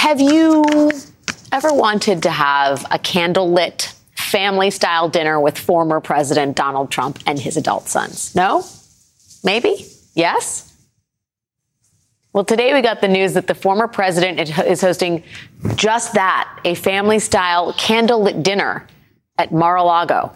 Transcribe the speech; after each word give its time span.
Have 0.00 0.18
you 0.18 0.64
ever 1.52 1.74
wanted 1.74 2.22
to 2.22 2.30
have 2.30 2.86
a 2.90 2.98
candlelit 2.98 3.92
family 4.16 4.70
style 4.70 5.10
dinner 5.10 5.38
with 5.38 5.58
former 5.58 6.00
President 6.00 6.56
Donald 6.56 6.90
Trump 6.90 7.18
and 7.26 7.38
his 7.38 7.58
adult 7.58 7.86
sons? 7.86 8.34
No? 8.34 8.64
Maybe? 9.44 9.86
Yes? 10.14 10.74
Well, 12.32 12.46
today 12.46 12.72
we 12.72 12.80
got 12.80 13.02
the 13.02 13.08
news 13.08 13.34
that 13.34 13.46
the 13.46 13.54
former 13.54 13.88
president 13.88 14.40
is 14.40 14.80
hosting 14.80 15.22
just 15.74 16.14
that 16.14 16.48
a 16.64 16.74
family 16.76 17.18
style 17.18 17.74
candlelit 17.74 18.42
dinner 18.42 18.86
at 19.36 19.52
Mar 19.52 19.76
a 19.76 19.82
Lago. 19.82 20.34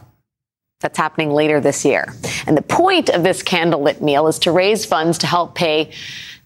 That's 0.80 0.98
happening 0.98 1.30
later 1.30 1.58
this 1.58 1.86
year. 1.86 2.12
And 2.46 2.54
the 2.54 2.62
point 2.62 3.08
of 3.08 3.22
this 3.22 3.42
candlelit 3.42 4.02
meal 4.02 4.26
is 4.26 4.38
to 4.40 4.52
raise 4.52 4.84
funds 4.84 5.16
to 5.18 5.26
help 5.26 5.54
pay 5.54 5.90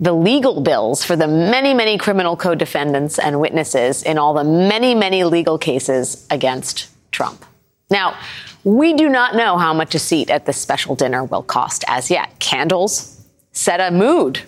the 0.01 0.13
legal 0.13 0.61
bills 0.61 1.03
for 1.03 1.17
the 1.17 1.27
many, 1.27 1.75
many 1.75 1.99
criminal 1.99 2.37
co-defendants 2.37 3.19
and 3.19 3.41
witnesses 3.41 4.03
in 4.03 4.19
all 4.19 4.35
the 4.35 4.45
many, 4.45 4.95
many 4.95 5.25
legal 5.25 5.59
cases 5.59 6.27
against 6.31 6.89
Trump. 7.11 7.45
Now, 7.91 8.17
we 8.65 8.93
do 8.93 9.09
not 9.09 9.35
know 9.35 9.59
how 9.59 9.73
much 9.73 9.95
a 9.95 9.99
seat 9.99 10.31
at 10.31 10.47
this 10.47 10.57
special 10.57 10.95
dinner 10.95 11.25
will 11.25 11.43
cost 11.43 11.85
as 11.89 12.11
yet. 12.11 12.39
Candles 12.39 13.25
set 13.53 13.81
a 13.81 13.91
mood 13.91 14.43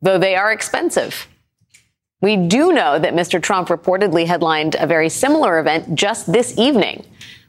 though 0.00 0.18
they 0.18 0.36
are 0.36 0.52
expensive. 0.52 1.28
We 2.20 2.36
do 2.36 2.72
know 2.72 2.98
that 2.98 3.14
Mr. 3.14 3.40
Trump 3.40 3.68
reportedly 3.68 4.26
headlined 4.26 4.76
a 4.78 4.86
very 4.86 5.08
similar 5.08 5.58
event 5.58 5.94
just 5.94 6.32
this 6.32 6.58
evening, 6.58 7.04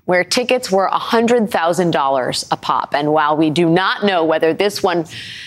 where 0.10 0.24
tickets 0.24 0.72
were 0.72 0.90
$100,000 0.90 2.48
a 2.52 2.58
pop. 2.58 2.96
And 2.96 3.14
while 3.14 3.38
we 3.38 3.52
do 3.52 3.70
not 3.70 4.04
know 4.04 4.26
whether 4.26 4.56
this 4.56 4.82
one 4.82 5.06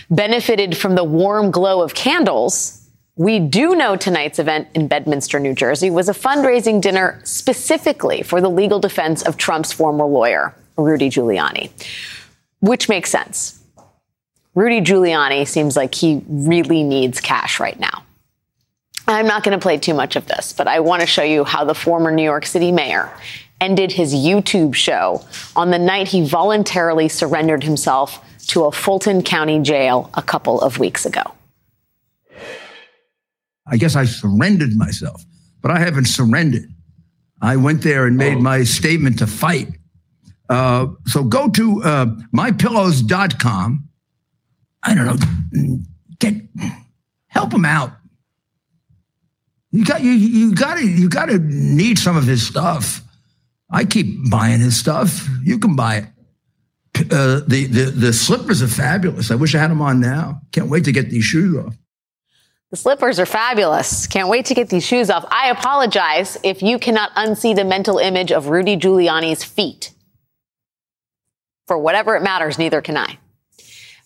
benefited 0.09 0.77
from 0.77 0.95
the 0.95 1.03
warm 1.03 1.51
glow 1.51 1.83
of 1.83 1.95
candles, 1.95 2.89
we 3.17 3.41
do 3.41 3.75
know 3.75 3.97
tonight's 3.97 4.39
event 4.39 4.69
in 4.73 4.87
Bedminster, 4.87 5.41
New 5.41 5.53
Jersey 5.53 5.91
was 5.91 6.09
a 6.09 6.13
fundraising 6.13 6.81
dinner 6.81 7.21
specifically 7.25 8.23
for 8.23 8.41
the 8.41 8.49
legal 8.49 8.79
defense 8.79 9.23
of 9.23 9.37
Trump's 9.37 9.73
former 9.73 10.05
lawyer, 10.05 10.55
Rudy 10.77 11.11
Giuliani, 11.11 11.73
which 12.61 12.89
makes 12.89 13.11
sense 13.11 13.61
Rudy 14.55 14.81
Giuliani 14.81 15.45
seems 15.45 15.77
like 15.77 15.93
he 15.93 16.23
really 16.29 16.85
needs 16.85 17.21
cash 17.21 17.59
right 17.59 17.81
now. 17.81 18.05
I'm 19.09 19.27
not 19.27 19.43
going 19.43 19.59
to 19.59 19.63
play 19.63 19.79
too 19.79 19.95
much 19.95 20.15
of 20.15 20.27
this, 20.27 20.53
but 20.53 20.69
I 20.69 20.79
want 20.79 21.01
to 21.01 21.07
show 21.07 21.25
you 21.25 21.43
how 21.43 21.65
the 21.65 21.75
former 21.75 22.13
New 22.13 22.23
York 22.23 22.47
City 22.47 22.71
mayor 22.71 23.11
ended 23.63 23.93
his 23.93 24.15
YouTube 24.15 24.75
show 24.75 25.25
on 25.57 25.71
the 25.71 25.79
night 25.79 26.09
he 26.09 26.27
voluntarily 26.27 27.09
surrendered 27.09 27.65
himself 27.65 28.23
to 28.49 28.65
a 28.65 28.73
Fulton 28.73 29.23
County 29.23 29.61
jail 29.61 30.11
a 30.15 30.23
couple 30.23 30.61
of 30.61 30.79
weeks 30.79 31.07
ago. 31.07 31.23
I 33.67 33.77
guess 33.77 33.97
I 33.97 34.05
surrendered 34.05 34.75
myself, 34.77 35.25
but 35.63 35.71
I 35.71 35.79
haven't 35.79 36.07
surrendered. 36.07 36.69
I 37.41 37.57
went 37.57 37.83
there 37.83 38.07
and 38.07 38.17
made 38.17 38.37
oh. 38.37 38.41
my 38.41 38.65
statement 38.65 39.21
to 39.21 39.27
fight. 39.27 39.69
Uh, 40.49 40.89
so 41.07 41.25
go 41.25 41.49
to 41.49 41.83
uh, 41.83 42.07
mypillows.com 42.35 43.89
I 44.83 44.95
don't 44.95 45.07
know, 45.07 45.79
get 46.19 46.35
help 47.29 47.53
him 47.53 47.65
out. 47.65 47.93
You 49.71 49.85
got 49.85 50.03
you 50.03 50.11
you 50.11 50.55
got 50.55 50.77
to 50.79 50.87
you 50.87 51.09
got 51.09 51.27
to 51.27 51.39
need 51.39 51.99
some 51.99 52.17
of 52.17 52.25
his 52.25 52.47
stuff. 52.47 53.01
I 53.73 53.85
keep 53.85 54.31
buying 54.31 54.61
his 54.61 54.77
stuff. 54.77 55.29
You 55.43 55.59
can 55.59 55.75
buy 55.75 55.97
it. 55.97 56.05
Uh, 57.11 57.41
the, 57.49 57.67
the 57.67 57.85
the 57.85 58.13
slippers 58.13 58.63
are 58.63 58.69
fabulous. 58.69 59.31
I 59.31 59.35
wish 59.35 59.55
I 59.55 59.59
had 59.59 59.71
them 59.71 59.81
on 59.81 59.99
now. 59.99 60.43
Can't 60.53 60.69
wait 60.69 60.85
to 60.85 60.93
get 60.93 61.09
these 61.09 61.25
shoes 61.25 61.57
off. 61.57 61.75
The 62.71 62.77
slippers 62.77 63.19
are 63.19 63.27
fabulous. 63.27 64.07
Can't 64.07 64.29
wait 64.29 64.47
to 64.47 64.55
get 64.55 64.69
these 64.69 64.85
shoes 64.85 65.11
off. 65.11 65.25
I 65.31 65.51
apologize 65.51 66.39
if 66.43 66.63
you 66.63 66.79
cannot 66.79 67.15
unsee 67.15 67.57
the 67.57 67.65
mental 67.65 67.99
image 67.99 68.31
of 68.31 68.49
Rudy 68.49 68.77
Giuliani's 68.77 69.43
feet. 69.43 69.93
For 71.67 71.79
whatever 71.79 72.15
it 72.15 72.23
matters, 72.23 72.59
neither 72.59 72.83
can 72.83 72.97
I. 72.97 73.19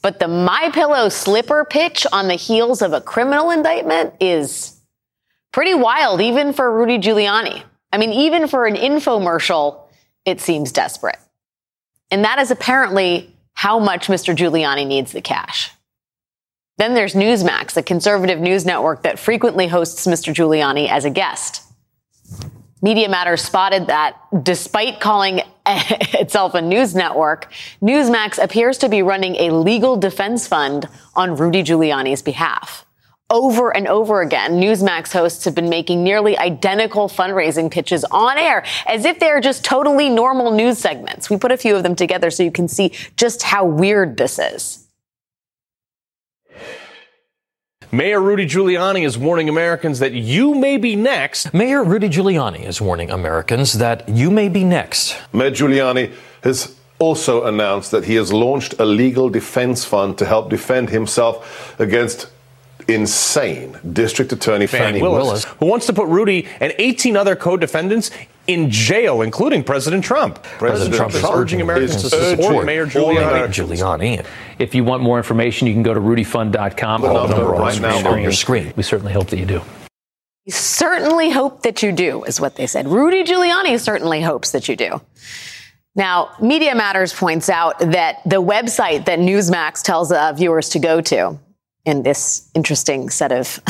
But 0.02 0.20
the 0.20 0.28
My 0.28 0.70
Pillow 0.72 1.08
slipper 1.08 1.64
pitch 1.64 2.06
on 2.12 2.28
the 2.28 2.34
heels 2.34 2.82
of 2.82 2.92
a 2.92 3.00
criminal 3.00 3.50
indictment 3.50 4.14
is 4.20 4.80
pretty 5.52 5.74
wild, 5.74 6.20
even 6.20 6.52
for 6.52 6.72
Rudy 6.72 6.98
Giuliani. 6.98 7.64
I 7.96 7.98
mean, 7.98 8.12
even 8.12 8.46
for 8.46 8.66
an 8.66 8.74
infomercial, 8.74 9.80
it 10.26 10.38
seems 10.42 10.70
desperate. 10.70 11.16
And 12.10 12.26
that 12.26 12.38
is 12.38 12.50
apparently 12.50 13.34
how 13.54 13.78
much 13.78 14.08
Mr. 14.08 14.36
Giuliani 14.36 14.86
needs 14.86 15.12
the 15.12 15.22
cash. 15.22 15.70
Then 16.76 16.92
there's 16.92 17.14
Newsmax, 17.14 17.74
a 17.74 17.82
conservative 17.82 18.38
news 18.38 18.66
network 18.66 19.04
that 19.04 19.18
frequently 19.18 19.66
hosts 19.66 20.06
Mr. 20.06 20.34
Giuliani 20.34 20.90
as 20.90 21.06
a 21.06 21.10
guest. 21.10 21.62
Media 22.82 23.08
Matters 23.08 23.40
spotted 23.40 23.86
that 23.86 24.18
despite 24.42 25.00
calling 25.00 25.40
itself 25.66 26.52
a 26.52 26.60
news 26.60 26.94
network, 26.94 27.50
Newsmax 27.80 28.36
appears 28.44 28.76
to 28.76 28.90
be 28.90 29.00
running 29.00 29.36
a 29.36 29.52
legal 29.52 29.96
defense 29.96 30.46
fund 30.46 30.86
on 31.14 31.34
Rudy 31.34 31.62
Giuliani's 31.62 32.20
behalf. 32.20 32.85
Over 33.28 33.76
and 33.76 33.88
over 33.88 34.20
again, 34.20 34.60
Newsmax 34.60 35.12
hosts 35.12 35.44
have 35.46 35.54
been 35.54 35.68
making 35.68 36.04
nearly 36.04 36.38
identical 36.38 37.08
fundraising 37.08 37.68
pitches 37.72 38.04
on 38.04 38.38
air 38.38 38.64
as 38.86 39.04
if 39.04 39.18
they 39.18 39.30
are 39.30 39.40
just 39.40 39.64
totally 39.64 40.08
normal 40.08 40.52
news 40.52 40.78
segments. 40.78 41.28
We 41.28 41.36
put 41.36 41.50
a 41.50 41.56
few 41.56 41.74
of 41.74 41.82
them 41.82 41.96
together 41.96 42.30
so 42.30 42.44
you 42.44 42.52
can 42.52 42.68
see 42.68 42.92
just 43.16 43.42
how 43.42 43.64
weird 43.64 44.16
this 44.16 44.38
is. 44.38 44.86
Mayor 47.90 48.20
Rudy 48.20 48.46
Giuliani 48.46 49.04
is 49.04 49.18
warning 49.18 49.48
Americans 49.48 49.98
that 49.98 50.12
you 50.12 50.54
may 50.54 50.76
be 50.76 50.94
next. 50.94 51.52
Mayor 51.52 51.82
Rudy 51.82 52.08
Giuliani 52.08 52.64
is 52.64 52.80
warning 52.80 53.10
Americans 53.10 53.72
that 53.74 54.08
you 54.08 54.30
may 54.30 54.48
be 54.48 54.62
next. 54.62 55.16
Mayor 55.32 55.50
Giuliani 55.50 56.12
has 56.42 56.76
also 57.00 57.44
announced 57.44 57.90
that 57.90 58.04
he 58.04 58.14
has 58.14 58.32
launched 58.32 58.74
a 58.78 58.84
legal 58.84 59.28
defense 59.28 59.84
fund 59.84 60.16
to 60.18 60.26
help 60.26 60.48
defend 60.48 60.90
himself 60.90 61.78
against 61.80 62.28
insane 62.88 63.78
District 63.92 64.32
Attorney 64.32 64.66
Fani, 64.66 65.02
Willis, 65.02 65.24
Willis, 65.24 65.44
who 65.44 65.66
wants 65.66 65.86
to 65.86 65.92
put 65.92 66.06
Rudy 66.08 66.46
and 66.60 66.74
18 66.78 67.16
other 67.16 67.36
co-defendants 67.36 68.10
in 68.46 68.70
jail, 68.70 69.22
including 69.22 69.64
President 69.64 70.04
Trump. 70.04 70.42
President, 70.42 70.60
President 70.60 70.96
Trump 70.96 71.14
is 71.14 71.24
urging 71.24 71.60
Americans 71.60 72.02
to 72.02 72.10
support 72.10 72.64
Mayor 72.64 72.86
Giuliani. 72.86 73.48
Giuliani. 73.48 74.24
If 74.58 74.74
you 74.74 74.84
want 74.84 75.02
more 75.02 75.16
information, 75.16 75.66
you 75.66 75.72
can 75.72 75.82
go 75.82 75.94
to 75.94 76.00
rudyfund.com. 76.00 77.00
The 77.02 77.12
number, 77.12 77.36
number 77.36 77.52
right 77.52 77.80
now 77.80 78.08
on 78.08 78.22
your 78.22 78.32
screen. 78.32 78.72
We 78.76 78.82
certainly 78.82 79.12
hope 79.12 79.28
that 79.28 79.38
you 79.38 79.46
do. 79.46 79.62
We 80.46 80.52
certainly 80.52 81.30
hope 81.30 81.62
that 81.62 81.82
you 81.82 81.90
do, 81.90 82.22
is 82.22 82.40
what 82.40 82.54
they 82.54 82.68
said. 82.68 82.86
Rudy 82.86 83.24
Giuliani 83.24 83.80
certainly 83.80 84.22
hopes 84.22 84.52
that 84.52 84.68
you 84.68 84.76
do. 84.76 85.00
Now, 85.96 86.30
Media 86.40 86.74
Matters 86.74 87.12
points 87.12 87.48
out 87.48 87.78
that 87.80 88.20
the 88.24 88.40
website 88.40 89.06
that 89.06 89.18
Newsmax 89.18 89.82
tells 89.82 90.12
uh, 90.12 90.32
viewers 90.34 90.68
to 90.68 90.78
go 90.78 91.00
to 91.00 91.38
in 91.86 92.02
this 92.02 92.50
interesting 92.54 93.08
set 93.08 93.32
of 93.32 93.60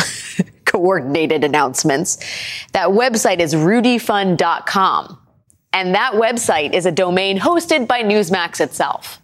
coordinated 0.65 1.44
announcements. 1.44 2.16
That 2.72 2.88
website 2.88 3.38
is 3.38 3.54
rudyfund.com. 3.54 5.19
And 5.72 5.94
that 5.94 6.15
website 6.15 6.72
is 6.72 6.87
a 6.87 6.93
domain 6.93 7.38
hosted 7.38 7.87
by 7.87 8.03
Newsmax 8.03 8.60
itself. 8.60 9.21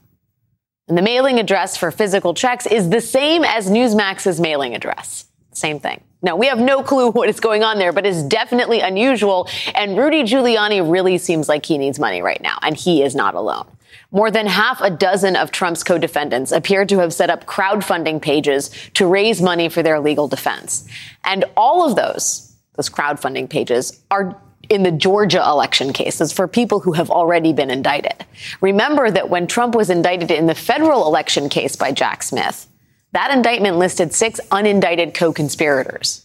And 0.87 0.99
the 0.99 1.03
mailing 1.03 1.39
address 1.39 1.77
for 1.77 1.91
physical 1.91 2.35
checks 2.35 2.67
is 2.67 2.91
the 2.91 3.01
same 3.01 3.45
as 3.45 3.71
Newsmax's 3.71 4.39
mailing 4.39 4.75
address. 4.75 5.25
Same 5.53 5.81
thing. 5.81 6.03
Now, 6.21 6.37
we 6.37 6.47
have 6.47 6.59
no 6.59 6.83
clue 6.83 7.11
what 7.11 7.29
is 7.29 7.41
going 7.41 7.65
on 7.65 7.79
there, 7.79 7.93
but 7.93 8.07
it's 8.07 8.23
definitely 8.23 8.81
unusual. 8.81 9.49
And 9.75 9.97
Rudy 9.97 10.23
Giuliani 10.23 10.89
really 10.89 11.19
seems 11.19 11.49
like 11.49 11.65
he 11.67 11.79
needs 11.79 11.99
money 11.99 12.23
right 12.23 12.41
now, 12.43 12.59
and 12.63 12.77
he 12.77 13.03
is 13.03 13.15
not 13.15 13.35
alone. 13.35 13.67
More 14.13 14.31
than 14.31 14.47
half 14.47 14.81
a 14.83 14.91
dozen 14.91 15.37
of 15.37 15.51
Trump's 15.51 15.83
co-defendants 15.83 16.53
appear 16.53 16.85
to 16.85 16.99
have 16.99 17.15
set 17.15 17.31
up 17.31 17.47
crowdfunding 17.47 18.21
pages 18.21 18.71
to 18.95 19.07
raise 19.07 19.41
money 19.41 19.71
for 19.71 19.83
their 19.83 20.01
legal 20.01 20.29
defense. 20.29 20.87
And 21.25 21.47
all 21.57 21.89
of 21.89 21.97
those, 21.97 22.55
those 22.77 22.91
crowdfunding 22.91 23.49
pages 23.49 24.03
are 24.11 24.39
in 24.69 24.83
the 24.83 24.93
Georgia 24.93 25.43
election 25.43 25.95
cases 25.95 26.31
for 26.31 26.47
people 26.47 26.81
who 26.81 26.93
have 26.93 27.11
already 27.11 27.55
been 27.55 27.71
indicted. 27.71 28.27
Remember 28.61 29.11
that 29.11 29.31
when 29.31 29.47
Trump 29.47 29.75
was 29.75 29.89
indicted 29.91 30.31
in 30.31 30.47
the 30.47 30.55
federal 30.55 31.07
election 31.07 31.49
case 31.49 31.75
by 31.75 31.91
Jack 31.91 32.23
Smith, 32.23 32.69
that 33.13 33.31
indictment 33.35 33.79
listed 33.79 34.15
six 34.15 34.41
unindicted 34.51 35.15
co-conspirators. 35.15 36.25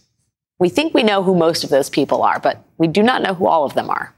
We 0.58 0.68
think 0.68 0.92
we 0.92 1.02
know 1.02 1.22
who 1.22 1.34
most 1.34 1.64
of 1.64 1.70
those 1.70 1.90
people 1.90 2.22
are, 2.22 2.38
but 2.38 2.64
we 2.76 2.86
do 2.86 3.02
not 3.02 3.22
know 3.22 3.34
who 3.34 3.46
all 3.46 3.64
of 3.64 3.74
them 3.74 3.90
are. 3.90 4.14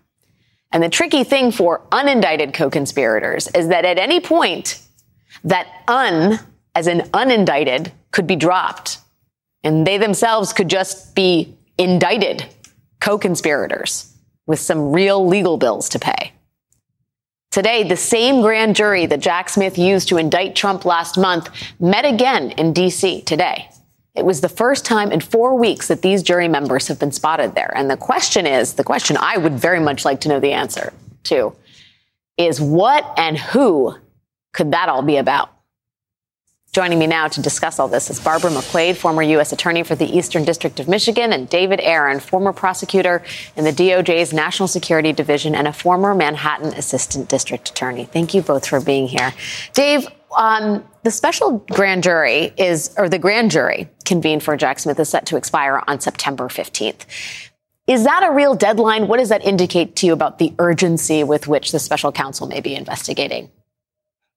And 0.72 0.82
the 0.82 0.88
tricky 0.88 1.25
thing 1.25 1.50
for 1.50 1.81
unindicted 1.90 2.55
co-conspirators 2.55 3.49
is 3.49 3.69
that 3.69 3.84
at 3.84 3.99
any 3.99 4.20
point, 4.20 4.81
that 5.44 5.67
un, 5.88 6.38
as 6.75 6.87
in 6.87 7.00
unindicted, 7.11 7.93
could 8.12 8.26
be 8.26 8.37
dropped. 8.37 8.99
And 9.64 9.87
they 9.87 9.99
themselves 9.99 10.52
could 10.52 10.69
just 10.69 11.14
be 11.14 11.56
indicted 11.76 12.46
co-conspirators 13.00 14.12
with 14.46 14.61
some 14.61 14.93
real 14.93 15.26
legal 15.26 15.56
bills 15.56 15.88
to 15.90 15.99
pay. 15.99 16.32
Today, 17.50 17.82
the 17.82 17.96
same 17.96 18.43
grand 18.43 18.76
jury 18.76 19.06
that 19.06 19.19
Jack 19.19 19.49
Smith 19.49 19.76
used 19.76 20.08
to 20.08 20.19
indict 20.19 20.55
Trump 20.55 20.84
last 20.84 21.19
month 21.19 21.49
met 21.81 22.05
again 22.05 22.52
in 22.52 22.73
D.C. 22.73 23.23
today. 23.23 23.69
It 24.14 24.24
was 24.24 24.40
the 24.40 24.48
first 24.48 24.84
time 24.84 25.12
in 25.12 25.20
four 25.20 25.56
weeks 25.56 25.88
that 25.88 26.02
these 26.02 26.22
jury 26.22 26.48
members 26.48 26.88
have 26.88 26.98
been 26.98 27.12
spotted 27.12 27.54
there. 27.54 27.72
And 27.74 27.90
the 27.90 27.96
question 27.96 28.46
is 28.46 28.74
the 28.74 28.84
question 28.84 29.16
I 29.16 29.36
would 29.36 29.54
very 29.54 29.80
much 29.80 30.04
like 30.04 30.20
to 30.22 30.28
know 30.28 30.40
the 30.40 30.52
answer 30.52 30.92
to 31.24 31.54
is 32.36 32.60
what 32.60 33.12
and 33.16 33.38
who 33.38 33.94
could 34.52 34.72
that 34.72 34.88
all 34.88 35.02
be 35.02 35.16
about? 35.16 35.50
Joining 36.72 37.00
me 37.00 37.08
now 37.08 37.26
to 37.26 37.42
discuss 37.42 37.80
all 37.80 37.88
this 37.88 38.10
is 38.10 38.20
Barbara 38.20 38.52
McQuade, 38.52 38.94
former 38.94 39.22
U.S. 39.22 39.52
Attorney 39.52 39.82
for 39.82 39.96
the 39.96 40.06
Eastern 40.06 40.44
District 40.44 40.78
of 40.78 40.86
Michigan, 40.86 41.32
and 41.32 41.48
David 41.48 41.80
Aaron, 41.80 42.20
former 42.20 42.52
prosecutor 42.52 43.24
in 43.56 43.64
the 43.64 43.72
DOJ's 43.72 44.32
National 44.32 44.68
Security 44.68 45.12
Division 45.12 45.56
and 45.56 45.66
a 45.66 45.72
former 45.72 46.14
Manhattan 46.14 46.72
Assistant 46.74 47.28
District 47.28 47.68
Attorney. 47.68 48.04
Thank 48.04 48.34
you 48.34 48.42
both 48.42 48.68
for 48.68 48.80
being 48.80 49.08
here. 49.08 49.34
Dave, 49.72 50.06
um, 50.36 50.84
the 51.02 51.10
special 51.10 51.58
grand 51.70 52.02
jury 52.02 52.52
is, 52.56 52.94
or 52.96 53.08
the 53.08 53.18
grand 53.18 53.50
jury 53.50 53.88
convened 54.04 54.42
for 54.42 54.56
Jack 54.56 54.78
Smith 54.78 54.98
is 54.98 55.08
set 55.08 55.26
to 55.26 55.36
expire 55.36 55.82
on 55.86 56.00
September 56.00 56.48
15th. 56.48 57.04
Is 57.86 58.04
that 58.04 58.22
a 58.22 58.32
real 58.32 58.54
deadline? 58.54 59.08
What 59.08 59.18
does 59.18 59.30
that 59.30 59.44
indicate 59.44 59.96
to 59.96 60.06
you 60.06 60.12
about 60.12 60.38
the 60.38 60.54
urgency 60.58 61.24
with 61.24 61.48
which 61.48 61.72
the 61.72 61.78
special 61.78 62.12
counsel 62.12 62.46
may 62.46 62.60
be 62.60 62.76
investigating? 62.76 63.50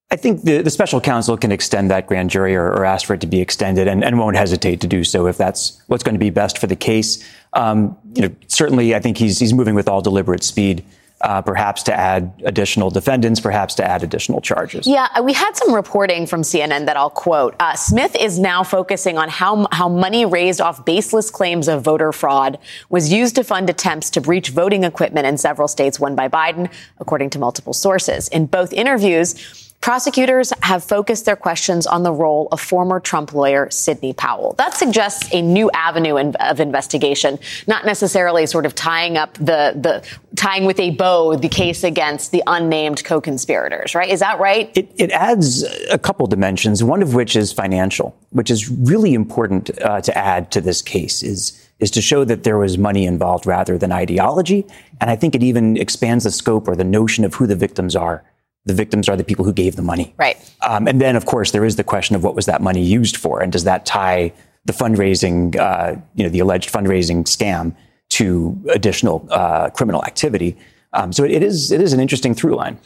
I 0.09 0.15
think 0.15 0.43
the, 0.43 0.61
the 0.61 0.69
special 0.69 1.01
counsel 1.01 1.37
can 1.37 1.51
extend 1.51 1.89
that 1.89 2.07
grand 2.07 2.29
jury 2.29 2.55
or, 2.55 2.65
or 2.65 2.85
ask 2.85 3.07
for 3.07 3.15
it 3.15 3.21
to 3.21 3.27
be 3.27 3.41
extended 3.41 3.87
and, 3.87 4.03
and, 4.03 4.19
won't 4.19 4.35
hesitate 4.35 4.79
to 4.81 4.87
do 4.87 5.03
so 5.03 5.25
if 5.25 5.37
that's 5.37 5.81
what's 5.87 6.03
going 6.03 6.13
to 6.13 6.19
be 6.19 6.29
best 6.29 6.59
for 6.59 6.67
the 6.67 6.75
case. 6.75 7.27
Um, 7.53 7.97
you 8.13 8.21
know, 8.21 8.35
certainly 8.47 8.93
I 8.93 8.99
think 8.99 9.17
he's, 9.17 9.39
he's 9.39 9.53
moving 9.53 9.73
with 9.73 9.87
all 9.87 10.01
deliberate 10.01 10.43
speed. 10.43 10.85
Uh, 11.23 11.41
perhaps 11.41 11.83
to 11.83 11.93
add 11.93 12.33
additional 12.43 12.89
defendants, 12.89 13.39
perhaps 13.39 13.75
to 13.75 13.83
add 13.83 14.03
additional 14.03 14.41
charges. 14.41 14.85
Yeah, 14.85 15.21
we 15.21 15.31
had 15.31 15.55
some 15.55 15.73
reporting 15.73 16.27
from 16.27 16.41
CNN 16.41 16.85
that 16.85 16.97
I'll 16.97 17.09
quote. 17.09 17.55
Uh, 17.61 17.75
Smith 17.75 18.13
is 18.19 18.37
now 18.37 18.61
focusing 18.61 19.17
on 19.17 19.29
how 19.29 19.65
how 19.71 19.87
money 19.87 20.25
raised 20.25 20.59
off 20.59 20.83
baseless 20.83 21.31
claims 21.31 21.69
of 21.69 21.81
voter 21.81 22.11
fraud 22.11 22.59
was 22.89 23.13
used 23.13 23.35
to 23.35 23.43
fund 23.45 23.69
attempts 23.69 24.09
to 24.09 24.19
breach 24.19 24.49
voting 24.49 24.83
equipment 24.83 25.25
in 25.25 25.37
several 25.37 25.69
states 25.69 25.97
won 25.97 26.13
by 26.13 26.27
Biden, 26.27 26.69
according 26.99 27.29
to 27.29 27.39
multiple 27.39 27.73
sources. 27.73 28.27
In 28.27 28.45
both 28.45 28.73
interviews. 28.73 29.62
Prosecutors 29.83 30.53
have 30.61 30.81
focused 30.81 31.25
their 31.25 31.35
questions 31.35 31.85
on 31.85 32.03
the 32.03 32.13
role 32.13 32.47
of 32.53 32.61
former 32.61 33.01
Trump 33.01 33.33
lawyer 33.33 33.69
Sidney 33.69 34.13
Powell. 34.13 34.53
That 34.57 34.73
suggests 34.73 35.27
a 35.33 35.41
new 35.41 35.69
avenue 35.73 36.15
in, 36.15 36.37
of 36.37 36.61
investigation, 36.61 37.37
not 37.67 37.85
necessarily 37.85 38.45
sort 38.45 38.65
of 38.65 38.75
tying 38.75 39.17
up 39.17 39.33
the, 39.33 39.73
the 39.75 40.01
tying 40.37 40.63
with 40.63 40.79
a 40.79 40.91
bow 40.91 41.35
the 41.35 41.49
case 41.49 41.83
against 41.83 42.31
the 42.31 42.41
unnamed 42.47 43.03
co-conspirators, 43.03 43.93
right? 43.93 44.09
Is 44.09 44.21
that 44.21 44.39
right? 44.39 44.71
It, 44.73 44.89
it 44.95 45.11
adds 45.11 45.63
a 45.91 45.99
couple 45.99 46.27
dimensions, 46.27 46.81
one 46.81 47.01
of 47.01 47.13
which 47.13 47.35
is 47.35 47.51
financial, 47.51 48.15
which 48.29 48.49
is 48.49 48.69
really 48.69 49.13
important 49.13 49.69
uh, 49.81 49.99
to 49.99 50.17
add 50.17 50.49
to 50.51 50.61
this 50.61 50.81
case 50.81 51.21
is 51.21 51.59
is 51.79 51.91
to 51.91 52.01
show 52.01 52.23
that 52.23 52.43
there 52.43 52.57
was 52.57 52.77
money 52.77 53.05
involved 53.05 53.45
rather 53.45 53.77
than 53.77 53.91
ideology. 53.91 54.65
And 55.01 55.09
I 55.09 55.17
think 55.17 55.35
it 55.35 55.43
even 55.43 55.75
expands 55.75 56.23
the 56.23 56.31
scope 56.31 56.69
or 56.69 56.77
the 56.77 56.85
notion 56.85 57.25
of 57.25 57.33
who 57.33 57.47
the 57.47 57.57
victims 57.57 57.93
are 57.93 58.23
the 58.65 58.73
victims 58.73 59.09
are 59.09 59.17
the 59.17 59.23
people 59.23 59.45
who 59.45 59.53
gave 59.53 59.75
the 59.75 59.81
money. 59.81 60.13
Right. 60.17 60.37
Um, 60.61 60.87
and 60.87 61.01
then, 61.01 61.15
of 61.15 61.25
course, 61.25 61.51
there 61.51 61.65
is 61.65 61.75
the 61.75 61.83
question 61.83 62.15
of 62.15 62.23
what 62.23 62.35
was 62.35 62.45
that 62.45 62.61
money 62.61 62.81
used 62.81 63.17
for, 63.17 63.41
and 63.41 63.51
does 63.51 63.63
that 63.65 63.85
tie 63.85 64.31
the 64.65 64.73
fundraising, 64.73 65.55
uh, 65.57 65.95
you 66.15 66.23
know, 66.23 66.29
the 66.29 66.39
alleged 66.39 66.71
fundraising 66.71 67.23
scam 67.23 67.75
to 68.09 68.61
additional 68.69 69.27
uh, 69.31 69.69
criminal 69.71 70.03
activity? 70.05 70.55
Um, 70.93 71.11
so 71.11 71.23
it, 71.23 71.41
is 71.41 71.71
it 71.71 71.81
is 71.81 71.91
an 71.91 71.99
interesting 71.99 72.35
through 72.35 72.55
line. 72.55 72.77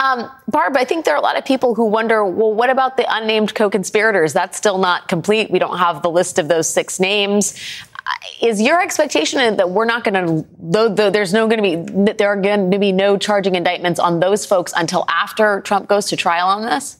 Um, 0.00 0.28
Barb, 0.48 0.76
I 0.76 0.84
think 0.84 1.04
there 1.04 1.14
are 1.14 1.18
a 1.18 1.22
lot 1.22 1.38
of 1.38 1.44
people 1.44 1.76
who 1.76 1.86
wonder, 1.86 2.24
well, 2.24 2.52
what 2.52 2.70
about 2.70 2.96
the 2.96 3.06
unnamed 3.08 3.54
co-conspirators? 3.54 4.32
That's 4.32 4.58
still 4.58 4.78
not 4.78 5.06
complete. 5.06 5.48
We 5.50 5.60
don't 5.60 5.78
have 5.78 6.02
the 6.02 6.10
list 6.10 6.40
of 6.40 6.48
those 6.48 6.68
six 6.68 6.98
names 6.98 7.54
is 8.40 8.60
your 8.60 8.80
expectation 8.80 9.56
that 9.56 9.70
we're 9.70 9.84
not 9.84 10.04
going 10.04 10.14
to 10.14 10.46
though, 10.58 11.10
there's 11.10 11.32
no 11.32 11.46
going 11.46 11.62
to 11.62 11.92
be 12.02 12.12
there 12.12 12.28
are 12.28 12.40
going 12.40 12.70
to 12.70 12.78
be 12.78 12.92
no 12.92 13.16
charging 13.16 13.54
indictments 13.54 14.00
on 14.00 14.20
those 14.20 14.44
folks 14.46 14.72
until 14.76 15.04
after 15.08 15.60
Trump 15.62 15.88
goes 15.88 16.06
to 16.06 16.16
trial 16.16 16.48
on 16.48 16.62
this? 16.62 16.98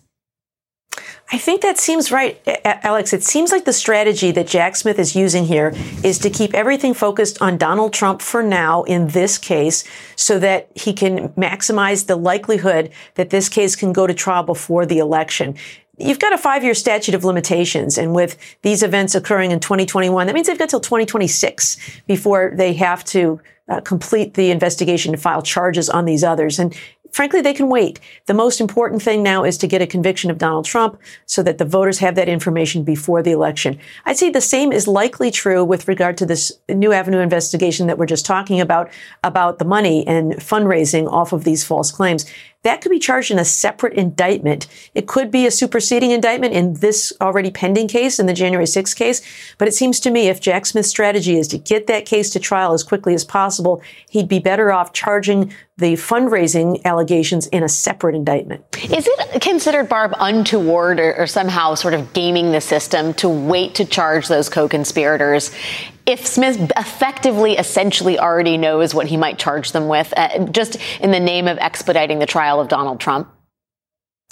I 1.32 1.38
think 1.38 1.62
that 1.62 1.78
seems 1.78 2.12
right, 2.12 2.38
Alex. 2.64 3.14
It 3.14 3.24
seems 3.24 3.52
like 3.52 3.64
the 3.64 3.72
strategy 3.72 4.32
that 4.32 4.46
Jack 4.46 4.76
Smith 4.76 4.98
is 4.98 5.16
using 5.16 5.46
here 5.46 5.72
is 6.04 6.18
to 6.18 6.28
keep 6.28 6.52
everything 6.52 6.92
focused 6.92 7.40
on 7.40 7.56
Donald 7.56 7.94
Trump 7.94 8.20
for 8.20 8.42
now 8.42 8.82
in 8.82 9.08
this 9.08 9.38
case 9.38 9.82
so 10.14 10.38
that 10.40 10.68
he 10.74 10.92
can 10.92 11.30
maximize 11.30 12.06
the 12.06 12.16
likelihood 12.16 12.90
that 13.14 13.30
this 13.30 13.48
case 13.48 13.76
can 13.76 13.94
go 13.94 14.06
to 14.06 14.12
trial 14.12 14.42
before 14.42 14.84
the 14.84 14.98
election 14.98 15.56
you've 15.98 16.18
got 16.18 16.32
a 16.32 16.38
five 16.38 16.64
year 16.64 16.74
statute 16.74 17.14
of 17.14 17.24
limitations. 17.24 17.98
And 17.98 18.14
with 18.14 18.36
these 18.62 18.82
events 18.82 19.14
occurring 19.14 19.50
in 19.50 19.60
2021, 19.60 20.26
that 20.26 20.34
means 20.34 20.46
they've 20.46 20.58
got 20.58 20.68
till 20.68 20.80
2026 20.80 22.02
before 22.06 22.52
they 22.56 22.72
have 22.74 23.04
to 23.06 23.40
uh, 23.68 23.80
complete 23.80 24.34
the 24.34 24.50
investigation 24.50 25.14
and 25.14 25.22
file 25.22 25.42
charges 25.42 25.88
on 25.88 26.04
these 26.04 26.24
others. 26.24 26.58
And 26.58 26.74
frankly, 27.12 27.42
they 27.42 27.54
can 27.54 27.68
wait. 27.68 28.00
The 28.26 28.34
most 28.34 28.60
important 28.60 29.02
thing 29.02 29.22
now 29.22 29.44
is 29.44 29.56
to 29.58 29.66
get 29.66 29.82
a 29.82 29.86
conviction 29.86 30.30
of 30.30 30.38
Donald 30.38 30.64
Trump 30.64 30.98
so 31.26 31.42
that 31.42 31.58
the 31.58 31.64
voters 31.64 31.98
have 31.98 32.14
that 32.16 32.28
information 32.28 32.82
before 32.82 33.22
the 33.22 33.30
election. 33.30 33.78
I'd 34.04 34.16
say 34.16 34.30
the 34.30 34.40
same 34.40 34.72
is 34.72 34.88
likely 34.88 35.30
true 35.30 35.64
with 35.64 35.88
regard 35.88 36.16
to 36.18 36.26
this 36.26 36.52
new 36.68 36.92
avenue 36.92 37.20
investigation 37.20 37.86
that 37.86 37.98
we're 37.98 38.06
just 38.06 38.26
talking 38.26 38.60
about, 38.60 38.90
about 39.22 39.58
the 39.58 39.64
money 39.64 40.06
and 40.06 40.32
fundraising 40.34 41.10
off 41.10 41.32
of 41.32 41.44
these 41.44 41.62
false 41.64 41.92
claims 41.92 42.24
that 42.62 42.80
could 42.80 42.90
be 42.90 42.98
charged 42.98 43.30
in 43.30 43.38
a 43.38 43.44
separate 43.44 43.94
indictment. 43.94 44.66
It 44.94 45.08
could 45.08 45.30
be 45.30 45.46
a 45.46 45.50
superseding 45.50 46.12
indictment 46.12 46.54
in 46.54 46.74
this 46.74 47.12
already 47.20 47.50
pending 47.50 47.88
case, 47.88 48.20
in 48.20 48.26
the 48.26 48.32
January 48.32 48.66
6th 48.66 48.94
case. 48.94 49.20
But 49.58 49.68
it 49.68 49.74
seems 49.74 49.98
to 50.00 50.10
me 50.10 50.28
if 50.28 50.40
Jack 50.40 50.66
Smith's 50.66 50.88
strategy 50.88 51.38
is 51.38 51.48
to 51.48 51.58
get 51.58 51.88
that 51.88 52.06
case 52.06 52.30
to 52.30 52.40
trial 52.40 52.72
as 52.72 52.82
quickly 52.82 53.14
as 53.14 53.24
possible, 53.24 53.82
he'd 54.10 54.28
be 54.28 54.38
better 54.38 54.72
off 54.72 54.92
charging 54.92 55.52
the 55.78 55.94
fundraising 55.94 56.82
allegations 56.84 57.48
in 57.48 57.64
a 57.64 57.68
separate 57.68 58.14
indictment. 58.14 58.64
Is 58.84 59.08
it 59.08 59.42
considered, 59.42 59.88
Barb, 59.88 60.14
untoward 60.20 61.00
or, 61.00 61.16
or 61.16 61.26
somehow 61.26 61.74
sort 61.74 61.94
of 61.94 62.12
gaming 62.12 62.52
the 62.52 62.60
system 62.60 63.14
to 63.14 63.28
wait 63.28 63.74
to 63.76 63.84
charge 63.84 64.28
those 64.28 64.48
co 64.48 64.68
conspirators 64.68 65.50
if 66.06 66.26
Smith 66.26 66.72
effectively, 66.76 67.56
essentially 67.56 68.18
already 68.18 68.56
knows 68.56 68.94
what 68.94 69.06
he 69.06 69.16
might 69.16 69.38
charge 69.38 69.72
them 69.72 69.88
with, 69.88 70.12
uh, 70.16 70.46
just 70.46 70.76
in 71.00 71.10
the 71.10 71.20
name 71.20 71.48
of 71.48 71.58
expediting 71.58 72.18
the 72.18 72.26
trial 72.26 72.60
of 72.60 72.68
Donald 72.68 73.00
Trump? 73.00 73.28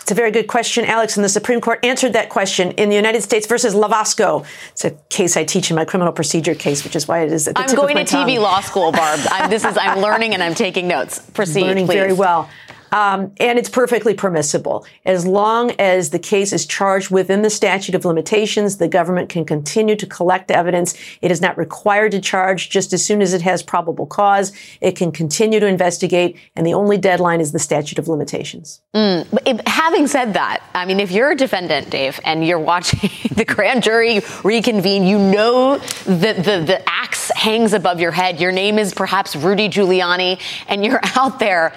It's 0.03 0.11
a 0.11 0.15
very 0.15 0.31
good 0.31 0.49
question, 0.49 0.85
Alex. 0.87 1.17
And 1.17 1.25
the 1.25 1.29
Supreme 1.29 1.61
Court 1.61 1.85
answered 1.85 2.15
that 2.15 2.31
question 2.31 2.73
in 2.73 2.89
the 2.89 2.97
United 2.97 3.23
States 3.23 3.47
versus 3.47 3.75
Lovasco. 3.75 4.45
It's 4.73 4.85
a 4.85 4.91
case 5.09 5.37
I 5.37 5.45
teach 5.45 5.71
in 5.71 5.77
my 5.77 5.85
criminal 5.85 6.13
procedure 6.13 6.55
case, 6.55 6.83
which 6.83 6.97
is 6.97 7.07
why 7.07 7.21
it 7.21 7.33
is 7.33 7.47
at 7.47 7.55
the 7.55 7.61
I'm 7.61 7.77
going 7.77 7.95
to 7.95 8.05
TV 8.05 8.41
law 8.41 8.61
school, 8.61 8.91
Barb. 8.93 9.21
I'm, 9.31 9.51
this 9.51 9.65
is 9.65 9.77
I'm 9.77 9.99
learning 10.03 10.35
and 10.35 10.43
I'm 10.43 10.55
taking 10.55 10.89
notes. 10.89 11.21
Proceed, 11.31 11.63
learning 11.63 11.87
please. 11.87 11.95
very 11.95 12.13
well. 12.13 12.51
Um, 12.93 13.33
and 13.39 13.59
it's 13.59 13.69
perfectly 13.69 14.15
permissible. 14.15 14.85
As 15.05 15.27
long 15.27 15.73
as 15.73 16.11
the 16.11 16.19
case 16.19 16.53
is 16.53 16.67
charged 16.67 17.11
within 17.11 17.43
the 17.43 17.51
statute 17.51 17.95
of 17.95 18.05
limitations, 18.05 18.77
the 18.79 18.89
government 18.89 19.29
can 19.29 19.45
continue 19.45 19.97
to 19.97 20.07
collect 20.07 20.51
evidence. 20.51 20.95
It 21.23 21.31
is 21.31 21.41
not 21.41 21.57
required 21.57 22.13
to 22.13 22.21
charge 22.21 22.71
just 22.71 22.93
as 22.93 23.05
soon 23.05 23.23
as 23.23 23.33
it 23.33 23.43
has 23.43 23.63
probable 23.63 24.07
cause. 24.07 24.53
It 24.81 24.97
can 24.97 25.13
continue 25.13 25.61
to 25.61 25.67
investigate, 25.67 26.37
and 26.57 26.67
the 26.67 26.75
only 26.75 26.99
deadline 26.99 27.41
is 27.41 27.53
the 27.53 27.59
statute 27.59 27.99
of 27.99 28.09
limitations. 28.09 28.81
Mm, 28.95 29.27
if, 29.47 29.61
having 29.67 30.07
said 30.07 30.35
that, 30.35 30.63
I 30.75 30.85
mean, 30.85 31.01
if 31.01 31.11
you're 31.11 31.31
a 31.31 31.37
defendant, 31.37 31.91
Dave, 31.91 32.21
and 32.25 32.47
you're 32.47 32.59
watching 32.59 33.11
the 33.35 33.45
grand 33.45 33.83
jury 33.83 34.21
reconvene, 34.45 35.05
you 35.05 35.19
know 35.19 35.79
that 36.07 36.37
the, 36.39 36.65
the 36.65 36.83
axe 36.89 37.31
hangs 37.31 37.73
above 37.73 38.01
your 38.01 38.11
head. 38.11 38.41
Your 38.41 38.53
name 38.53 38.79
is 38.79 38.93
perhaps 38.93 39.37
Rudy 39.37 39.69
Giuliani, 39.69 40.41
and 40.69 40.85
you're 40.85 41.01
out 41.17 41.39
there 41.39 41.73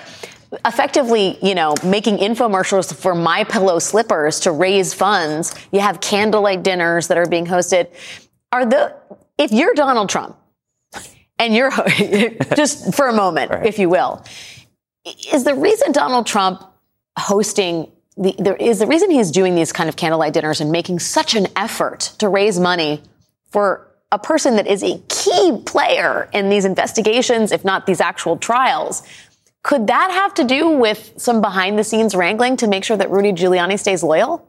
effectively, 0.66 1.38
you 1.42 1.56
know, 1.56 1.76
making 1.84 2.18
infomercials 2.18 2.94
for 2.94 3.16
my 3.16 3.44
pillow 3.44 3.80
slippers 3.80 4.40
to 4.42 4.52
raise 4.52 4.94
funds. 4.94 5.54
You 5.72 5.80
have 5.80 6.02
candlelight 6.02 6.64
dinners 6.64 7.08
that 7.08 7.18
are 7.18 7.28
being 7.28 7.46
hosted. 7.46 7.88
Are 8.52 8.66
the 8.66 8.96
if 9.38 9.52
you're 9.52 9.74
Donald 9.74 10.10
Trump 10.10 10.38
and 11.40 11.56
you're 11.56 11.72
just 12.56 12.94
for 12.96 13.08
a 13.08 13.14
moment, 13.14 13.52
right. 13.52 13.66
if 13.66 13.80
you 13.80 13.90
will, 13.90 14.24
is 15.32 15.44
the 15.44 15.56
reason 15.56 15.92
Donald 15.92 16.28
Trump 16.28 16.64
hosting 17.18 17.92
the 18.18 18.36
there 18.38 18.56
is 18.56 18.80
the 18.80 18.88
reason 18.88 19.10
he's 19.10 19.32
doing 19.32 19.56
these 19.56 19.72
kind 19.72 19.90
of 19.90 19.96
candlelight 19.96 20.34
dinners 20.34 20.62
and 20.62 20.72
making 20.72 21.00
such 21.00 21.36
an 21.36 21.48
effort 21.56 22.14
to 22.20 22.30
raise 22.30 22.60
money 22.60 23.02
for 23.50 23.88
a 24.12 24.20
person 24.20 24.56
that 24.58 24.68
is 24.68 24.84
a 24.84 25.02
key 25.10 25.60
player 25.66 26.30
in 26.34 26.50
these 26.50 26.66
investigations, 26.66 27.52
if 27.52 27.66
not 27.66 27.88
these 27.88 28.00
actual 28.00 28.38
trials. 28.38 29.02
Could 29.64 29.88
that 29.88 30.12
have 30.12 30.34
to 30.36 30.44
do 30.44 30.70
with 30.70 31.14
some 31.18 31.42
behind 31.42 31.80
the 31.80 31.84
scenes 31.84 32.14
wrangling 32.16 32.58
to 32.58 32.68
make 32.68 32.84
sure 32.84 32.98
that 32.98 33.10
Rudy 33.10 33.32
Giuliani 33.32 33.80
stays 33.80 34.04
loyal? 34.04 34.48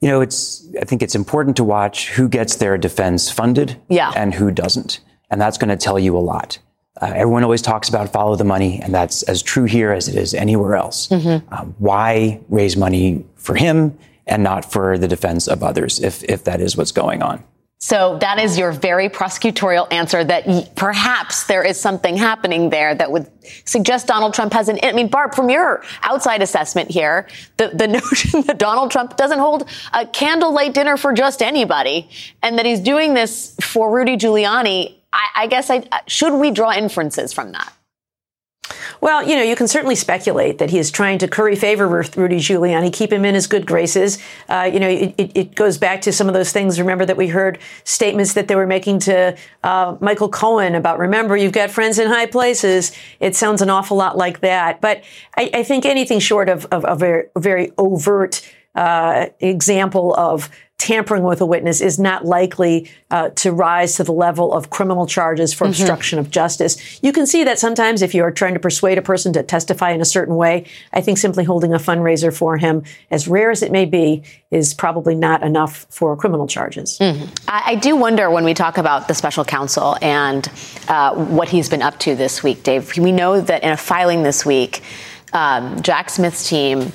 You 0.00 0.08
know, 0.08 0.20
it's, 0.20 0.68
I 0.80 0.84
think 0.84 1.02
it's 1.02 1.14
important 1.14 1.56
to 1.56 1.64
watch 1.64 2.10
who 2.10 2.28
gets 2.28 2.56
their 2.56 2.76
defense 2.76 3.30
funded 3.30 3.80
yeah. 3.88 4.12
and 4.14 4.34
who 4.34 4.50
doesn't. 4.50 5.00
And 5.30 5.40
that's 5.40 5.56
going 5.56 5.70
to 5.70 5.76
tell 5.76 5.98
you 5.98 6.16
a 6.16 6.20
lot. 6.20 6.58
Uh, 7.00 7.12
everyone 7.14 7.42
always 7.42 7.62
talks 7.62 7.88
about 7.88 8.12
follow 8.12 8.36
the 8.36 8.44
money, 8.44 8.78
and 8.82 8.94
that's 8.94 9.22
as 9.22 9.42
true 9.42 9.64
here 9.64 9.92
as 9.92 10.08
it 10.08 10.16
is 10.16 10.34
anywhere 10.34 10.76
else. 10.76 11.08
Mm-hmm. 11.08 11.54
Um, 11.54 11.74
why 11.78 12.40
raise 12.50 12.76
money 12.76 13.24
for 13.36 13.54
him 13.54 13.98
and 14.26 14.42
not 14.42 14.70
for 14.70 14.98
the 14.98 15.08
defense 15.08 15.48
of 15.48 15.62
others 15.62 16.00
if, 16.00 16.22
if 16.24 16.44
that 16.44 16.60
is 16.60 16.76
what's 16.76 16.92
going 16.92 17.22
on? 17.22 17.42
So 17.84 18.16
that 18.18 18.38
is 18.38 18.56
your 18.56 18.70
very 18.70 19.08
prosecutorial 19.08 19.92
answer 19.92 20.22
that 20.22 20.76
perhaps 20.76 21.42
there 21.48 21.64
is 21.64 21.80
something 21.80 22.16
happening 22.16 22.70
there 22.70 22.94
that 22.94 23.10
would 23.10 23.28
suggest 23.64 24.06
Donald 24.06 24.34
Trump 24.34 24.52
has 24.52 24.68
an, 24.68 24.78
I 24.84 24.92
mean, 24.92 25.08
Barb, 25.08 25.34
from 25.34 25.50
your 25.50 25.82
outside 26.02 26.42
assessment 26.42 26.92
here, 26.92 27.26
the, 27.56 27.72
the 27.74 27.88
notion 28.00 28.42
that 28.42 28.58
Donald 28.58 28.92
Trump 28.92 29.16
doesn't 29.16 29.40
hold 29.40 29.68
a 29.92 30.06
candlelight 30.06 30.74
dinner 30.74 30.96
for 30.96 31.12
just 31.12 31.42
anybody 31.42 32.08
and 32.40 32.56
that 32.56 32.66
he's 32.66 32.78
doing 32.78 33.14
this 33.14 33.56
for 33.60 33.92
Rudy 33.92 34.16
Giuliani, 34.16 34.94
I, 35.12 35.26
I 35.34 35.46
guess 35.48 35.68
I, 35.68 35.82
should 36.06 36.34
we 36.34 36.52
draw 36.52 36.72
inferences 36.72 37.32
from 37.32 37.50
that? 37.50 37.72
Well, 39.02 39.28
you 39.28 39.34
know, 39.34 39.42
you 39.42 39.56
can 39.56 39.66
certainly 39.66 39.96
speculate 39.96 40.58
that 40.58 40.70
he 40.70 40.78
is 40.78 40.92
trying 40.92 41.18
to 41.18 41.28
curry 41.28 41.56
favor 41.56 41.88
with 41.88 42.16
Rudy 42.16 42.36
Giuliani, 42.36 42.92
keep 42.92 43.12
him 43.12 43.24
in 43.24 43.34
his 43.34 43.48
good 43.48 43.66
graces. 43.66 44.18
Uh, 44.48 44.70
you 44.72 44.78
know, 44.78 44.88
it, 44.88 45.14
it, 45.18 45.54
goes 45.56 45.76
back 45.76 46.02
to 46.02 46.12
some 46.12 46.28
of 46.28 46.34
those 46.34 46.52
things. 46.52 46.78
Remember 46.78 47.04
that 47.04 47.16
we 47.16 47.26
heard 47.26 47.58
statements 47.82 48.34
that 48.34 48.46
they 48.46 48.54
were 48.54 48.66
making 48.66 49.00
to 49.00 49.36
uh, 49.64 49.96
Michael 49.98 50.28
Cohen 50.28 50.76
about, 50.76 51.00
remember, 51.00 51.36
you've 51.36 51.50
got 51.50 51.72
friends 51.72 51.98
in 51.98 52.06
high 52.06 52.26
places. 52.26 52.92
It 53.18 53.34
sounds 53.34 53.60
an 53.60 53.70
awful 53.70 53.96
lot 53.96 54.16
like 54.16 54.38
that. 54.38 54.80
But 54.80 55.02
I, 55.36 55.50
I 55.52 55.62
think 55.64 55.84
anything 55.84 56.20
short 56.20 56.48
of, 56.48 56.66
of, 56.66 56.84
of 56.84 57.02
a 57.02 57.24
very 57.36 57.72
overt 57.78 58.48
uh, 58.76 59.26
example 59.40 60.14
of 60.14 60.48
tampering 60.82 61.22
with 61.22 61.40
a 61.40 61.46
witness 61.46 61.80
is 61.80 61.96
not 61.96 62.24
likely 62.24 62.90
uh, 63.12 63.28
to 63.28 63.52
rise 63.52 63.94
to 63.94 64.02
the 64.02 64.12
level 64.12 64.52
of 64.52 64.68
criminal 64.68 65.06
charges 65.06 65.54
for 65.54 65.62
mm-hmm. 65.62 65.70
obstruction 65.70 66.18
of 66.18 66.28
justice. 66.28 67.00
You 67.04 67.12
can 67.12 67.24
see 67.24 67.44
that 67.44 67.60
sometimes 67.60 68.02
if 68.02 68.16
you 68.16 68.24
are 68.24 68.32
trying 68.32 68.54
to 68.54 68.60
persuade 68.60 68.98
a 68.98 69.02
person 69.02 69.32
to 69.34 69.44
testify 69.44 69.92
in 69.92 70.00
a 70.00 70.04
certain 70.04 70.34
way, 70.34 70.66
I 70.92 71.00
think 71.00 71.18
simply 71.18 71.44
holding 71.44 71.72
a 71.72 71.76
fundraiser 71.76 72.36
for 72.36 72.56
him, 72.56 72.82
as 73.12 73.28
rare 73.28 73.52
as 73.52 73.62
it 73.62 73.70
may 73.70 73.84
be, 73.84 74.24
is 74.50 74.74
probably 74.74 75.14
not 75.14 75.44
enough 75.44 75.86
for 75.88 76.16
criminal 76.16 76.48
charges. 76.48 76.98
Mm-hmm. 76.98 77.32
I, 77.46 77.62
I, 77.66 77.74
do 77.76 77.94
wonder 77.94 78.28
when 78.28 78.42
we 78.42 78.52
talk 78.52 78.76
about 78.76 79.06
the 79.06 79.14
special 79.14 79.44
counsel 79.44 79.96
and 80.02 80.50
uh, 80.88 81.14
what 81.14 81.48
he's 81.48 81.68
been 81.68 81.82
up 81.82 81.96
to 82.00 82.16
this 82.16 82.42
week, 82.42 82.64
Dave. 82.64 82.98
We 82.98 83.12
know 83.12 83.40
that 83.40 83.62
in 83.62 83.70
a 83.70 83.76
filing 83.76 84.24
this 84.24 84.44
week, 84.44 84.82
um, 85.32 85.80
Jack 85.80 86.10
Smith's 86.10 86.48
team 86.48 86.92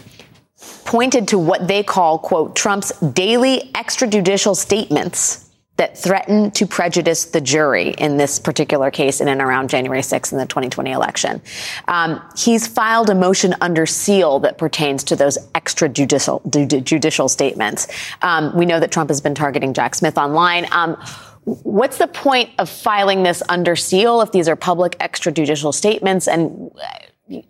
pointed 0.87 1.27
to 1.27 1.37
what 1.37 1.67
they 1.67 1.83
call, 1.83 2.17
quote, 2.17 2.55
Trump's 2.55 2.97
daily 2.99 3.69
extrajudicial 3.75 4.55
statements 4.55 5.43
that 5.75 5.95
threaten 5.95 6.49
to 6.51 6.65
prejudice 6.65 7.25
the 7.25 7.41
jury 7.41 7.89
in 7.99 8.17
this 8.17 8.39
particular 8.39 8.89
case 8.89 9.21
in 9.21 9.27
and 9.27 9.41
around 9.41 9.69
January 9.69 10.01
6th 10.01 10.31
in 10.31 10.39
the 10.39 10.45
2020 10.45 10.91
election. 10.91 11.39
Um, 11.87 12.19
he's 12.35 12.65
filed 12.65 13.09
a 13.11 13.15
motion 13.15 13.53
under 13.61 13.85
seal 13.85 14.39
that 14.39 14.57
pertains 14.57 15.03
to 15.03 15.15
those 15.15 15.37
extrajudicial 15.53 16.83
judicial 16.83 17.29
statements. 17.29 17.87
Um, 18.23 18.55
we 18.55 18.65
know 18.65 18.79
that 18.79 18.91
Trump 18.91 19.09
has 19.09 19.21
been 19.21 19.35
targeting 19.35 19.73
Jack 19.73 19.93
Smith 19.93 20.17
online. 20.17 20.67
Um, 20.71 20.95
what's 21.43 21.97
the 21.97 22.07
point 22.07 22.49
of 22.57 22.69
filing 22.69 23.23
this 23.23 23.43
under 23.49 23.75
seal 23.75 24.21
if 24.21 24.31
these 24.31 24.47
are 24.47 24.55
public 24.55 24.97
extrajudicial 24.99 25.73
statements? 25.73 26.27
And 26.27 26.71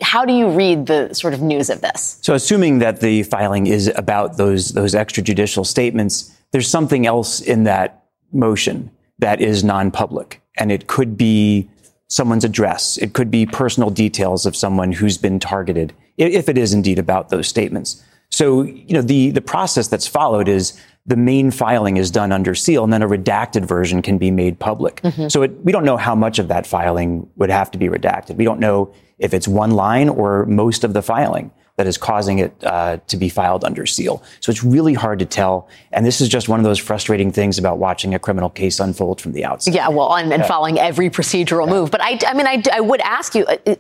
how 0.02 0.26
do 0.26 0.34
you 0.34 0.50
read 0.50 0.88
the 0.88 1.14
sort 1.14 1.34
of 1.34 1.42
news 1.42 1.70
of 1.70 1.82
this? 1.82 2.18
So, 2.22 2.34
assuming 2.34 2.80
that 2.80 3.02
the 3.02 3.24
filing 3.24 3.68
is 3.68 3.92
about 3.96 4.38
those 4.38 4.70
those 4.70 4.94
extrajudicial 4.94 5.66
statements, 5.66 6.34
there's 6.52 6.70
something 6.70 7.06
else 7.06 7.42
in 7.42 7.64
that 7.64 8.06
motion 8.32 8.92
that 9.20 9.42
is 9.42 9.64
non-public, 9.64 10.42
and 10.58 10.72
it 10.72 10.88
could 10.88 11.18
be 11.18 11.70
someone's 12.08 12.46
address, 12.46 12.98
it 12.98 13.14
could 13.14 13.30
be 13.30 13.46
personal 13.46 13.90
details 13.90 14.46
of 14.46 14.56
someone 14.56 14.92
who's 14.94 15.18
been 15.18 15.40
targeted, 15.40 15.94
if 16.18 16.48
it 16.48 16.58
is 16.58 16.74
indeed 16.74 16.98
about 16.98 17.30
those 17.30 17.48
statements. 17.48 18.04
So, 18.30 18.64
you 18.64 18.94
know, 18.94 19.02
the 19.02 19.32
the 19.32 19.42
process 19.42 19.88
that's 19.88 20.08
followed 20.08 20.48
is 20.48 20.80
the 21.06 21.16
main 21.16 21.52
filing 21.52 21.98
is 21.98 22.12
done 22.12 22.32
under 22.32 22.54
seal, 22.54 22.84
and 22.84 22.92
then 22.92 23.02
a 23.02 23.08
redacted 23.08 23.66
version 23.66 24.02
can 24.02 24.18
be 24.18 24.32
made 24.32 24.60
public. 24.60 25.02
Mm-hmm. 25.02 25.30
So 25.30 25.44
it, 25.44 25.52
we 25.64 25.72
don't 25.72 25.86
know 25.86 25.98
how 25.98 26.16
much 26.16 26.38
of 26.38 26.50
that 26.50 26.68
filing 26.68 27.30
would 27.38 27.50
have 27.50 27.72
to 27.72 27.78
be 27.78 27.88
redacted. 27.88 28.36
We 28.36 28.44
don't 28.44 28.60
know 28.60 28.94
if 29.20 29.34
it's 29.34 29.48
one 29.48 29.72
line 29.72 30.10
or 30.10 30.46
most 30.46 30.84
of 30.84 30.94
the 30.94 31.02
filing 31.02 31.52
that 31.78 31.86
is 31.86 31.98
causing 31.98 32.40
it 32.40 32.54
uh, 32.64 32.98
to 33.08 33.18
be 33.18 33.30
filed 33.30 33.64
under 33.64 33.86
seal. 33.86 34.24
So 34.40 34.52
it's 34.52 34.64
really 34.64 34.96
hard 34.96 35.20
to 35.20 35.26
tell. 35.26 35.70
And 35.92 36.06
this 36.06 36.22
is 36.22 36.28
just 36.28 36.50
one 36.50 36.60
of 36.60 36.64
those 36.64 36.80
frustrating 36.80 37.32
things 37.32 37.60
about 37.60 37.78
watching 37.78 38.16
a 38.16 38.20
criminal 38.20 38.50
case 38.50 38.80
unfold 38.80 39.22
from 39.22 39.34
the 39.34 39.46
outside. 39.46 39.76
Yeah, 39.76 39.90
well, 39.90 40.16
and, 40.16 40.34
and 40.34 40.44
following 40.46 40.80
every 40.80 41.10
procedural 41.10 41.68
yeah. 41.68 41.74
move. 41.74 41.92
But 41.92 42.02
I, 42.02 42.20
I 42.28 42.34
mean, 42.34 42.48
I, 42.48 42.64
I 42.74 42.80
would 42.82 43.02
ask 43.02 43.36
you 43.36 43.46
uh, 43.46 43.76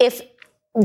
if 0.00 0.22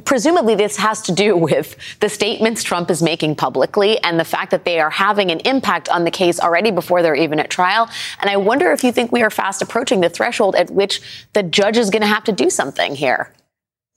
presumably 0.04 0.54
this 0.54 0.76
has 0.76 1.02
to 1.04 1.14
do 1.14 1.36
with 1.50 1.78
the 2.02 2.10
statements 2.10 2.62
Trump 2.62 2.92
is 2.92 3.02
making 3.02 3.36
publicly 3.36 3.98
and 4.04 4.20
the 4.20 4.26
fact 4.26 4.52
that 4.52 4.66
they 4.66 4.82
are 4.82 4.90
having 4.90 5.32
an 5.32 5.40
impact 5.42 5.88
on 5.88 6.04
the 6.04 6.12
case 6.12 6.42
already 6.42 6.72
before 6.72 7.02
they're 7.02 7.16
even 7.16 7.40
at 7.40 7.50
trial. 7.50 7.90
And 8.20 8.30
I 8.30 8.36
wonder 8.36 8.74
if 8.74 8.84
you 8.84 8.92
think 8.92 9.14
we 9.14 9.24
are 9.24 9.30
fast 9.30 9.62
approaching 9.62 10.02
the 10.02 10.10
threshold 10.10 10.56
at 10.58 10.70
which 10.70 11.02
the 11.32 11.42
judge 11.42 11.78
is 11.78 11.90
going 11.90 12.02
to 12.02 12.08
have 12.08 12.26
to 12.26 12.34
do 12.34 12.50
something 12.50 12.96
here 12.96 13.34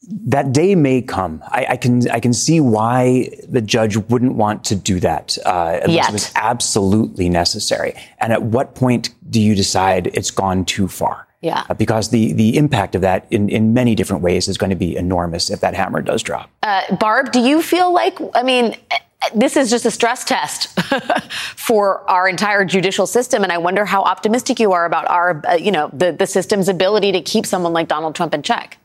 that 0.09 0.53
day 0.53 0.75
may 0.75 1.01
come. 1.01 1.43
I, 1.47 1.67
I, 1.71 1.77
can 1.77 2.11
I 2.11 2.19
can 2.19 2.33
see 2.33 2.61
why 2.61 3.31
the 3.49 3.61
judge 3.61 3.97
wouldn't 3.97 4.35
want 4.35 4.65
to 4.65 4.75
do 4.75 4.99
that 5.01 5.39
uh, 5.47 5.81
unless 5.85 6.09
it 6.09 6.13
was 6.13 6.33
absolutely 6.35 7.29
necessary. 7.29 7.95
And 8.19 8.33
at 8.33 8.43
what 8.43 8.75
point 8.75 9.11
do 9.31 9.41
you 9.41 9.55
decide 9.55 10.09
it's 10.09 10.31
gone 10.31 10.65
too 10.65 10.89
far? 10.89 11.29
Yeah. 11.41 11.65
Uh, 11.69 11.75
because 11.75 12.11
the 12.11 12.33
the 12.33 12.57
impact 12.57 12.95
of 12.95 13.01
that 13.03 13.27
in, 13.31 13.49
in 13.49 13.75
many 13.75 13.95
different 13.95 14.23
ways 14.23 14.49
is 14.49 14.57
going 14.57 14.71
to 14.71 14.77
be 14.77 14.97
enormous 14.97 15.51
if 15.51 15.61
that 15.61 15.75
hammer 15.75 16.01
does 16.01 16.23
drop. 16.23 16.51
Uh, 16.63 16.97
Barb, 16.97 17.33
do 17.33 17.41
you 17.41 17.63
feel 17.63 17.93
like 17.93 18.19
I 18.35 18.43
mean? 18.43 18.77
This 19.37 19.57
is 19.57 19.71
just 19.71 19.87
a 19.87 19.91
stress 19.93 20.25
test 20.25 20.77
for 21.57 22.11
our 22.11 22.29
entire 22.29 22.65
judicial 22.65 23.07
system, 23.07 23.45
and 23.45 23.53
I 23.53 23.59
wonder 23.59 23.85
how 23.85 24.03
optimistic 24.03 24.59
you 24.59 24.73
are 24.73 24.85
about 24.85 25.09
our, 25.09 25.41
uh, 25.47 25.55
you 25.55 25.71
know, 25.71 25.91
the, 25.93 26.11
the 26.11 26.27
system's 26.27 26.69
ability 26.69 27.13
to 27.13 27.21
keep 27.21 27.47
someone 27.47 27.73
like 27.73 27.87
Donald 27.87 28.17
Trump 28.17 28.35
in 28.35 28.43
check. 28.43 28.79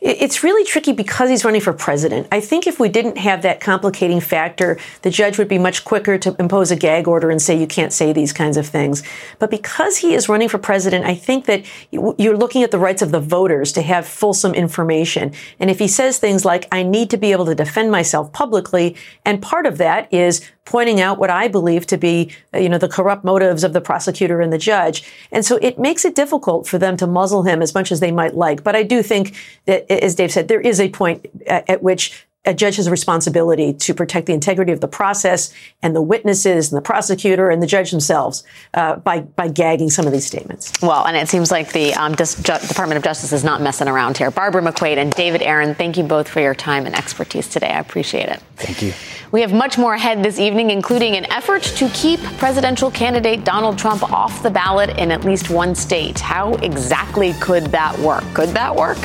It's 0.00 0.44
really 0.44 0.64
tricky 0.64 0.92
because 0.92 1.28
he's 1.28 1.44
running 1.44 1.60
for 1.60 1.72
president. 1.72 2.28
I 2.30 2.40
think 2.40 2.68
if 2.68 2.78
we 2.78 2.88
didn't 2.88 3.18
have 3.18 3.42
that 3.42 3.60
complicating 3.60 4.20
factor, 4.20 4.78
the 5.02 5.10
judge 5.10 5.38
would 5.38 5.48
be 5.48 5.58
much 5.58 5.84
quicker 5.84 6.16
to 6.18 6.36
impose 6.38 6.70
a 6.70 6.76
gag 6.76 7.08
order 7.08 7.30
and 7.30 7.42
say 7.42 7.58
you 7.58 7.66
can't 7.66 7.92
say 7.92 8.12
these 8.12 8.32
kinds 8.32 8.56
of 8.56 8.68
things. 8.68 9.02
But 9.40 9.50
because 9.50 9.96
he 9.96 10.14
is 10.14 10.28
running 10.28 10.48
for 10.48 10.58
president, 10.58 11.04
I 11.04 11.16
think 11.16 11.46
that 11.46 11.64
you're 11.90 12.36
looking 12.36 12.62
at 12.62 12.70
the 12.70 12.78
rights 12.78 13.02
of 13.02 13.10
the 13.10 13.18
voters 13.18 13.72
to 13.72 13.82
have 13.82 14.06
fulsome 14.06 14.54
information. 14.54 15.32
And 15.58 15.68
if 15.68 15.80
he 15.80 15.88
says 15.88 16.18
things 16.18 16.44
like, 16.44 16.68
I 16.70 16.84
need 16.84 17.10
to 17.10 17.16
be 17.16 17.32
able 17.32 17.46
to 17.46 17.56
defend 17.56 17.90
myself 17.90 18.32
publicly, 18.32 18.94
and 19.24 19.42
part 19.42 19.66
of 19.66 19.78
that 19.78 20.12
is 20.14 20.48
pointing 20.68 21.00
out 21.00 21.18
what 21.18 21.30
I 21.30 21.48
believe 21.48 21.86
to 21.86 21.96
be, 21.96 22.30
uh, 22.52 22.58
you 22.58 22.68
know, 22.68 22.76
the 22.76 22.88
corrupt 22.88 23.24
motives 23.24 23.64
of 23.64 23.72
the 23.72 23.80
prosecutor 23.80 24.42
and 24.42 24.52
the 24.52 24.58
judge. 24.58 25.02
And 25.32 25.42
so 25.42 25.56
it 25.62 25.78
makes 25.78 26.04
it 26.04 26.14
difficult 26.14 26.68
for 26.68 26.76
them 26.76 26.94
to 26.98 27.06
muzzle 27.06 27.42
him 27.42 27.62
as 27.62 27.74
much 27.74 27.90
as 27.90 28.00
they 28.00 28.12
might 28.12 28.34
like. 28.34 28.62
But 28.62 28.76
I 28.76 28.82
do 28.82 29.02
think 29.02 29.34
that, 29.64 29.86
as 30.02 30.14
Dave 30.14 30.32
said, 30.32 30.48
there 30.48 30.60
is 30.60 30.80
a 30.80 30.88
point 30.88 31.26
at, 31.46 31.68
at 31.68 31.82
which 31.82 32.26
a 32.44 32.54
judge 32.54 32.76
has 32.76 32.86
a 32.86 32.90
responsibility 32.90 33.74
to 33.74 33.92
protect 33.92 34.26
the 34.26 34.32
integrity 34.32 34.72
of 34.72 34.80
the 34.80 34.88
process 34.88 35.52
and 35.82 35.94
the 35.94 36.00
witnesses 36.00 36.72
and 36.72 36.78
the 36.78 36.82
prosecutor 36.82 37.50
and 37.50 37.62
the 37.62 37.66
judge 37.66 37.90
themselves 37.90 38.42
uh, 38.74 38.96
by 38.96 39.20
by 39.20 39.48
gagging 39.48 39.90
some 39.90 40.06
of 40.06 40.12
these 40.12 40.24
statements. 40.24 40.72
Well, 40.80 41.04
and 41.06 41.16
it 41.16 41.28
seems 41.28 41.50
like 41.50 41.72
the 41.72 41.92
um, 41.94 42.14
Dis- 42.14 42.36
Department 42.36 42.96
of 42.96 43.02
Justice 43.02 43.32
is 43.32 43.44
not 43.44 43.60
messing 43.60 43.88
around 43.88 44.16
here. 44.16 44.30
Barbara 44.30 44.62
McQuade 44.62 44.96
and 44.96 45.12
David 45.12 45.42
Aaron, 45.42 45.74
thank 45.74 45.96
you 45.98 46.04
both 46.04 46.28
for 46.28 46.40
your 46.40 46.54
time 46.54 46.86
and 46.86 46.94
expertise 46.94 47.48
today. 47.48 47.68
I 47.68 47.80
appreciate 47.80 48.28
it. 48.28 48.40
Thank 48.56 48.82
you. 48.82 48.92
We 49.30 49.42
have 49.42 49.52
much 49.52 49.76
more 49.76 49.92
ahead 49.92 50.22
this 50.22 50.38
evening, 50.38 50.70
including 50.70 51.16
an 51.16 51.30
effort 51.30 51.62
to 51.62 51.90
keep 51.90 52.20
presidential 52.38 52.90
candidate 52.90 53.44
Donald 53.44 53.78
Trump 53.78 54.10
off 54.10 54.42
the 54.42 54.50
ballot 54.50 54.96
in 54.98 55.10
at 55.10 55.22
least 55.22 55.50
one 55.50 55.74
state. 55.74 56.18
How 56.18 56.54
exactly 56.54 57.34
could 57.34 57.66
that 57.66 57.98
work? 57.98 58.24
Could 58.32 58.50
that 58.50 58.74
work? 58.74 58.96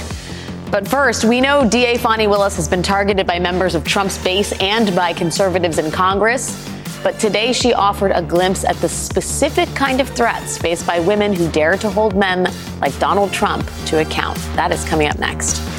But 0.74 0.88
first, 0.88 1.24
we 1.24 1.40
know 1.40 1.70
DA 1.70 2.00
Fani 2.00 2.26
Willis 2.26 2.56
has 2.56 2.68
been 2.68 2.82
targeted 2.82 3.28
by 3.28 3.38
members 3.38 3.76
of 3.76 3.84
Trump's 3.84 4.18
base 4.18 4.54
and 4.54 4.96
by 4.96 5.14
conservatives 5.14 5.78
in 5.78 5.92
Congress. 5.92 6.68
But 7.04 7.20
today 7.20 7.54
she 7.54 7.74
offered 7.74 8.12
a 8.12 8.24
glimpse 8.24 8.66
at 8.66 8.76
the 8.78 8.90
specific 8.90 9.70
kind 9.76 10.02
of 10.02 10.10
threats 10.10 10.58
faced 10.58 10.88
by 10.88 11.00
women 11.00 11.32
who 11.32 11.48
dare 11.52 11.78
to 11.78 11.92
hold 11.92 12.16
men 12.16 12.52
like 12.82 12.98
Donald 12.98 13.32
Trump 13.32 13.70
to 13.86 14.00
account. 14.00 14.40
That 14.56 14.72
is 14.72 14.84
coming 14.86 15.08
up 15.08 15.20
next. 15.20 15.73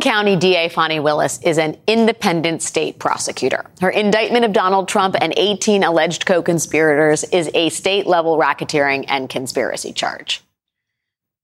County 0.00 0.36
DA 0.36 0.68
Fani 0.68 1.00
Willis 1.00 1.40
is 1.42 1.58
an 1.58 1.76
independent 1.86 2.62
state 2.62 2.98
prosecutor. 2.98 3.64
Her 3.80 3.90
indictment 3.90 4.44
of 4.44 4.52
Donald 4.52 4.88
Trump 4.88 5.16
and 5.20 5.32
18 5.36 5.84
alleged 5.84 6.26
co 6.26 6.42
conspirators 6.42 7.24
is 7.24 7.50
a 7.54 7.68
state 7.68 8.06
level 8.06 8.38
racketeering 8.38 9.04
and 9.08 9.28
conspiracy 9.28 9.92
charge. 9.92 10.42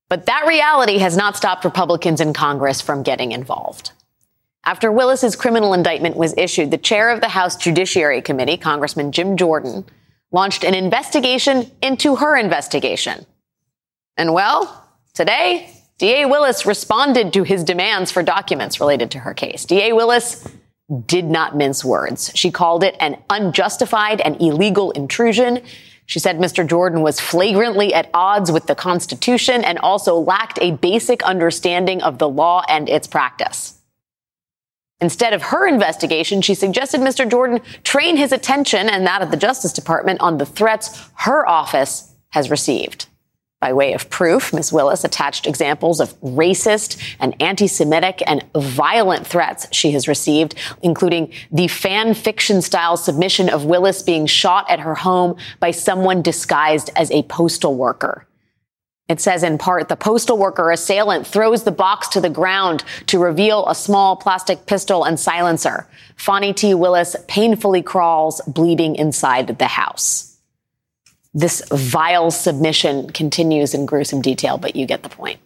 But 0.09 0.27
that 0.27 0.47
reality 0.47 0.99
has 0.99 1.17
not 1.17 1.37
stopped 1.37 1.65
Republicans 1.65 2.21
in 2.21 2.33
Congress 2.33 2.81
from 2.81 3.03
getting 3.03 3.33
involved. 3.33 3.93
After 4.65 4.91
Willis's 4.91 5.37
criminal 5.37 5.75
indictment 5.75 6.17
was 6.17 6.35
issued, 6.37 6.71
the 6.71 6.79
chair 6.79 7.11
of 7.11 7.21
the 7.21 7.29
House 7.29 7.57
Judiciary 7.57 8.21
Committee, 8.21 8.57
Congressman 8.57 9.13
Jim 9.13 9.37
Jordan, 9.37 9.85
launched 10.33 10.65
an 10.65 10.75
investigation 10.75 11.71
into 11.83 12.17
her 12.17 12.37
investigation. 12.37 13.27
And 14.17 14.35
well, 14.35 14.89
today, 15.15 15.71
DA 15.99 16.27
Willis 16.27 16.67
responded 16.67 17.33
to 17.33 17.43
his 17.43 17.65
demands 17.65 18.11
for 18.11 18.23
documents 18.23 18.81
related 18.81 19.11
to 19.13 19.19
her 19.21 19.33
case. 19.33 19.65
DA 19.65 19.95
Willis 19.95 20.47
did 21.07 21.25
not 21.25 21.57
mince 21.57 21.85
words. 21.85 22.31
She 22.35 22.51
called 22.51 22.85
it 22.85 22.97
an 23.01 23.17
unjustified 23.31 24.21
and 24.21 24.41
illegal 24.41 24.91
intrusion. 24.91 25.63
She 26.05 26.19
said 26.19 26.39
Mr. 26.39 26.67
Jordan 26.67 27.01
was 27.01 27.19
flagrantly 27.19 27.95
at 27.95 28.11
odds 28.13 28.53
with 28.53 28.67
the 28.67 28.75
Constitution 28.75 29.65
and 29.65 29.79
also 29.79 30.17
lacked 30.17 30.59
a 30.61 30.73
basic 30.73 31.23
understanding 31.23 32.03
of 32.03 32.19
the 32.19 32.29
law 32.29 32.63
and 32.69 32.89
its 32.89 33.09
practice. 33.09 33.81
Instead 35.01 35.33
of 35.33 35.43
her 35.43 35.67
investigation, 35.67 36.43
she 36.43 36.55
suggested 36.55 37.01
Mr. 37.01 37.29
Jordan 37.29 37.61
train 37.85 38.17
his 38.17 38.33
attention 38.33 38.89
and 38.89 39.07
that 39.07 39.23
of 39.23 39.31
the 39.31 39.37
Justice 39.37 39.73
Department 39.73 40.21
on 40.21 40.39
the 40.39 40.47
threats 40.47 41.09
her 41.15 41.47
office 41.47 42.15
has 42.31 42.51
received. 42.51 43.07
By 43.67 43.73
way 43.73 43.95
of 43.95 44.09
proof, 44.11 44.53
Ms. 44.53 44.73
Willis 44.73 45.03
attached 45.03 45.45
examples 45.45 45.99
of 45.99 46.15
racist 46.21 47.03
and 47.19 47.35
anti 47.43 47.67
Semitic 47.67 48.23
and 48.25 48.45
violent 48.55 49.27
threats 49.27 49.67
she 49.73 49.91
has 49.91 50.07
received, 50.07 50.55
including 50.85 51.33
the 51.51 51.67
fan 51.67 52.15
fiction 52.15 52.63
style 52.63 52.97
submission 52.97 53.49
of 53.49 53.65
Willis 53.65 54.03
being 54.03 54.27
shot 54.27 54.71
at 54.71 54.79
her 54.79 54.95
home 54.95 55.35
by 55.59 55.73
someone 55.73 56.23
disguised 56.23 56.91
as 56.95 57.11
a 57.11 57.25
postal 57.25 57.75
worker. 57.75 58.25
It 59.09 59.21
says 59.21 59.43
in 59.43 59.59
part, 59.59 59.89
the 59.89 59.97
postal 59.97 60.39
worker 60.39 60.71
assailant 60.71 61.27
throws 61.27 61.65
the 61.65 61.73
box 61.73 62.07
to 62.11 62.21
the 62.21 62.31
ground 62.31 62.85
to 63.07 63.19
reveal 63.19 63.67
a 63.67 63.75
small 63.75 64.15
plastic 64.15 64.67
pistol 64.67 65.03
and 65.03 65.19
silencer. 65.19 65.89
Fani 66.15 66.53
T. 66.53 66.73
Willis 66.73 67.17
painfully 67.27 67.83
crawls, 67.83 68.41
bleeding 68.47 68.95
inside 68.95 69.59
the 69.59 69.67
house 69.67 70.26
this 71.37 71.63
vile 71.71 72.31
submission 72.31 73.11
continues 73.11 73.75
in 73.75 73.85
gruesome 73.85 74.23
detail, 74.23 74.57
but 74.57 74.75
you 74.75 74.87
get 74.87 75.03
the 75.03 75.11
point. 75.11 75.39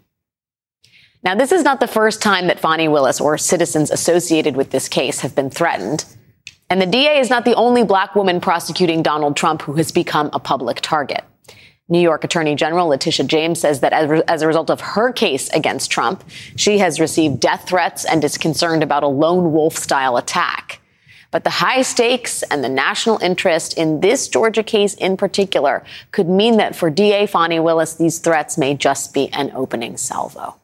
Now, 1.24 1.34
this 1.34 1.50
is 1.50 1.64
not 1.64 1.80
the 1.80 1.88
first 1.88 2.22
time 2.22 2.46
that 2.46 2.60
Fani 2.60 2.86
Willis 2.86 3.20
or 3.20 3.36
citizens 3.36 3.90
associated 3.90 4.54
with 4.54 4.70
this 4.70 4.88
case 4.88 5.20
have 5.20 5.34
been 5.34 5.50
threatened. 5.50 6.04
And 6.70 6.80
the 6.80 6.86
DA 6.86 7.18
is 7.18 7.28
not 7.28 7.44
the 7.44 7.56
only 7.56 7.82
black 7.82 8.14
woman 8.14 8.40
prosecuting 8.40 9.02
Donald 9.02 9.36
Trump 9.36 9.62
who 9.62 9.72
has 9.74 9.90
become 9.90 10.30
a 10.32 10.38
public 10.38 10.80
target. 10.80 11.24
New 11.88 11.98
York 11.98 12.22
Attorney 12.22 12.54
General 12.54 12.86
Letitia 12.86 13.26
James 13.26 13.60
says 13.60 13.80
that 13.80 13.92
as, 13.92 14.42
a 14.42 14.46
result 14.46 14.70
of 14.70 14.80
her 14.80 15.12
case 15.12 15.48
against 15.50 15.90
Trump, 15.90 16.22
she 16.54 16.78
has 16.78 17.00
received 17.00 17.40
death 17.40 17.68
threats 17.68 18.04
and 18.04 18.22
is 18.22 18.38
concerned 18.38 18.84
about 18.84 19.02
a 19.02 19.08
lone 19.08 19.50
wolf 19.50 19.76
style 19.76 20.16
attack. 20.16 20.79
But 21.30 21.44
the 21.44 21.50
high 21.50 21.82
stakes 21.82 22.42
and 22.44 22.64
the 22.64 22.68
national 22.68 23.18
interest 23.18 23.78
in 23.78 24.00
this 24.00 24.28
Georgia 24.28 24.62
case 24.62 24.94
in 24.94 25.16
particular 25.16 25.84
could 26.10 26.28
mean 26.28 26.56
that 26.56 26.74
for 26.74 26.90
DA 26.90 27.26
Fani 27.26 27.60
Willis, 27.60 27.94
these 27.94 28.18
threats 28.18 28.58
may 28.58 28.74
just 28.74 29.14
be 29.14 29.28
an 29.32 29.52
opening 29.54 29.96
salvo. 29.96 30.56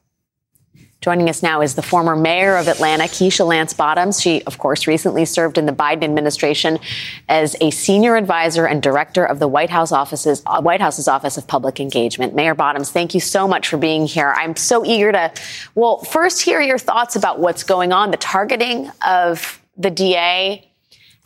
Joining 1.03 1.29
us 1.29 1.41
now 1.41 1.61
is 1.61 1.77
the 1.77 1.83
former 1.83 2.17
mayor 2.17 2.57
of 2.57 2.67
Atlanta, 2.67 3.05
Keisha 3.05 3.47
Lance 3.47 3.73
Bottoms. 3.73 4.21
She, 4.21 4.43
of 4.43 4.59
course, 4.59 4.89
recently 4.89 5.25
served 5.25 5.57
in 5.57 5.67
the 5.67 5.73
Biden 5.73 6.03
administration 6.03 6.81
as 7.29 7.55
a 7.61 7.71
senior 7.71 8.17
advisor 8.17 8.67
and 8.67 8.83
director 8.83 9.25
of 9.25 9.39
the 9.39 9.47
White 9.47 9.71
House 9.71 9.93
offices, 9.93 10.43
uh, 10.47 10.61
White 10.61 10.81
House's 10.81 11.07
Office 11.07 11.37
of 11.37 11.47
Public 11.47 11.79
Engagement. 11.79 12.35
Mayor 12.35 12.57
Bottoms, 12.57 12.91
thank 12.91 13.15
you 13.15 13.21
so 13.21 13.47
much 13.47 13.69
for 13.69 13.77
being 13.77 14.07
here. 14.07 14.35
I'm 14.37 14.57
so 14.57 14.85
eager 14.85 15.13
to, 15.13 15.33
well, 15.77 15.99
first 15.99 16.43
hear 16.43 16.61
your 16.61 16.79
thoughts 16.79 17.15
about 17.15 17.39
what's 17.39 17.63
going 17.63 17.93
on, 17.93 18.11
the 18.11 18.17
targeting 18.17 18.91
of 19.07 19.61
the 19.77 19.91
DA 19.91 20.71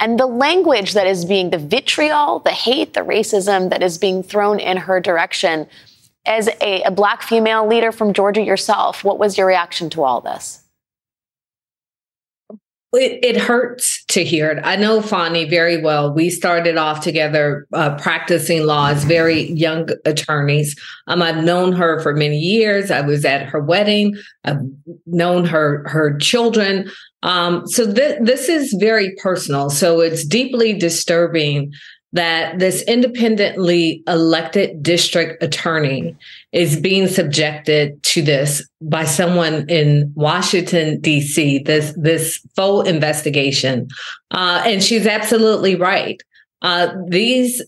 and 0.01 0.19
the 0.19 0.27
language 0.27 0.95
that 0.95 1.07
is 1.07 1.25
being 1.25 1.51
the 1.51 1.59
vitriol, 1.59 2.41
the 2.41 2.51
hate, 2.51 2.95
the 2.95 3.01
racism 3.01 3.69
that 3.71 3.83
is 3.83 3.99
being 3.99 4.23
thrown 4.23 4.59
in 4.59 4.79
her 4.79 4.99
direction. 4.99 5.67
As 6.27 6.49
a, 6.61 6.83
a 6.83 6.91
black 6.91 7.23
female 7.23 7.67
leader 7.67 7.93
from 7.93 8.13
Georgia 8.13 8.43
yourself, 8.43 9.05
what 9.05 9.19
was 9.19 9.37
your 9.37 9.47
reaction 9.47 9.91
to 9.91 10.03
all 10.03 10.21
this? 10.21 10.63
It, 12.93 13.25
it, 13.25 13.37
hurts 13.37 14.00
to 14.11 14.25
hear 14.25 14.51
it. 14.51 14.61
I 14.65 14.77
know 14.77 15.01
Fani 15.01 15.49
very 15.49 15.81
well. 15.81 16.13
We 16.13 16.31
started 16.31 16.77
off 16.77 17.01
together 17.01 17.67
uh, 17.73 17.97
practicing 17.97 18.67
law 18.67 18.89
as 18.89 19.05
very 19.05 19.51
young 19.53 19.89
attorneys. 20.05 20.79
Um, 21.07 21.23
I've 21.23 21.45
known 21.45 21.73
her 21.73 22.01
for 22.01 22.15
many 22.15 22.39
years. 22.39 22.91
I 22.91 23.01
was 23.01 23.25
at 23.25 23.47
her 23.47 23.61
wedding. 23.61 24.15
I've 24.45 24.61
known 25.07 25.45
her 25.47 25.89
her 25.89 26.19
children. 26.19 26.91
Um, 27.23 27.67
so 27.67 27.93
th- 27.93 28.19
this 28.23 28.49
is 28.49 28.75
very 28.81 29.15
personal. 29.23 29.71
So 29.71 30.01
it's 30.01 30.25
deeply 30.25 30.73
disturbing 30.73 31.73
that 32.13 32.59
this 32.59 32.83
independently 32.83 34.03
elected 34.09 34.83
district 34.83 35.43
attorney 35.43 36.17
is 36.53 36.81
being 36.81 37.07
subjected 37.07 38.03
to 38.03 38.23
this 38.23 38.69
by 38.81 39.05
someone 39.05 39.69
in 39.69 40.13
Washington 40.17 41.01
D.C. 41.01 41.61
This 41.61 41.95
this 41.97 42.45
full 42.57 42.83
investigation, 42.83 43.89
uh, 44.31 44.63
and 44.67 44.83
she's 44.83 45.07
absolutely 45.07 45.77
right. 45.77 46.21
Uh, 46.63 46.89
these 47.09 47.63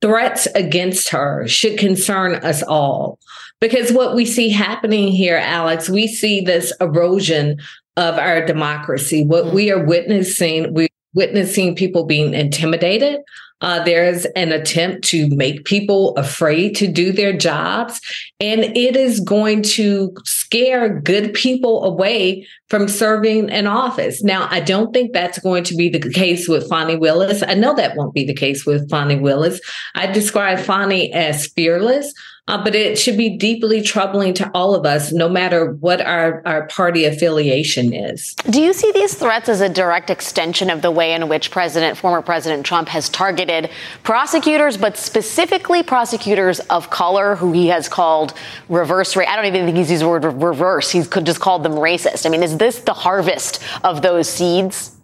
threats 0.00 0.46
against 0.54 1.08
her 1.10 1.46
should 1.46 1.78
concern 1.78 2.36
us 2.36 2.62
all 2.62 3.18
because 3.60 3.92
what 3.92 4.14
we 4.14 4.24
see 4.24 4.48
happening 4.48 5.08
here, 5.08 5.36
Alex, 5.36 5.88
we 5.88 6.06
see 6.06 6.40
this 6.40 6.72
erosion 6.80 7.58
of 7.96 8.16
our 8.16 8.44
democracy. 8.44 9.24
What 9.24 9.52
we 9.52 9.72
are 9.72 9.84
witnessing, 9.84 10.72
we 10.72 10.88
witnessing 11.14 11.74
people 11.74 12.04
being 12.04 12.34
intimidated. 12.34 13.20
Uh, 13.60 13.82
there's 13.82 14.24
an 14.36 14.52
attempt 14.52 15.04
to 15.08 15.28
make 15.34 15.64
people 15.64 16.16
afraid 16.16 16.76
to 16.76 16.86
do 16.86 17.10
their 17.10 17.36
jobs, 17.36 18.00
and 18.38 18.60
it 18.60 18.94
is 18.94 19.18
going 19.18 19.62
to 19.62 20.14
scare 20.24 21.00
good 21.00 21.34
people 21.34 21.82
away 21.82 22.46
from 22.68 22.86
serving 22.86 23.50
an 23.50 23.66
office. 23.66 24.22
Now, 24.22 24.46
I 24.50 24.60
don't 24.60 24.92
think 24.92 25.12
that's 25.12 25.40
going 25.40 25.64
to 25.64 25.74
be 25.74 25.88
the 25.88 25.98
case 26.12 26.46
with 26.46 26.68
Fani 26.68 26.96
Willis. 26.96 27.42
I 27.42 27.54
know 27.54 27.74
that 27.74 27.96
won't 27.96 28.14
be 28.14 28.24
the 28.24 28.34
case 28.34 28.64
with 28.64 28.88
Fani 28.88 29.16
Willis. 29.16 29.60
I 29.96 30.06
describe 30.06 30.60
Fani 30.60 31.12
as 31.12 31.48
fearless. 31.48 32.14
Uh, 32.48 32.62
but 32.62 32.74
it 32.74 32.98
should 32.98 33.16
be 33.16 33.28
deeply 33.28 33.82
troubling 33.82 34.32
to 34.34 34.50
all 34.54 34.74
of 34.74 34.86
us, 34.86 35.12
no 35.12 35.28
matter 35.28 35.72
what 35.74 36.00
our, 36.00 36.42
our 36.46 36.66
party 36.68 37.04
affiliation 37.04 37.92
is. 37.92 38.34
Do 38.48 38.60
you 38.60 38.72
see 38.72 38.90
these 38.92 39.14
threats 39.14 39.48
as 39.48 39.60
a 39.60 39.68
direct 39.68 40.08
extension 40.08 40.70
of 40.70 40.82
the 40.82 40.90
way 40.90 41.12
in 41.12 41.28
which 41.28 41.50
President, 41.50 41.98
former 41.98 42.22
President 42.22 42.64
Trump 42.64 42.88
has 42.88 43.10
targeted 43.10 43.70
prosecutors, 44.02 44.76
but 44.78 44.96
specifically 44.96 45.82
prosecutors 45.82 46.60
of 46.70 46.88
color, 46.88 47.36
who 47.36 47.52
he 47.52 47.68
has 47.68 47.88
called 47.88 48.32
reverse? 48.68 49.16
I 49.16 49.36
don't 49.36 49.44
even 49.44 49.66
think 49.66 49.76
he's 49.76 49.90
used 49.90 50.02
the 50.02 50.08
word 50.08 50.24
reverse. 50.24 50.90
He's 50.90 51.06
could 51.06 51.26
just 51.26 51.40
called 51.40 51.62
them 51.62 51.72
racist. 51.72 52.24
I 52.24 52.30
mean, 52.30 52.42
is 52.42 52.56
this 52.56 52.80
the 52.80 52.94
harvest 52.94 53.62
of 53.84 54.00
those 54.00 54.28
seeds? 54.28 54.97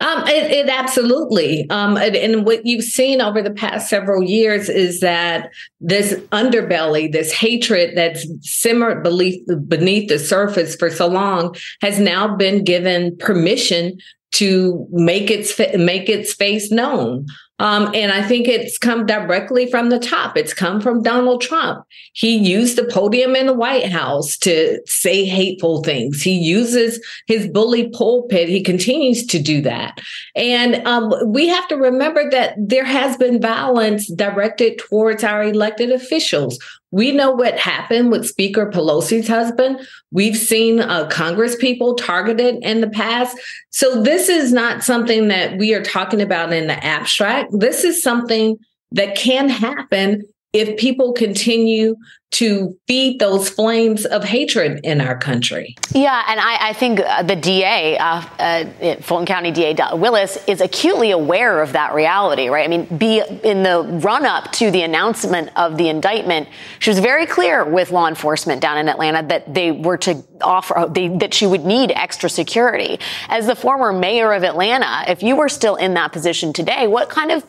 Um, 0.00 0.26
it, 0.26 0.50
it, 0.50 0.68
absolutely. 0.68 1.70
Um, 1.70 1.96
and, 1.96 2.16
and, 2.16 2.44
what 2.44 2.66
you've 2.66 2.84
seen 2.84 3.20
over 3.20 3.40
the 3.40 3.52
past 3.52 3.88
several 3.88 4.24
years 4.24 4.68
is 4.68 5.00
that 5.00 5.50
this 5.80 6.14
underbelly, 6.32 7.10
this 7.10 7.32
hatred 7.32 7.96
that's 7.96 8.26
simmered 8.40 9.04
beneath, 9.04 9.46
beneath 9.68 10.08
the 10.08 10.18
surface 10.18 10.74
for 10.74 10.90
so 10.90 11.06
long, 11.06 11.54
has 11.80 12.00
now 12.00 12.36
been 12.36 12.64
given 12.64 13.16
permission 13.18 13.96
to 14.32 14.84
make 14.90 15.30
its 15.30 15.56
make 15.76 16.08
its 16.08 16.34
face 16.34 16.72
known. 16.72 17.26
Um, 17.60 17.92
and 17.94 18.10
I 18.10 18.22
think 18.22 18.48
it's 18.48 18.78
come 18.78 19.06
directly 19.06 19.70
from 19.70 19.90
the 19.90 19.98
top. 19.98 20.36
It's 20.36 20.52
come 20.52 20.80
from 20.80 21.02
Donald 21.02 21.40
Trump. 21.40 21.84
He 22.12 22.36
used 22.36 22.76
the 22.76 22.84
podium 22.84 23.36
in 23.36 23.46
the 23.46 23.54
White 23.54 23.90
House 23.90 24.36
to 24.38 24.80
say 24.86 25.24
hateful 25.24 25.82
things. 25.84 26.20
He 26.20 26.32
uses 26.32 27.04
his 27.26 27.48
bully 27.48 27.90
pulpit. 27.90 28.48
He 28.48 28.62
continues 28.62 29.24
to 29.26 29.40
do 29.40 29.60
that. 29.62 30.00
And 30.34 30.84
um, 30.86 31.12
we 31.26 31.46
have 31.46 31.68
to 31.68 31.76
remember 31.76 32.28
that 32.30 32.54
there 32.58 32.84
has 32.84 33.16
been 33.16 33.40
violence 33.40 34.10
directed 34.12 34.78
towards 34.78 35.22
our 35.22 35.44
elected 35.44 35.92
officials. 35.92 36.58
We 36.94 37.10
know 37.10 37.32
what 37.32 37.58
happened 37.58 38.12
with 38.12 38.24
Speaker 38.24 38.70
Pelosi's 38.70 39.26
husband. 39.26 39.80
We've 40.12 40.36
seen 40.36 40.78
uh, 40.78 41.08
Congress 41.08 41.56
people 41.56 41.96
targeted 41.96 42.62
in 42.62 42.82
the 42.82 42.88
past. 42.88 43.36
So 43.70 44.00
this 44.00 44.28
is 44.28 44.52
not 44.52 44.84
something 44.84 45.26
that 45.26 45.58
we 45.58 45.74
are 45.74 45.82
talking 45.82 46.22
about 46.22 46.52
in 46.52 46.68
the 46.68 46.84
abstract. 46.84 47.50
This 47.52 47.82
is 47.82 48.00
something 48.00 48.58
that 48.92 49.16
can 49.16 49.48
happen 49.48 50.22
if 50.52 50.78
people 50.78 51.12
continue 51.14 51.96
to 52.34 52.76
feed 52.88 53.20
those 53.20 53.48
flames 53.48 54.04
of 54.04 54.24
hatred 54.24 54.80
in 54.82 55.00
our 55.00 55.16
country. 55.16 55.76
Yeah, 55.92 56.20
and 56.26 56.40
I, 56.40 56.70
I 56.70 56.72
think 56.72 56.98
uh, 56.98 57.22
the 57.22 57.36
DA, 57.36 57.96
uh, 57.96 58.04
uh, 58.38 58.96
Fulton 59.02 59.24
County 59.24 59.52
DA 59.52 59.76
Willis, 59.94 60.36
is 60.48 60.60
acutely 60.60 61.12
aware 61.12 61.62
of 61.62 61.72
that 61.72 61.94
reality, 61.94 62.48
right? 62.48 62.64
I 62.64 62.68
mean, 62.68 62.86
be 62.98 63.22
in 63.44 63.62
the 63.62 63.82
run 64.02 64.26
up 64.26 64.50
to 64.52 64.72
the 64.72 64.82
announcement 64.82 65.50
of 65.56 65.76
the 65.76 65.88
indictment, 65.88 66.48
she 66.80 66.90
was 66.90 66.98
very 66.98 67.26
clear 67.26 67.64
with 67.64 67.92
law 67.92 68.08
enforcement 68.08 68.60
down 68.60 68.78
in 68.78 68.88
Atlanta 68.88 69.22
that 69.28 69.54
they 69.54 69.70
were 69.70 69.98
to 69.98 70.24
offer 70.40 70.90
they, 70.90 71.08
that 71.18 71.32
she 71.32 71.46
would 71.46 71.64
need 71.64 71.92
extra 71.92 72.28
security. 72.28 72.98
As 73.28 73.46
the 73.46 73.54
former 73.54 73.92
mayor 73.92 74.32
of 74.32 74.42
Atlanta, 74.42 75.04
if 75.08 75.22
you 75.22 75.36
were 75.36 75.48
still 75.48 75.76
in 75.76 75.94
that 75.94 76.12
position 76.12 76.52
today, 76.52 76.88
what 76.88 77.08
kind 77.08 77.30
of 77.30 77.44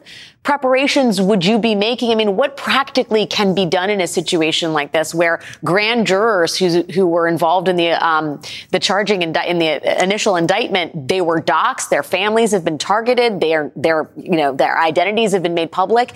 preparations 0.45 1.19
would 1.19 1.43
you 1.43 1.57
be 1.57 1.75
making? 1.75 2.11
I 2.11 2.15
mean, 2.15 2.35
what 2.35 2.55
practically 2.55 3.25
can 3.25 3.55
be 3.55 3.65
done 3.65 3.89
in 3.89 3.99
a 3.99 4.07
situation 4.07 4.73
like 4.75 4.91
this 4.91 5.15
where 5.15 5.41
grand 5.63 6.05
jurors 6.05 6.55
who, 6.55 6.83
who 6.93 7.07
were 7.07 7.27
involved 7.27 7.67
in 7.67 7.75
the, 7.75 7.91
um, 7.91 8.39
the 8.69 8.79
charging 8.79 9.23
in 9.23 9.33
the 9.33 10.03
initial 10.03 10.35
indictment, 10.35 11.07
they 11.07 11.21
were 11.21 11.41
doxxed, 11.41 11.89
their 11.89 12.03
families 12.03 12.51
have 12.51 12.63
been 12.63 12.77
targeted, 12.77 13.39
their, 13.39 13.71
their, 13.75 14.09
you 14.15 14.37
know, 14.37 14.53
their 14.53 14.77
identities 14.77 15.31
have 15.31 15.41
been 15.41 15.55
made 15.55 15.71
public. 15.71 16.15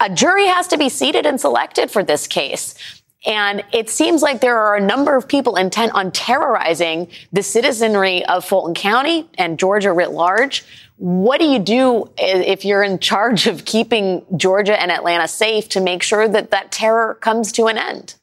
A 0.00 0.10
jury 0.10 0.46
has 0.46 0.66
to 0.68 0.76
be 0.76 0.88
seated 0.88 1.24
and 1.24 1.40
selected 1.40 1.90
for 1.90 2.04
this 2.04 2.26
case. 2.26 2.74
And 3.24 3.62
it 3.72 3.88
seems 3.88 4.20
like 4.20 4.40
there 4.40 4.58
are 4.58 4.76
a 4.76 4.80
number 4.80 5.16
of 5.16 5.28
people 5.28 5.56
intent 5.56 5.92
on 5.94 6.10
terrorizing 6.10 7.08
the 7.32 7.42
citizenry 7.42 8.24
of 8.26 8.44
Fulton 8.44 8.74
County 8.74 9.28
and 9.38 9.58
Georgia 9.58 9.92
writ 9.92 10.10
large. 10.10 10.64
What 11.02 11.40
do 11.40 11.46
you 11.46 11.58
do 11.58 12.08
if 12.16 12.64
you're 12.64 12.84
in 12.84 13.00
charge 13.00 13.48
of 13.48 13.64
keeping 13.64 14.24
Georgia 14.36 14.80
and 14.80 14.92
Atlanta 14.92 15.26
safe 15.26 15.68
to 15.70 15.80
make 15.80 16.00
sure 16.00 16.28
that 16.28 16.52
that 16.52 16.70
terror 16.70 17.18
comes 17.20 17.50
to 17.52 17.66
an 17.66 17.76
end? 17.76 18.14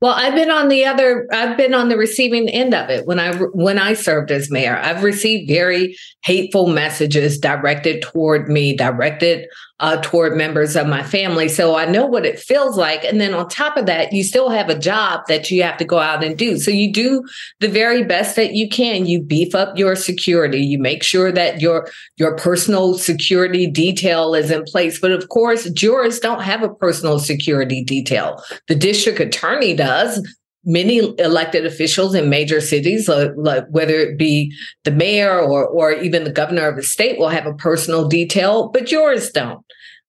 Well, 0.00 0.14
I've 0.14 0.34
been 0.34 0.50
on 0.50 0.68
the 0.68 0.86
other 0.86 1.28
I've 1.30 1.58
been 1.58 1.74
on 1.74 1.90
the 1.90 1.98
receiving 1.98 2.48
end 2.48 2.72
of 2.72 2.88
it 2.88 3.04
when 3.04 3.20
I 3.20 3.34
when 3.34 3.78
I 3.78 3.92
served 3.92 4.30
as 4.30 4.50
mayor. 4.50 4.78
I've 4.78 5.02
received 5.02 5.50
very 5.50 5.98
hateful 6.22 6.68
messages 6.68 7.38
directed 7.38 8.00
toward 8.00 8.48
me, 8.48 8.74
directed 8.74 9.48
uh, 9.80 10.00
toward 10.02 10.36
members 10.36 10.74
of 10.76 10.86
my 10.86 11.02
family. 11.02 11.48
So 11.48 11.76
I 11.76 11.86
know 11.86 12.04
what 12.06 12.26
it 12.26 12.38
feels 12.38 12.76
like. 12.76 13.04
And 13.04 13.20
then 13.20 13.32
on 13.32 13.48
top 13.48 13.76
of 13.76 13.86
that, 13.86 14.12
you 14.12 14.24
still 14.24 14.48
have 14.50 14.68
a 14.68 14.78
job 14.78 15.22
that 15.28 15.50
you 15.50 15.62
have 15.62 15.76
to 15.78 15.84
go 15.84 15.98
out 15.98 16.24
and 16.24 16.36
do. 16.36 16.58
So 16.58 16.70
you 16.70 16.92
do 16.92 17.24
the 17.60 17.68
very 17.68 18.02
best 18.02 18.34
that 18.36 18.54
you 18.54 18.68
can. 18.68 19.06
You 19.06 19.22
beef 19.22 19.54
up 19.54 19.78
your 19.78 19.94
security. 19.94 20.58
You 20.58 20.78
make 20.78 21.02
sure 21.02 21.30
that 21.32 21.60
your 21.60 21.88
your 22.16 22.36
personal 22.36 22.94
security 22.98 23.66
detail 23.66 24.34
is 24.34 24.50
in 24.50 24.64
place. 24.64 24.98
But 24.98 25.12
of 25.12 25.28
course, 25.28 25.70
jurors 25.70 26.18
don't 26.18 26.42
have 26.42 26.62
a 26.62 26.74
personal 26.74 27.18
security 27.20 27.84
detail. 27.84 28.42
The 28.66 28.74
district 28.74 29.20
attorney 29.20 29.74
does 29.74 30.26
many 30.64 31.14
elected 31.18 31.64
officials 31.64 32.14
in 32.14 32.28
major 32.28 32.60
cities, 32.60 33.08
like, 33.08 33.30
like, 33.36 33.66
whether 33.70 33.94
it 33.94 34.18
be 34.18 34.52
the 34.84 34.90
mayor 34.90 35.38
or, 35.38 35.66
or 35.66 35.92
even 35.92 36.24
the 36.24 36.30
governor 36.30 36.68
of 36.68 36.76
the 36.76 36.82
state, 36.82 37.18
will 37.18 37.28
have 37.28 37.46
a 37.46 37.54
personal 37.54 38.08
detail, 38.08 38.68
but 38.68 38.90
yours 38.90 39.30
don't. 39.30 39.64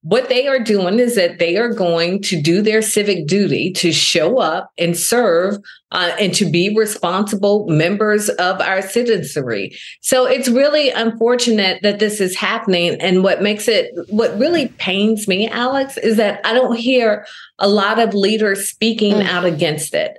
What 0.10 0.28
they 0.28 0.48
are 0.48 0.58
doing 0.58 0.98
is 0.98 1.14
that 1.18 1.38
they 1.38 1.56
are 1.58 1.72
going 1.72 2.24
to 2.24 2.42
do 2.42 2.64
their 2.64 2.82
civic 2.82 3.28
duty 3.28 3.72
to 3.74 3.94
show 3.94 4.40
up 4.40 4.72
and 4.76 4.98
serve 4.98 5.58
uh, 5.92 6.16
and 6.20 6.34
to 6.34 6.50
be 6.50 6.76
responsible 6.76 7.68
members 7.68 8.28
of 8.28 8.60
our 8.60 8.82
citizenry. 8.82 9.78
So 10.02 10.26
it's 10.26 10.50
really 10.50 10.90
unfortunate 10.90 11.84
that 11.84 12.00
this 12.00 12.20
is 12.20 12.36
happening. 12.36 13.00
And 13.00 13.24
what 13.24 13.44
makes 13.44 13.68
it, 13.68 13.92
what 14.08 14.36
really 14.40 14.70
pains 14.80 15.28
me, 15.28 15.48
Alex, 15.48 15.96
is 15.98 16.18
that 16.18 16.42
I 16.44 16.56
don't 16.56 16.76
hear 16.76 17.28
a 17.60 17.68
lot 17.70 18.00
of 18.00 18.16
leaders 18.16 18.68
speaking 18.68 19.14
mm. 19.14 19.30
out 19.30 19.46
against 19.46 19.94
it. 19.94 20.18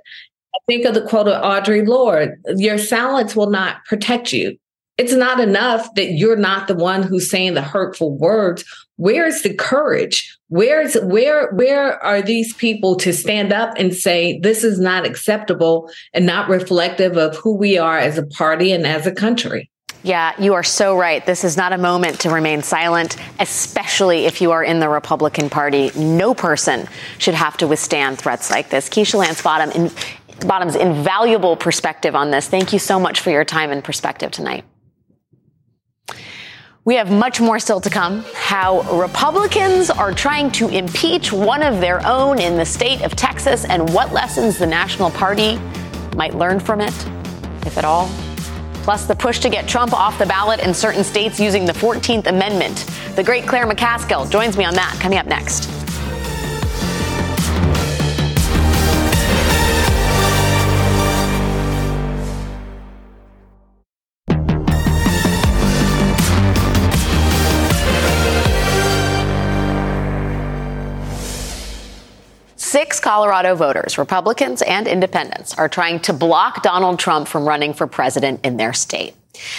I 0.55 0.59
think 0.69 0.85
of 0.85 0.93
the 0.93 1.05
quote 1.05 1.27
of 1.27 1.43
Audre 1.43 1.85
Lorde 1.85 2.41
your 2.55 2.77
silence 2.77 3.35
will 3.35 3.49
not 3.49 3.83
protect 3.83 4.31
you. 4.31 4.57
It's 4.97 5.13
not 5.13 5.39
enough 5.39 5.93
that 5.95 6.11
you're 6.11 6.35
not 6.35 6.67
the 6.67 6.75
one 6.75 7.01
who's 7.01 7.29
saying 7.29 7.55
the 7.55 7.61
hurtful 7.61 8.15
words. 8.15 8.63
Where's 9.01 9.41
the 9.41 9.51
courage? 9.51 10.37
Where's 10.49 10.93
where 10.93 11.49
where 11.53 11.97
are 12.03 12.21
these 12.21 12.53
people 12.53 12.95
to 12.97 13.11
stand 13.11 13.51
up 13.51 13.73
and 13.75 13.95
say 13.95 14.39
this 14.41 14.63
is 14.63 14.79
not 14.79 15.07
acceptable 15.07 15.89
and 16.13 16.27
not 16.27 16.49
reflective 16.49 17.17
of 17.17 17.35
who 17.35 17.55
we 17.55 17.79
are 17.79 17.97
as 17.97 18.19
a 18.19 18.27
party 18.27 18.71
and 18.71 18.85
as 18.85 19.07
a 19.07 19.11
country? 19.11 19.71
Yeah, 20.03 20.39
you 20.39 20.53
are 20.53 20.61
so 20.61 20.95
right. 20.95 21.25
This 21.25 21.43
is 21.43 21.57
not 21.57 21.73
a 21.73 21.79
moment 21.79 22.19
to 22.19 22.29
remain 22.29 22.61
silent, 22.61 23.17
especially 23.39 24.27
if 24.27 24.39
you 24.39 24.51
are 24.51 24.63
in 24.63 24.79
the 24.79 24.87
Republican 24.87 25.49
Party. 25.49 25.89
No 25.95 26.35
person 26.35 26.87
should 27.17 27.33
have 27.33 27.57
to 27.57 27.67
withstand 27.67 28.19
threats 28.19 28.51
like 28.51 28.69
this. 28.69 28.87
Keisha 28.87 29.15
Lance 29.15 29.41
Bottom, 29.41 29.71
in, 29.71 29.91
Bottom's 30.47 30.75
invaluable 30.75 31.55
perspective 31.55 32.13
on 32.13 32.29
this. 32.29 32.47
Thank 32.47 32.71
you 32.71 32.77
so 32.77 32.99
much 32.99 33.21
for 33.21 33.31
your 33.31 33.45
time 33.45 33.71
and 33.71 33.83
perspective 33.83 34.29
tonight. 34.29 34.63
We 36.83 36.95
have 36.95 37.11
much 37.11 37.39
more 37.39 37.59
still 37.59 37.79
to 37.79 37.91
come. 37.91 38.25
How 38.33 38.81
Republicans 38.99 39.91
are 39.91 40.11
trying 40.11 40.49
to 40.53 40.67
impeach 40.67 41.31
one 41.31 41.61
of 41.61 41.79
their 41.79 42.03
own 42.07 42.39
in 42.39 42.57
the 42.57 42.65
state 42.65 43.03
of 43.03 43.15
Texas 43.15 43.65
and 43.65 43.87
what 43.93 44.11
lessons 44.11 44.57
the 44.57 44.65
National 44.65 45.11
Party 45.11 45.59
might 46.15 46.33
learn 46.33 46.59
from 46.59 46.81
it, 46.81 46.93
if 47.67 47.77
at 47.77 47.85
all. 47.85 48.09
Plus, 48.81 49.05
the 49.05 49.15
push 49.15 49.37
to 49.41 49.49
get 49.49 49.67
Trump 49.67 49.93
off 49.93 50.17
the 50.17 50.25
ballot 50.25 50.59
in 50.61 50.73
certain 50.73 51.03
states 51.03 51.39
using 51.39 51.65
the 51.65 51.73
14th 51.73 52.25
Amendment. 52.25 52.87
The 53.15 53.23
great 53.23 53.45
Claire 53.45 53.67
McCaskill 53.67 54.31
joins 54.31 54.57
me 54.57 54.65
on 54.65 54.73
that 54.73 54.97
coming 54.99 55.19
up 55.19 55.27
next. 55.27 55.80
Colorado 73.01 73.55
voters, 73.55 73.97
Republicans 73.97 74.61
and 74.61 74.87
independents, 74.87 75.53
are 75.57 75.67
trying 75.67 75.99
to 76.01 76.13
block 76.13 76.63
Donald 76.63 76.99
Trump 76.99 77.27
from 77.27 77.47
running 77.47 77.73
for 77.73 77.87
president 77.87 78.45
in 78.45 78.57
their 78.57 78.73
state. 78.73 79.15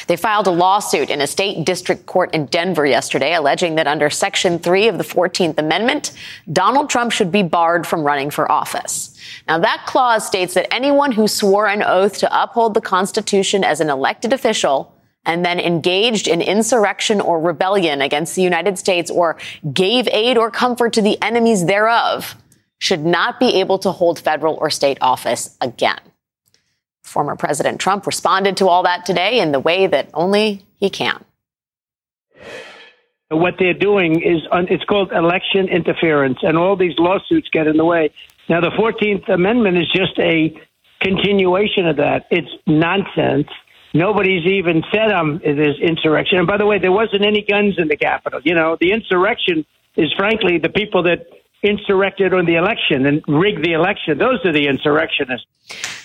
They 0.07 0.17
filed 0.17 0.47
a 0.47 0.51
lawsuit 0.51 1.11
in 1.11 1.21
a 1.21 1.27
state 1.27 1.65
district 1.65 2.07
court 2.07 2.35
in 2.35 2.47
Denver 2.47 2.87
yesterday, 2.87 3.35
alleging 3.35 3.77
that 3.77 3.87
under 3.87 4.11
Section 4.11 4.59
3 4.59 4.89
of 4.89 4.99
the 4.99 5.05
14th 5.05 5.59
Amendment, 5.59 6.13
Donald 6.53 6.91
Trump 6.91 7.13
should 7.13 7.33
be 7.33 7.43
barred 7.43 7.87
from 7.87 8.05
running 8.05 8.31
for 8.31 8.51
office. 8.51 9.19
Now, 9.49 9.59
that 9.59 9.85
clause 9.87 10.27
states 10.27 10.55
that 10.55 10.73
anyone 10.73 11.13
who 11.13 11.27
swore 11.27 11.67
an 11.67 11.83
oath 11.83 12.19
to 12.19 12.43
uphold 12.43 12.75
the 12.75 12.81
Constitution 12.81 13.65
as 13.65 13.81
an 13.81 13.91
elected 13.91 14.33
official 14.33 14.95
and 15.25 15.45
then 15.45 15.61
engaged 15.61 16.27
in 16.27 16.43
insurrection 16.43 17.21
or 17.21 17.41
rebellion 17.41 18.03
against 18.03 18.35
the 18.35 18.43
United 18.43 18.79
States 18.79 19.11
or 19.11 19.39
gave 19.73 20.09
aid 20.09 20.37
or 20.37 20.51
comfort 20.51 20.93
to 20.93 21.03
the 21.03 21.21
enemies 21.23 21.67
thereof 21.67 22.37
should 22.83 23.07
not 23.07 23.39
be 23.39 23.61
able 23.61 23.79
to 23.79 23.93
hold 23.93 24.19
federal 24.19 24.57
or 24.57 24.69
state 24.69 24.99
office 25.01 25.57
again. 25.61 26.01
Former 27.05 27.37
President 27.37 27.81
Trump 27.81 28.09
responded 28.09 28.57
to 28.57 28.67
all 28.67 28.83
that 28.83 29.07
today 29.07 29.39
in 29.39 29.53
the 29.53 29.61
way 29.61 29.87
that 29.87 30.11
only 30.15 30.67
he 30.75 30.91
can. 30.91 31.25
What 33.31 33.55
they're 33.61 33.73
doing 33.73 34.21
is 34.21 34.41
it's 34.69 34.83
called 34.83 35.13
election 35.13 35.69
interference, 35.69 36.39
and 36.43 36.59
all 36.59 36.75
these 36.75 36.95
lawsuits 36.99 37.49
get 37.53 37.69
in 37.69 37.77
the 37.77 37.85
way. 37.85 38.11
Now, 38.49 38.61
the 38.61 38.71
14th 38.71 39.33
Amendment 39.33 39.79
is 39.79 39.89
just 39.95 40.19
a 40.19 40.53
continuation 41.01 41.87
of 41.87 41.99
that. 41.99 42.27
It's 42.33 42.51
nonsense. 42.67 43.47
Nobody's 43.95 44.45
even 44.45 44.83
said 44.93 45.13
um, 45.13 45.41
there's 45.45 45.79
insurrection. 45.79 46.39
And 46.39 46.49
by 46.49 46.57
the 46.57 46.67
way, 46.67 46.81
there 46.81 46.91
wasn't 46.91 47.25
any 47.25 47.43
guns 47.43 47.77
in 47.79 47.87
the 47.87 47.97
Capitol. 47.97 48.41
You 48.43 48.57
know, 48.57 48.77
the 48.81 48.91
insurrection 48.91 49.65
is 49.97 50.13
frankly 50.15 50.59
the 50.59 50.69
people 50.69 51.05
that 51.05 51.27
insurrected 51.63 52.35
on 52.35 52.45
the 52.45 52.57
election 52.57 53.07
and 53.07 53.23
rigged 53.29 53.65
the 53.65 53.73
election. 53.73 54.19
Those 54.19 54.45
are 54.45 54.53
the 54.53 54.67
insurrectionists. 54.67 55.47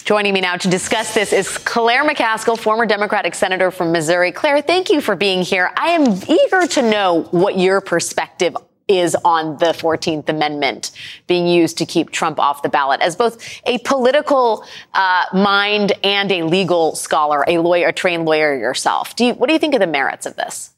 Joining 0.03 0.33
me 0.33 0.41
now 0.41 0.55
to 0.55 0.69
discuss 0.69 1.13
this 1.13 1.33
is 1.33 1.57
Claire 1.57 2.07
McCaskill, 2.07 2.57
former 2.57 2.85
Democratic 2.85 3.35
Senator 3.35 3.71
from 3.71 3.91
Missouri. 3.91 4.31
Claire, 4.31 4.61
thank 4.61 4.89
you 4.89 5.01
for 5.01 5.15
being 5.15 5.41
here. 5.41 5.71
I 5.75 5.89
am 5.89 6.03
eager 6.29 6.67
to 6.67 6.81
know 6.81 7.23
what 7.31 7.57
your 7.57 7.81
perspective 7.81 8.55
is 8.87 9.15
on 9.25 9.57
the 9.57 9.73
14th 9.73 10.29
Amendment 10.29 10.91
being 11.27 11.45
used 11.45 11.77
to 11.79 11.85
keep 11.85 12.11
Trump 12.11 12.39
off 12.39 12.61
the 12.61 12.69
ballot 12.69 13.01
as 13.01 13.15
both 13.15 13.61
a 13.65 13.79
political 13.79 14.63
uh, 14.93 15.25
mind 15.33 15.91
and 16.03 16.31
a 16.31 16.43
legal 16.43 16.95
scholar, 16.95 17.43
a 17.47 17.57
lawyer, 17.57 17.89
a 17.89 17.93
trained 17.93 18.25
lawyer 18.25 18.57
yourself. 18.57 19.15
Do 19.15 19.25
you, 19.25 19.33
what 19.33 19.47
do 19.47 19.53
you 19.53 19.59
think 19.59 19.73
of 19.73 19.81
the 19.81 19.87
merits 19.87 20.25
of 20.25 20.35
this? 20.37 20.71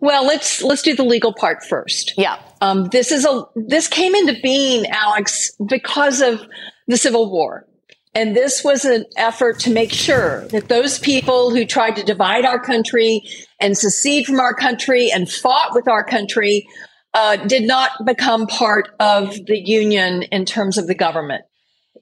Well, 0.00 0.26
let's 0.26 0.62
let's 0.62 0.82
do 0.82 0.94
the 0.94 1.04
legal 1.04 1.32
part 1.32 1.62
first. 1.64 2.14
Yeah. 2.16 2.38
Um, 2.60 2.86
this 2.86 3.12
is 3.12 3.24
a 3.24 3.44
this 3.54 3.88
came 3.88 4.14
into 4.14 4.34
being, 4.42 4.86
Alex, 4.86 5.52
because 5.64 6.20
of 6.20 6.42
the 6.88 6.96
Civil 6.96 7.30
War. 7.30 7.66
And 8.14 8.36
this 8.36 8.62
was 8.62 8.84
an 8.84 9.06
effort 9.16 9.58
to 9.60 9.70
make 9.70 9.90
sure 9.90 10.46
that 10.48 10.68
those 10.68 10.98
people 10.98 11.50
who 11.50 11.64
tried 11.64 11.96
to 11.96 12.02
divide 12.02 12.44
our 12.44 12.60
country 12.60 13.22
and 13.58 13.76
secede 13.76 14.26
from 14.26 14.38
our 14.38 14.52
country 14.52 15.10
and 15.10 15.30
fought 15.30 15.72
with 15.72 15.88
our 15.88 16.04
country 16.04 16.68
uh, 17.14 17.36
did 17.36 17.62
not 17.62 17.92
become 18.04 18.46
part 18.46 18.90
of 19.00 19.34
the 19.46 19.58
union 19.58 20.24
in 20.24 20.44
terms 20.44 20.76
of 20.76 20.86
the 20.86 20.94
government. 20.94 21.44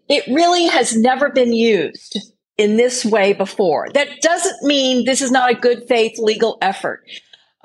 It 0.09 0.25
really 0.27 0.67
has 0.67 0.97
never 0.97 1.31
been 1.31 1.53
used 1.53 2.19
in 2.59 2.77
this 2.77 3.05
way 3.05 3.33
before. 3.33 3.89
That 3.95 4.21
doesn't 4.21 4.63
mean 4.63 5.05
this 5.05 5.23
is 5.23 5.31
not 5.31 5.53
a 5.53 5.55
good 5.55 5.85
faith 5.87 6.19
legal 6.19 6.59
effort. 6.61 7.05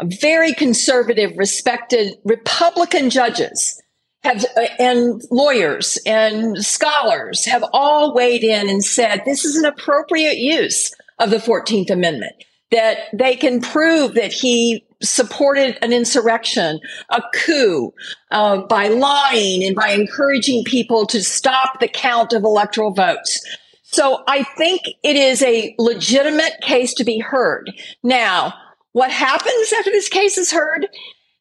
Very 0.03 0.53
conservative, 0.53 1.37
respected 1.37 2.15
Republican 2.25 3.09
judges 3.09 3.81
have, 4.23 4.43
and 4.79 5.21
lawyers 5.31 5.97
and 6.05 6.63
scholars 6.63 7.45
have 7.45 7.63
all 7.71 8.13
weighed 8.13 8.43
in 8.43 8.67
and 8.69 8.83
said 8.83 9.21
this 9.23 9.45
is 9.45 9.55
an 9.55 9.65
appropriate 9.65 10.37
use 10.37 10.93
of 11.19 11.29
the 11.29 11.37
14th 11.37 11.89
Amendment, 11.89 12.33
that 12.71 12.97
they 13.13 13.35
can 13.35 13.61
prove 13.61 14.15
that 14.15 14.33
he 14.33 14.85
supported 15.01 15.77
an 15.81 15.93
insurrection, 15.93 16.79
a 17.09 17.21
coup, 17.33 17.93
uh, 18.31 18.57
by 18.63 18.87
lying 18.87 19.63
and 19.63 19.75
by 19.75 19.91
encouraging 19.91 20.63
people 20.65 21.05
to 21.05 21.23
stop 21.23 21.79
the 21.79 21.87
count 21.87 22.33
of 22.33 22.43
electoral 22.43 22.91
votes. 22.91 23.39
So 23.83 24.23
I 24.27 24.43
think 24.43 24.81
it 25.03 25.15
is 25.15 25.41
a 25.41 25.73
legitimate 25.77 26.59
case 26.61 26.93
to 26.95 27.05
be 27.05 27.19
heard. 27.19 27.71
Now, 28.03 28.53
what 28.95 29.11
happens 29.11 29.73
after 29.77 29.91
this 29.91 30.07
case 30.07 30.37
is 30.37 30.53
heard? 30.53 30.87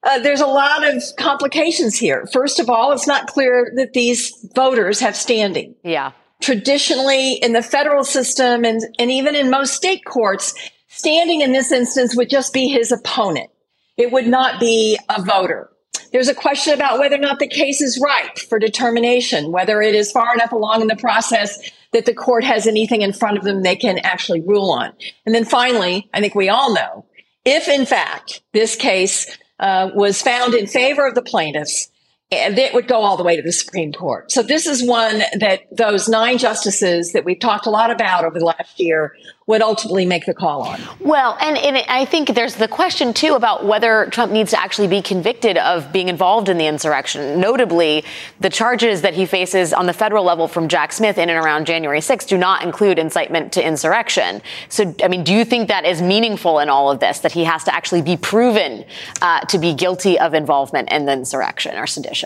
Uh, 0.02 0.18
there's 0.18 0.40
a 0.40 0.46
lot 0.46 0.82
of 0.82 1.00
complications 1.16 1.96
here. 1.96 2.26
First 2.32 2.58
of 2.58 2.68
all, 2.68 2.90
it's 2.90 3.06
not 3.06 3.28
clear 3.28 3.72
that 3.76 3.92
these 3.92 4.32
voters 4.56 4.98
have 4.98 5.14
standing. 5.14 5.76
Yeah. 5.84 6.10
Traditionally, 6.42 7.34
in 7.34 7.52
the 7.52 7.62
federal 7.62 8.02
system 8.02 8.64
and, 8.64 8.82
and 8.98 9.08
even 9.08 9.36
in 9.36 9.50
most 9.50 9.74
state 9.74 10.04
courts, 10.04 10.52
standing 10.88 11.42
in 11.42 11.52
this 11.52 11.70
instance 11.70 12.16
would 12.16 12.28
just 12.28 12.52
be 12.52 12.66
his 12.66 12.90
opponent. 12.90 13.50
It 13.96 14.10
would 14.10 14.26
not 14.26 14.58
be 14.58 14.98
a 15.08 15.22
voter. 15.22 15.70
There's 16.10 16.28
a 16.28 16.34
question 16.34 16.74
about 16.74 16.98
whether 16.98 17.14
or 17.14 17.20
not 17.20 17.38
the 17.38 17.46
case 17.46 17.80
is 17.80 18.02
ripe 18.02 18.36
for 18.36 18.58
determination, 18.58 19.52
whether 19.52 19.80
it 19.80 19.94
is 19.94 20.10
far 20.10 20.34
enough 20.34 20.50
along 20.50 20.82
in 20.82 20.88
the 20.88 20.96
process 20.96 21.70
that 21.92 22.04
the 22.04 22.14
court 22.14 22.42
has 22.42 22.66
anything 22.66 23.02
in 23.02 23.12
front 23.12 23.38
of 23.38 23.44
them 23.44 23.62
they 23.62 23.76
can 23.76 23.98
actually 23.98 24.40
rule 24.40 24.72
on. 24.72 24.92
And 25.24 25.32
then 25.32 25.44
finally, 25.44 26.10
I 26.12 26.20
think 26.20 26.34
we 26.34 26.48
all 26.48 26.74
know 26.74 27.06
if 27.44 27.68
in 27.68 27.86
fact 27.86 28.42
this 28.52 28.76
case 28.76 29.38
uh, 29.60 29.90
was 29.94 30.22
found 30.22 30.54
in 30.54 30.66
favor 30.66 31.06
of 31.06 31.14
the 31.14 31.22
plaintiffs, 31.22 31.90
and 32.38 32.58
it 32.58 32.74
would 32.74 32.88
go 32.88 33.00
all 33.00 33.16
the 33.16 33.22
way 33.22 33.36
to 33.36 33.42
the 33.42 33.52
Supreme 33.52 33.92
Court. 33.92 34.30
So 34.30 34.42
this 34.42 34.66
is 34.66 34.86
one 34.86 35.22
that 35.38 35.62
those 35.70 36.08
nine 36.08 36.38
justices 36.38 37.12
that 37.12 37.24
we've 37.24 37.38
talked 37.38 37.66
a 37.66 37.70
lot 37.70 37.90
about 37.90 38.24
over 38.24 38.38
the 38.38 38.44
last 38.44 38.78
year 38.78 39.14
would 39.46 39.60
ultimately 39.60 40.06
make 40.06 40.24
the 40.24 40.32
call 40.32 40.62
on. 40.62 40.80
Well, 41.00 41.36
and, 41.38 41.58
and, 41.58 41.76
I 41.88 42.06
think 42.06 42.34
there's 42.34 42.54
the 42.54 42.68
question 42.68 43.12
too 43.12 43.34
about 43.34 43.66
whether 43.66 44.06
Trump 44.06 44.32
needs 44.32 44.52
to 44.52 44.60
actually 44.60 44.88
be 44.88 45.02
convicted 45.02 45.58
of 45.58 45.92
being 45.92 46.08
involved 46.08 46.48
in 46.48 46.56
the 46.56 46.66
insurrection. 46.66 47.40
Notably, 47.40 48.04
the 48.40 48.48
charges 48.48 49.02
that 49.02 49.12
he 49.12 49.26
faces 49.26 49.74
on 49.74 49.84
the 49.84 49.92
federal 49.92 50.24
level 50.24 50.48
from 50.48 50.68
Jack 50.68 50.92
Smith 50.92 51.18
in 51.18 51.28
and 51.28 51.44
around 51.44 51.66
January 51.66 52.00
6th 52.00 52.26
do 52.26 52.38
not 52.38 52.62
include 52.62 52.98
incitement 52.98 53.52
to 53.52 53.66
insurrection. 53.66 54.40
So, 54.70 54.94
I 55.02 55.08
mean, 55.08 55.24
do 55.24 55.34
you 55.34 55.44
think 55.44 55.68
that 55.68 55.84
is 55.84 56.00
meaningful 56.00 56.58
in 56.60 56.70
all 56.70 56.90
of 56.90 57.00
this, 57.00 57.18
that 57.18 57.32
he 57.32 57.44
has 57.44 57.64
to 57.64 57.74
actually 57.74 58.00
be 58.00 58.16
proven 58.16 58.86
uh, 59.20 59.40
to 59.40 59.58
be 59.58 59.74
guilty 59.74 60.18
of 60.18 60.32
involvement 60.32 60.90
in 60.90 61.04
the 61.04 61.12
insurrection 61.12 61.76
or 61.76 61.86
sedition? 61.86 62.23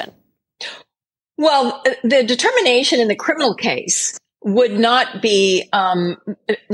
Well, 1.36 1.82
the 2.02 2.24
determination 2.24 3.00
in 3.00 3.08
the 3.08 3.14
criminal 3.14 3.54
case 3.54 4.18
would 4.42 4.78
not 4.78 5.22
be 5.22 5.68
um, 5.72 6.16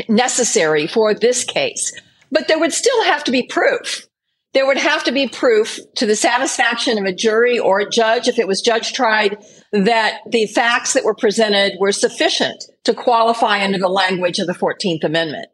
necessary 0.09 0.87
for 0.87 1.15
this 1.15 1.45
case, 1.45 1.93
but 2.31 2.49
there 2.49 2.59
would 2.59 2.73
still 2.73 3.05
have 3.05 3.25
to 3.25 3.31
be 3.31 3.43
proof. 3.43 4.07
There 4.55 4.67
would 4.67 4.79
have 4.79 5.03
to 5.05 5.13
be 5.13 5.29
proof 5.29 5.81
to 5.97 6.07
the 6.07 6.15
satisfaction 6.15 6.97
of 6.97 7.05
a 7.05 7.13
jury 7.13 7.59
or 7.59 7.81
a 7.81 7.91
judge, 7.91 8.29
if 8.29 8.39
it 8.39 8.47
was 8.47 8.63
judge 8.63 8.93
tried, 8.93 9.37
that 9.73 10.21
the 10.31 10.47
facts 10.47 10.93
that 10.93 11.05
were 11.05 11.15
presented 11.15 11.73
were 11.81 11.93
sufficient 11.93 12.63
to 12.85 12.95
qualify 12.95 13.65
under 13.65 13.79
the 13.79 13.89
language 13.89 14.39
of 14.39 14.47
the 14.47 14.53
14th 14.53 15.03
Amendment. 15.03 15.49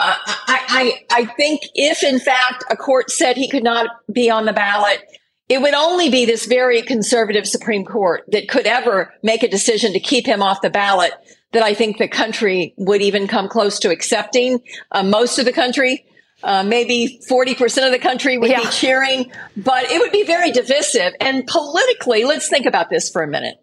Uh, 0.00 0.16
I, 0.26 1.04
I, 1.08 1.22
I 1.22 1.24
think 1.26 1.60
if 1.74 2.02
in 2.02 2.18
fact 2.18 2.64
a 2.68 2.76
court 2.76 3.10
said 3.10 3.36
he 3.36 3.48
could 3.48 3.62
not 3.62 3.86
be 4.12 4.28
on 4.28 4.44
the 4.44 4.52
ballot, 4.52 5.00
it 5.48 5.60
would 5.60 5.74
only 5.74 6.10
be 6.10 6.24
this 6.24 6.46
very 6.46 6.82
conservative 6.82 7.46
Supreme 7.46 7.84
Court 7.84 8.24
that 8.28 8.48
could 8.48 8.66
ever 8.66 9.12
make 9.22 9.42
a 9.42 9.48
decision 9.48 9.92
to 9.92 10.00
keep 10.00 10.26
him 10.26 10.42
off 10.42 10.62
the 10.62 10.70
ballot 10.70 11.12
that 11.52 11.62
I 11.62 11.74
think 11.74 11.98
the 11.98 12.08
country 12.08 12.74
would 12.76 13.02
even 13.02 13.28
come 13.28 13.48
close 13.48 13.78
to 13.80 13.90
accepting. 13.90 14.60
Uh, 14.90 15.02
most 15.02 15.38
of 15.38 15.44
the 15.44 15.52
country, 15.52 16.04
uh, 16.42 16.62
maybe 16.62 17.20
40% 17.30 17.86
of 17.86 17.92
the 17.92 17.98
country 17.98 18.38
would 18.38 18.50
yeah. 18.50 18.60
be 18.60 18.66
cheering, 18.70 19.30
but 19.56 19.84
it 19.84 20.00
would 20.00 20.12
be 20.12 20.24
very 20.24 20.50
divisive. 20.50 21.12
And 21.20 21.46
politically, 21.46 22.24
let's 22.24 22.48
think 22.48 22.66
about 22.66 22.90
this 22.90 23.10
for 23.10 23.22
a 23.22 23.28
minute. 23.28 23.56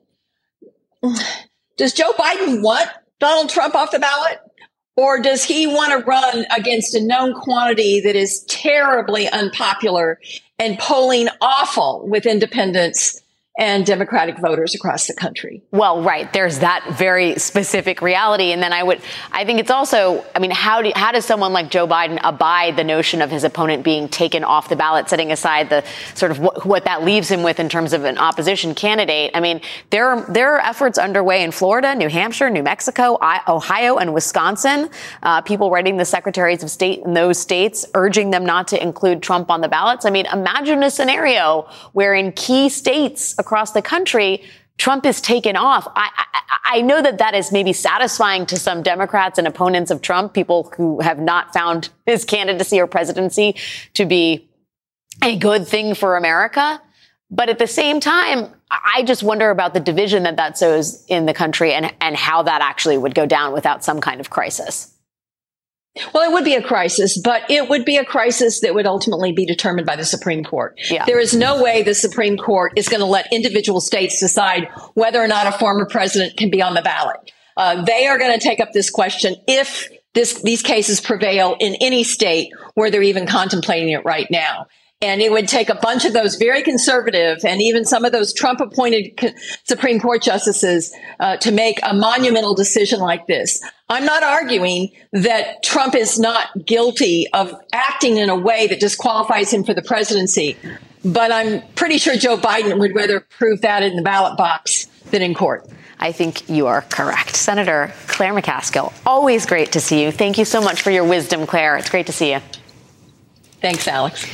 Does 1.78 1.94
Joe 1.94 2.13
Biden 2.13 2.62
want 2.62 2.89
Donald 3.20 3.50
Trump 3.50 3.76
off 3.76 3.91
the 3.91 4.00
ballot? 4.00 4.39
Or 5.02 5.20
does 5.20 5.44
he 5.44 5.66
want 5.66 5.92
to 5.94 6.06
run 6.06 6.46
against 6.56 6.94
a 6.94 7.04
known 7.04 7.34
quantity 7.34 8.02
that 8.02 8.16
is 8.16 8.44
terribly 8.44 9.28
unpopular 9.28 10.20
and 10.60 10.78
polling 10.78 11.28
awful 11.42 12.08
with 12.08 12.28
independents 12.28 13.21
and 13.62 13.86
Democratic 13.86 14.39
voters 14.39 14.74
across 14.74 15.06
the 15.06 15.13
country. 15.13 15.62
Well, 15.69 16.02
right. 16.02 16.34
There's 16.34 16.60
that 16.60 16.84
very 16.97 17.38
specific 17.38 18.02
reality. 18.02 18.52
And 18.54 18.62
then 18.62 18.74
I 18.74 18.82
would, 18.82 19.00
I 19.32 19.45
think 19.45 19.60
it's 19.60 19.69
also, 19.69 20.26
I 20.34 20.39
mean, 20.39 20.50
how, 20.50 20.82
do, 20.82 20.91
how 20.95 21.12
does 21.12 21.26
someone 21.26 21.54
like 21.54 21.69
Joe 21.69 21.86
Biden 21.88 22.19
abide 22.24 22.76
the 22.76 22.84
notion 22.84 23.21
of 23.21 23.30
his 23.30 23.43
opponent 23.43 23.84
being 23.84 24.10
taken 24.10 24.43
off 24.43 24.67
the 24.67 24.76
ballot, 24.76 25.10
setting 25.10 25.32
aside 25.32 25.69
the 25.69 25.84
sort 26.15 26.32
of 26.32 26.39
what, 26.39 26.65
what 26.65 26.86
that 26.86 27.04
leaves 27.04 27.30
him 27.30 27.43
with 27.43 27.60
in 27.60 27.69
terms 27.69 27.93
of 27.93 28.04
an 28.04 28.17
opposition 28.17 28.74
candidate? 28.74 29.30
I 29.36 29.39
mean, 29.39 29.62
there 29.91 30.08
are, 30.08 30.26
there 30.32 30.56
are 30.56 30.60
efforts 30.60 30.97
underway 30.97 31.43
in 31.43 31.52
Florida, 31.52 31.93
New 31.93 32.10
Hampshire, 32.10 32.50
New 32.50 32.63
Mexico, 32.63 33.19
Ohio, 33.47 33.97
and 33.97 34.12
Wisconsin. 34.12 34.89
Uh, 35.21 35.41
people 35.41 35.69
writing 35.69 35.97
the 35.97 36.06
secretaries 36.06 36.63
of 36.63 36.71
state 36.71 37.04
in 37.06 37.13
those 37.13 37.38
states, 37.38 37.86
urging 37.93 38.32
them 38.32 38.43
not 38.43 38.69
to 38.69 38.82
include 38.82 39.21
Trump 39.21 39.52
on 39.52 39.62
the 39.62 39.69
ballots. 39.69 40.04
I 40.04 40.10
mean, 40.10 40.26
imagine 40.34 40.82
a 40.82 40.89
scenario 40.89 41.69
where 41.93 42.15
in 42.15 42.32
key 42.32 42.67
states, 42.67 43.36
across 43.52 43.74
the 43.74 43.82
country, 43.82 44.42
Trump 44.78 45.06
is 45.06 45.20
taken 45.20 45.58
off. 45.58 45.86
I, 45.94 46.10
I, 46.16 46.78
I, 46.78 46.82
know 46.82 47.02
that 47.02 47.18
that 47.18 47.36
is 47.36 47.52
maybe 47.52 47.74
satisfying 47.74 48.46
to 48.46 48.58
some 48.58 48.82
Democrats 48.82 49.38
and 49.38 49.46
opponents 49.46 49.92
of 49.92 50.02
Trump, 50.02 50.34
people 50.34 50.72
who 50.78 51.02
have 51.02 51.20
not 51.20 51.52
found 51.52 51.90
his 52.06 52.24
candidacy 52.24 52.80
or 52.80 52.88
presidency 52.88 53.58
to 53.96 54.06
be 54.06 54.50
a 55.22 55.36
good 55.36 55.68
thing 55.68 55.96
for 55.96 56.16
America. 56.16 56.82
But 57.30 57.50
at 57.50 57.60
the 57.60 57.68
same 57.68 58.00
time, 58.00 58.48
I 58.72 59.04
just 59.04 59.22
wonder 59.22 59.50
about 59.50 59.74
the 59.74 59.82
division 59.82 60.24
that 60.24 60.38
that 60.38 60.58
sows 60.58 61.06
in 61.08 61.26
the 61.26 61.34
country 61.34 61.74
and, 61.74 61.94
and 62.00 62.16
how 62.16 62.44
that 62.44 62.62
actually 62.62 62.98
would 62.98 63.16
go 63.16 63.26
down 63.26 63.52
without 63.52 63.84
some 63.84 64.00
kind 64.00 64.22
of 64.22 64.30
crisis. 64.30 64.94
Well, 66.13 66.30
it 66.30 66.34
would 66.34 66.45
be 66.45 66.56
a 66.56 66.62
crisis, 66.62 67.19
but 67.21 67.49
it 67.49 67.67
would 67.67 67.84
be 67.84 67.97
a 67.97 68.06
crisis 68.06 68.62
that 68.62 68.73
would 68.73 68.86
ultimately 68.86 69.34
be 69.34 69.45
determined 69.45 69.86
by 69.86 69.97
the 69.97 70.06
Supreme 70.06 70.43
Court. 70.43 70.80
Yeah. 70.89 71.06
There 71.06 71.19
is 71.19 71.36
no 71.36 71.62
way 71.62 71.84
the 71.84 71.93
Supreme 71.93 72.38
Court 72.38 72.73
is 72.77 72.88
going 72.88 73.01
to 73.01 73.06
let 73.06 73.32
individual 73.34 73.82
states 73.82 74.19
decide 74.19 74.69
whether 74.93 75.21
or 75.21 75.27
not 75.27 75.47
a 75.47 75.51
former 75.51 75.86
president 75.86 76.38
can 76.38 76.49
be 76.49 76.62
on 76.62 76.75
the 76.75 76.82
ballot. 76.82 77.32
Uh, 77.58 77.84
they 77.84 78.08
are 78.08 78.17
going 78.17 78.32
to 78.32 78.39
take 78.39 78.62
up 78.62 78.71
this 78.71 78.89
question 78.89 79.36
if 79.47 79.89
this, 80.13 80.41
these 80.41 80.62
cases 80.62 81.01
prevail 81.01 81.58
in 81.60 81.75
any 81.82 82.06
state 82.06 82.51
where 82.73 82.89
they're 82.89 83.04
even 83.04 83.27
contemplating 83.27 83.89
it 83.89 84.06
right 84.06 84.27
now. 84.32 84.67
And 85.02 85.20
it 85.20 85.32
would 85.32 85.48
take 85.48 85.70
a 85.70 85.76
bunch 85.76 86.06
of 86.06 86.14
those 86.14 86.36
very 86.36 86.62
conservative 86.62 87.40
and 87.44 87.60
even 87.60 87.86
some 87.86 88.06
of 88.06 88.12
those 88.12 88.34
Trump 88.34 88.62
appointed 88.62 89.34
Supreme 89.64 90.00
Court 90.00 90.22
justices 90.22 90.94
uh, 91.20 91.38
to 91.38 91.52
make 91.52 91.80
a 91.82 91.94
monumental 91.94 92.54
decision 92.54 93.00
like 93.00 93.26
this. 93.26 93.64
I'm 93.90 94.06
not 94.06 94.22
arguing 94.22 94.92
that 95.12 95.64
Trump 95.64 95.96
is 95.96 96.20
not 96.20 96.66
guilty 96.66 97.26
of 97.34 97.54
acting 97.74 98.18
in 98.18 98.30
a 98.30 98.36
way 98.36 98.68
that 98.68 98.80
disqualifies 98.80 99.52
him 99.52 99.64
for 99.64 99.74
the 99.74 99.82
presidency, 99.82 100.56
but 101.04 101.32
I'm 101.32 101.62
pretty 101.76 101.98
sure 101.98 102.16
Joe 102.16 102.38
Biden 102.38 102.80
would 102.80 102.96
rather 102.96 103.22
prove 103.22 103.62
that 103.62 103.82
in 103.82 103.96
the 103.96 104.04
ballot 104.04 104.38
box 104.38 104.86
than 105.10 105.22
in 105.24 105.34
court. 105.34 105.68
I 106.00 106.12
think 106.12 106.50
you 106.50 106.68
are 106.68 106.82
correct. 106.84 107.36
Senator 107.36 107.94
Claire 108.08 108.34
McCaskill, 108.34 108.94
always 109.06 109.46
great 109.46 109.72
to 109.74 109.80
see 109.80 110.04
you. 110.04 110.12
Thank 110.12 110.38
you 110.38 110.46
so 110.46 110.62
much 110.62 110.82
for 110.82 110.92
your 110.92 111.04
wisdom, 111.04 111.46
Claire. 111.46 111.78
It's 111.78 111.90
great 111.90 112.06
to 112.06 112.14
see 112.14 112.32
you. 112.32 112.40
Thanks, 113.62 113.88
Alex. 113.88 114.26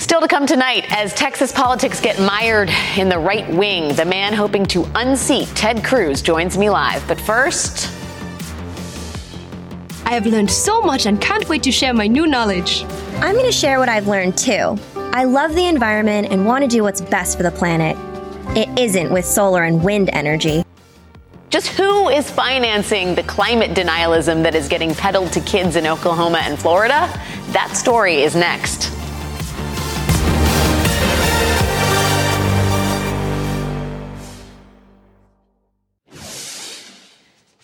Still 0.00 0.22
to 0.22 0.28
come 0.28 0.46
tonight, 0.46 0.86
as 0.96 1.12
Texas 1.12 1.52
politics 1.52 2.00
get 2.00 2.18
mired 2.18 2.70
in 2.96 3.10
the 3.10 3.18
right 3.18 3.46
wing, 3.50 3.94
the 3.96 4.04
man 4.06 4.32
hoping 4.32 4.64
to 4.66 4.90
unseat 4.94 5.46
Ted 5.48 5.84
Cruz 5.84 6.22
joins 6.22 6.56
me 6.56 6.70
live. 6.70 7.06
But 7.06 7.20
first, 7.20 7.92
I 10.06 10.12
have 10.12 10.24
learned 10.24 10.50
so 10.50 10.80
much 10.80 11.04
and 11.04 11.20
can't 11.20 11.46
wait 11.50 11.62
to 11.64 11.70
share 11.70 11.92
my 11.92 12.06
new 12.06 12.26
knowledge. 12.26 12.84
I'm 13.16 13.34
going 13.34 13.44
to 13.44 13.52
share 13.52 13.78
what 13.78 13.90
I've 13.90 14.08
learned 14.08 14.38
too. 14.38 14.78
I 14.96 15.24
love 15.24 15.54
the 15.54 15.66
environment 15.66 16.28
and 16.30 16.46
want 16.46 16.64
to 16.64 16.68
do 16.68 16.82
what's 16.82 17.02
best 17.02 17.36
for 17.36 17.42
the 17.42 17.50
planet. 17.50 17.94
It 18.56 18.70
isn't 18.78 19.12
with 19.12 19.26
solar 19.26 19.64
and 19.64 19.84
wind 19.84 20.08
energy. 20.14 20.64
Just 21.50 21.68
who 21.68 22.08
is 22.08 22.28
financing 22.30 23.14
the 23.14 23.22
climate 23.24 23.72
denialism 23.72 24.42
that 24.44 24.54
is 24.54 24.66
getting 24.66 24.94
peddled 24.94 25.30
to 25.34 25.40
kids 25.42 25.76
in 25.76 25.86
Oklahoma 25.86 26.38
and 26.38 26.58
Florida? 26.58 27.06
That 27.50 27.76
story 27.76 28.22
is 28.22 28.34
next. 28.34 28.99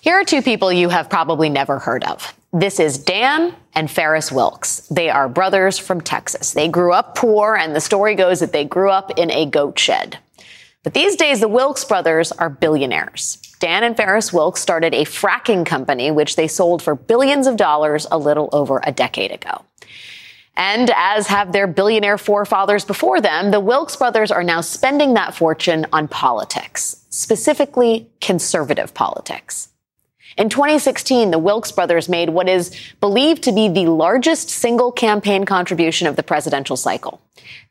Here 0.06 0.20
are 0.20 0.24
two 0.24 0.40
people 0.40 0.72
you 0.72 0.88
have 0.88 1.10
probably 1.10 1.48
never 1.48 1.80
heard 1.80 2.04
of. 2.04 2.32
This 2.52 2.78
is 2.78 2.96
Dan 2.96 3.52
and 3.74 3.90
Farris 3.90 4.30
Wilks. 4.30 4.86
They 4.86 5.10
are 5.10 5.28
brothers 5.28 5.78
from 5.78 6.00
Texas. 6.00 6.52
They 6.52 6.68
grew 6.68 6.92
up 6.92 7.16
poor, 7.16 7.56
and 7.56 7.74
the 7.74 7.80
story 7.80 8.14
goes 8.14 8.38
that 8.38 8.52
they 8.52 8.64
grew 8.64 8.88
up 8.88 9.18
in 9.18 9.32
a 9.32 9.46
goat 9.46 9.80
shed. 9.80 10.18
But 10.84 10.94
these 10.94 11.16
days, 11.16 11.40
the 11.40 11.48
Wilks 11.48 11.84
brothers 11.84 12.30
are 12.30 12.48
billionaires. 12.48 13.38
Dan 13.58 13.82
and 13.82 13.96
Farris 13.96 14.32
Wilks 14.32 14.60
started 14.60 14.94
a 14.94 15.04
fracking 15.04 15.66
company, 15.66 16.12
which 16.12 16.36
they 16.36 16.46
sold 16.46 16.84
for 16.84 16.94
billions 16.94 17.48
of 17.48 17.56
dollars 17.56 18.06
a 18.08 18.16
little 18.16 18.48
over 18.52 18.80
a 18.84 18.92
decade 18.92 19.32
ago. 19.32 19.64
And 20.56 20.88
as 20.94 21.26
have 21.26 21.50
their 21.50 21.66
billionaire 21.66 22.16
forefathers 22.16 22.84
before 22.84 23.20
them, 23.20 23.50
the 23.50 23.58
Wilks 23.58 23.96
brothers 23.96 24.30
are 24.30 24.44
now 24.44 24.60
spending 24.60 25.14
that 25.14 25.34
fortune 25.34 25.84
on 25.92 26.06
politics, 26.06 27.04
specifically 27.10 28.08
conservative 28.20 28.94
politics. 28.94 29.70
In 30.36 30.50
2016, 30.50 31.30
the 31.30 31.38
Wilks 31.38 31.72
brothers 31.72 32.10
made 32.10 32.28
what 32.28 32.48
is 32.48 32.70
believed 33.00 33.42
to 33.44 33.52
be 33.52 33.68
the 33.68 33.86
largest 33.86 34.50
single 34.50 34.92
campaign 34.92 35.44
contribution 35.44 36.06
of 36.06 36.16
the 36.16 36.22
presidential 36.22 36.76
cycle. 36.76 37.22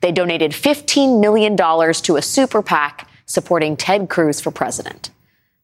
They 0.01 0.11
donated 0.11 0.51
$15 0.51 1.19
million 1.19 1.55
to 1.57 2.15
a 2.15 2.21
super 2.21 2.63
PAC 2.63 3.07
supporting 3.27 3.77
Ted 3.77 4.09
Cruz 4.09 4.41
for 4.41 4.49
president. 4.49 5.11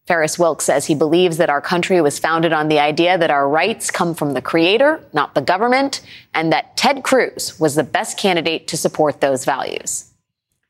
Farris 0.05 0.37
Wilks 0.37 0.65
says 0.65 0.85
he 0.85 0.95
believes 0.95 1.37
that 1.37 1.49
our 1.49 1.61
country 1.61 2.01
was 2.01 2.19
founded 2.19 2.53
on 2.53 2.67
the 2.67 2.79
idea 2.79 3.17
that 3.17 3.31
our 3.31 3.47
rights 3.47 3.89
come 3.89 4.13
from 4.13 4.33
the 4.33 4.41
creator, 4.41 5.03
not 5.13 5.33
the 5.33 5.41
government, 5.41 6.01
and 6.33 6.51
that 6.51 6.75
Ted 6.77 7.03
Cruz 7.03 7.59
was 7.59 7.75
the 7.75 7.83
best 7.83 8.17
candidate 8.17 8.67
to 8.67 8.77
support 8.77 9.21
those 9.21 9.45
values. 9.45 10.10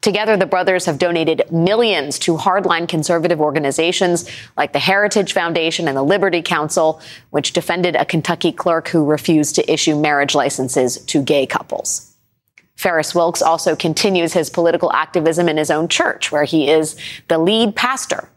Together, 0.02 0.36
the 0.36 0.48
brothers 0.48 0.86
have 0.86 0.98
donated 0.98 1.44
millions 1.52 2.18
to 2.18 2.36
hardline 2.36 2.88
conservative 2.88 3.40
organizations 3.40 4.28
like 4.58 4.74
the 4.74 4.80
Heritage 4.80 5.34
Foundation 5.34 5.88
and 5.88 5.96
the 5.96 6.02
Liberty 6.02 6.42
Counsel, 6.42 7.00
which 7.30 7.54
defended 7.54 7.96
a 7.96 8.06
Kentucky 8.06 8.52
clerk 8.52 8.88
who 8.88 9.06
refused 9.06 9.54
to 9.56 9.72
issue 9.72 9.96
marriage 9.96 10.34
licenses 10.34 10.98
to 11.06 11.22
gay 11.22 11.46
couples. 11.46 12.16
Farris 12.76 13.14
Wilks 13.14 13.44
also 13.44 13.76
continues 13.76 14.34
his 14.34 14.50
political 14.50 14.92
activism 14.92 15.48
in 15.48 15.58
his 15.58 15.70
own 15.70 15.88
church, 15.88 16.32
where 16.32 16.46
he 16.46 16.68
is 16.68 16.96
the 17.28 17.38
lead 17.38 17.76
pastor. 17.76 18.28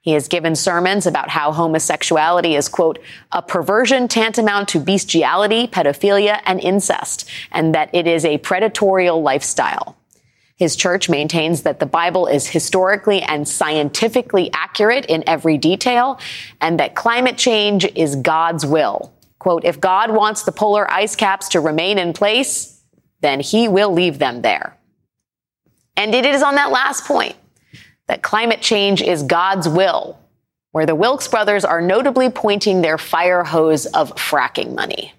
He 0.00 0.12
has 0.12 0.26
given 0.26 0.56
sermons 0.56 1.06
about 1.06 1.30
how 1.30 1.52
homosexuality 1.52 2.56
is, 2.56 2.68
quote, 2.68 2.98
a 3.30 3.40
perversion 3.40 4.08
tantamount 4.08 4.68
to 4.70 4.80
bestiality, 4.80 5.68
pedophilia, 5.68 6.40
and 6.44 6.58
incest, 6.60 7.30
and 7.52 7.72
that 7.72 7.88
it 7.94 8.08
is 8.08 8.24
a 8.24 8.38
predatorial 8.38 9.22
lifestyle. 9.22 9.96
His 10.64 10.76
church 10.76 11.10
maintains 11.10 11.60
that 11.64 11.78
the 11.78 11.84
Bible 11.84 12.26
is 12.26 12.46
historically 12.46 13.20
and 13.20 13.46
scientifically 13.46 14.50
accurate 14.54 15.04
in 15.04 15.22
every 15.26 15.58
detail 15.58 16.18
and 16.58 16.80
that 16.80 16.94
climate 16.94 17.36
change 17.36 17.84
is 17.94 18.16
God's 18.16 18.64
will. 18.64 19.12
Quote, 19.38 19.66
if 19.66 19.78
God 19.78 20.10
wants 20.10 20.44
the 20.44 20.52
polar 20.52 20.90
ice 20.90 21.16
caps 21.16 21.50
to 21.50 21.60
remain 21.60 21.98
in 21.98 22.14
place, 22.14 22.80
then 23.20 23.40
he 23.40 23.68
will 23.68 23.92
leave 23.92 24.18
them 24.18 24.40
there. 24.40 24.78
And 25.98 26.14
it 26.14 26.24
is 26.24 26.42
on 26.42 26.54
that 26.54 26.70
last 26.70 27.04
point 27.04 27.36
that 28.06 28.22
climate 28.22 28.62
change 28.62 29.02
is 29.02 29.22
God's 29.22 29.68
will, 29.68 30.18
where 30.72 30.86
the 30.86 30.94
Wilks 30.94 31.28
brothers 31.28 31.66
are 31.66 31.82
notably 31.82 32.30
pointing 32.30 32.80
their 32.80 32.96
fire 32.96 33.44
hose 33.44 33.84
of 33.84 34.14
fracking 34.14 34.74
money. 34.74 35.12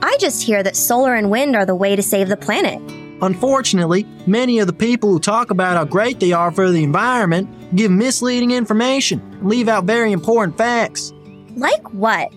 I 0.00 0.16
just 0.20 0.44
hear 0.44 0.62
that 0.62 0.76
solar 0.76 1.16
and 1.16 1.28
wind 1.28 1.56
are 1.56 1.66
the 1.66 1.74
way 1.74 1.96
to 1.96 2.04
save 2.04 2.28
the 2.28 2.36
planet. 2.36 3.01
Unfortunately, 3.22 4.04
many 4.26 4.58
of 4.58 4.66
the 4.66 4.72
people 4.72 5.10
who 5.10 5.20
talk 5.20 5.52
about 5.52 5.76
how 5.76 5.84
great 5.84 6.18
they 6.18 6.32
are 6.32 6.50
for 6.50 6.68
the 6.70 6.82
environment 6.82 7.48
give 7.76 7.90
misleading 7.90 8.50
information 8.50 9.20
and 9.20 9.48
leave 9.48 9.68
out 9.68 9.84
very 9.84 10.10
important 10.10 10.58
facts. 10.58 11.12
Like 11.54 11.94
what? 11.94 12.32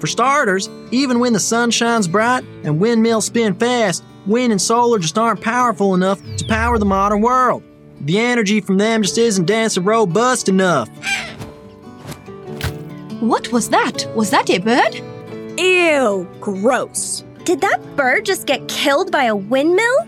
For 0.00 0.06
starters, 0.06 0.68
even 0.90 1.18
when 1.18 1.32
the 1.32 1.40
sun 1.40 1.70
shines 1.70 2.06
bright 2.06 2.44
and 2.62 2.78
windmills 2.78 3.24
spin 3.24 3.54
fast, 3.54 4.04
wind 4.26 4.52
and 4.52 4.60
solar 4.60 4.98
just 4.98 5.16
aren't 5.16 5.40
powerful 5.40 5.94
enough 5.94 6.20
to 6.36 6.44
power 6.46 6.78
the 6.78 6.84
modern 6.84 7.22
world. 7.22 7.62
The 8.02 8.18
energy 8.20 8.60
from 8.60 8.76
them 8.76 9.02
just 9.02 9.16
isn't 9.16 9.46
dense 9.46 9.78
and 9.78 9.86
robust 9.86 10.50
enough. 10.50 10.90
What 13.20 13.50
was 13.50 13.70
that? 13.70 14.06
Was 14.14 14.30
that 14.30 14.50
a 14.50 14.58
bird? 14.58 14.94
Ew, 15.58 16.28
gross. 16.38 17.24
Did 17.44 17.62
that 17.62 17.96
bird 17.96 18.26
just 18.26 18.46
get 18.46 18.68
killed 18.68 19.10
by 19.10 19.24
a 19.24 19.34
windmill? 19.34 20.06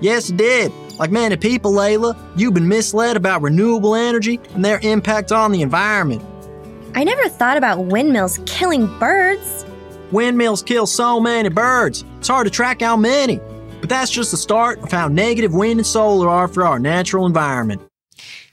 Yes, 0.00 0.30
it 0.30 0.36
did. 0.36 0.72
Like 0.98 1.10
many 1.10 1.36
people, 1.36 1.72
Layla, 1.72 2.16
you've 2.36 2.54
been 2.54 2.68
misled 2.68 3.16
about 3.16 3.42
renewable 3.42 3.94
energy 3.94 4.40
and 4.54 4.64
their 4.64 4.80
impact 4.82 5.32
on 5.32 5.52
the 5.52 5.62
environment. 5.62 6.22
I 6.94 7.04
never 7.04 7.28
thought 7.28 7.56
about 7.56 7.84
windmills 7.84 8.40
killing 8.46 8.86
birds. 8.98 9.64
Windmills 10.10 10.62
kill 10.62 10.86
so 10.86 11.20
many 11.20 11.48
birds, 11.48 12.04
it's 12.18 12.28
hard 12.28 12.46
to 12.46 12.50
track 12.50 12.80
how 12.80 12.96
many. 12.96 13.40
But 13.80 13.88
that's 13.88 14.10
just 14.10 14.30
the 14.30 14.36
start 14.36 14.80
of 14.80 14.90
how 14.90 15.08
negative 15.08 15.52
wind 15.54 15.78
and 15.78 15.86
solar 15.86 16.28
are 16.28 16.48
for 16.48 16.64
our 16.64 16.78
natural 16.78 17.26
environment. 17.26 17.87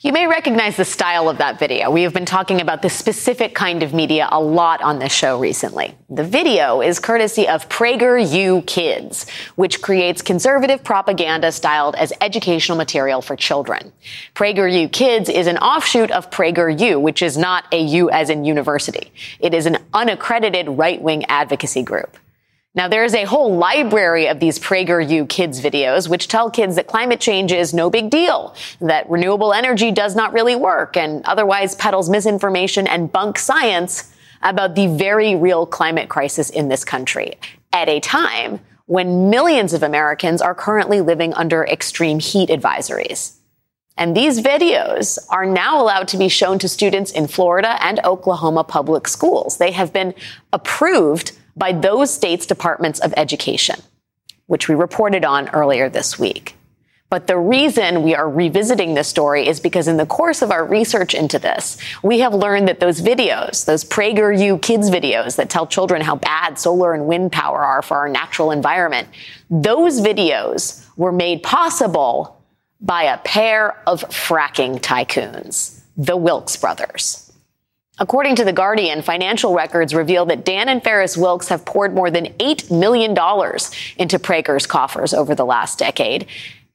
You 0.05 0.13
may 0.13 0.27
recognize 0.27 0.77
the 0.77 0.85
style 0.85 1.27
of 1.29 1.39
that 1.39 1.57
video. 1.57 1.89
We 1.89 2.03
have 2.03 2.13
been 2.13 2.27
talking 2.27 2.61
about 2.61 2.83
this 2.83 2.93
specific 2.93 3.55
kind 3.55 3.81
of 3.81 3.91
media 3.91 4.29
a 4.31 4.39
lot 4.39 4.83
on 4.83 4.99
this 4.99 5.11
show 5.11 5.39
recently. 5.39 5.95
The 6.11 6.23
video 6.23 6.81
is 6.81 6.99
courtesy 6.99 7.47
of 7.47 7.67
PragerU 7.69 8.67
Kids, 8.67 9.25
which 9.55 9.81
creates 9.81 10.21
conservative 10.21 10.83
propaganda 10.83 11.51
styled 11.51 11.95
as 11.95 12.13
educational 12.21 12.77
material 12.77 13.19
for 13.19 13.35
children. 13.35 13.91
PragerU 14.35 14.91
Kids 14.91 15.27
is 15.27 15.47
an 15.47 15.57
offshoot 15.57 16.11
of 16.11 16.29
PragerU, 16.29 17.01
which 17.01 17.23
is 17.23 17.35
not 17.35 17.65
a 17.71 17.81
U 17.81 18.11
as 18.11 18.29
in 18.29 18.45
university. 18.45 19.11
It 19.39 19.55
is 19.55 19.65
an 19.65 19.79
unaccredited 19.91 20.69
right-wing 20.69 21.25
advocacy 21.25 21.81
group. 21.81 22.15
Now, 22.75 22.89
there 22.89 23.05
is 23.05 23.15
a 23.15 23.23
whole 23.23 23.55
library 23.55 24.27
of 24.27 24.41
these 24.41 24.59
PragerU 24.59 25.29
kids 25.29 25.61
videos, 25.61 26.09
which 26.09 26.27
tell 26.27 26.51
kids 26.51 26.75
that 26.75 26.88
climate 26.88 27.21
change 27.21 27.53
is 27.53 27.73
no 27.73 27.89
big 27.89 28.09
deal, 28.09 28.53
that 28.81 29.09
renewable 29.09 29.53
energy 29.53 29.93
does 29.93 30.13
not 30.13 30.33
really 30.33 30.57
work, 30.57 30.97
and 30.97 31.23
otherwise 31.23 31.75
peddles 31.75 32.09
misinformation 32.09 32.85
and 32.85 33.13
bunk 33.13 33.39
science 33.39 34.13
about 34.43 34.75
the 34.75 34.88
very 34.88 35.35
real 35.35 35.65
climate 35.65 36.09
crisis 36.09 36.49
in 36.49 36.67
this 36.67 36.83
country 36.83 37.35
at 37.71 37.88
a 37.88 38.01
time 38.01 38.59
when 38.88 39.29
millions 39.29 39.73
of 39.73 39.81
Americans 39.81 40.41
are 40.41 40.53
currently 40.53 40.99
living 40.99 41.33
under 41.33 41.63
extreme 41.65 42.19
heat 42.19 42.49
advisories. 42.49 43.38
And 43.97 44.15
these 44.15 44.41
videos 44.41 45.17
are 45.29 45.45
now 45.45 45.81
allowed 45.81 46.09
to 46.09 46.17
be 46.17 46.27
shown 46.27 46.59
to 46.59 46.67
students 46.67 47.11
in 47.11 47.27
Florida 47.27 47.77
and 47.81 48.01
Oklahoma 48.03 48.65
public 48.65 49.07
schools. 49.07 49.57
They 49.57 49.71
have 49.71 49.93
been 49.93 50.13
approved 50.51 51.31
by 51.55 51.71
those 51.71 52.13
states' 52.13 52.45
departments 52.45 52.99
of 52.99 53.13
education, 53.17 53.79
which 54.47 54.67
we 54.67 54.75
reported 54.75 55.25
on 55.25 55.49
earlier 55.49 55.89
this 55.89 56.19
week. 56.19 56.55
But 57.09 57.27
the 57.27 57.37
reason 57.37 58.03
we 58.03 58.15
are 58.15 58.29
revisiting 58.29 58.95
this 58.95 59.07
story 59.07 59.47
is 59.47 59.59
because 59.59 59.87
in 59.87 59.97
the 59.97 60.07
course 60.07 60.41
of 60.41 60.51
our 60.51 60.65
research 60.65 61.13
into 61.13 61.37
this, 61.37 61.77
we 62.03 62.19
have 62.19 62.33
learned 62.33 62.67
that 62.67 62.79
those 62.79 62.99
videos, 62.99 63.65
those 63.65 63.83
PragerU 63.83 64.61
kids 64.61 64.89
videos 64.89 65.35
that 65.35 65.49
tell 65.49 65.67
children 65.67 66.01
how 66.01 66.15
bad 66.15 66.57
solar 66.57 66.93
and 66.93 67.05
wind 67.05 67.31
power 67.31 67.59
are 67.59 67.81
for 67.81 67.97
our 67.97 68.09
natural 68.09 68.51
environment, 68.51 69.07
those 69.49 70.01
videos 70.01 70.85
were 70.97 71.11
made 71.11 71.43
possible 71.43 72.43
by 72.81 73.03
a 73.03 73.17
pair 73.19 73.81
of 73.87 74.01
fracking 74.09 74.79
tycoons, 74.79 75.81
the 75.95 76.17
Wilks 76.17 76.57
brothers. 76.57 77.24
According 77.97 78.36
to 78.36 78.43
The 78.43 78.51
Guardian, 78.51 79.01
financial 79.01 79.53
records 79.53 79.95
reveal 79.95 80.25
that 80.25 80.43
Dan 80.43 80.67
and 80.67 80.84
Farris 80.84 81.15
Wilks 81.15 81.47
have 81.47 81.63
poured 81.63 81.93
more 81.93 82.12
than 82.12 82.25
$8 82.25 82.69
million 82.69 83.12
into 83.12 84.19
Prager's 84.19 84.67
coffers 84.67 85.13
over 85.13 85.34
the 85.34 85.45
last 85.45 85.79
decade. 85.79 86.27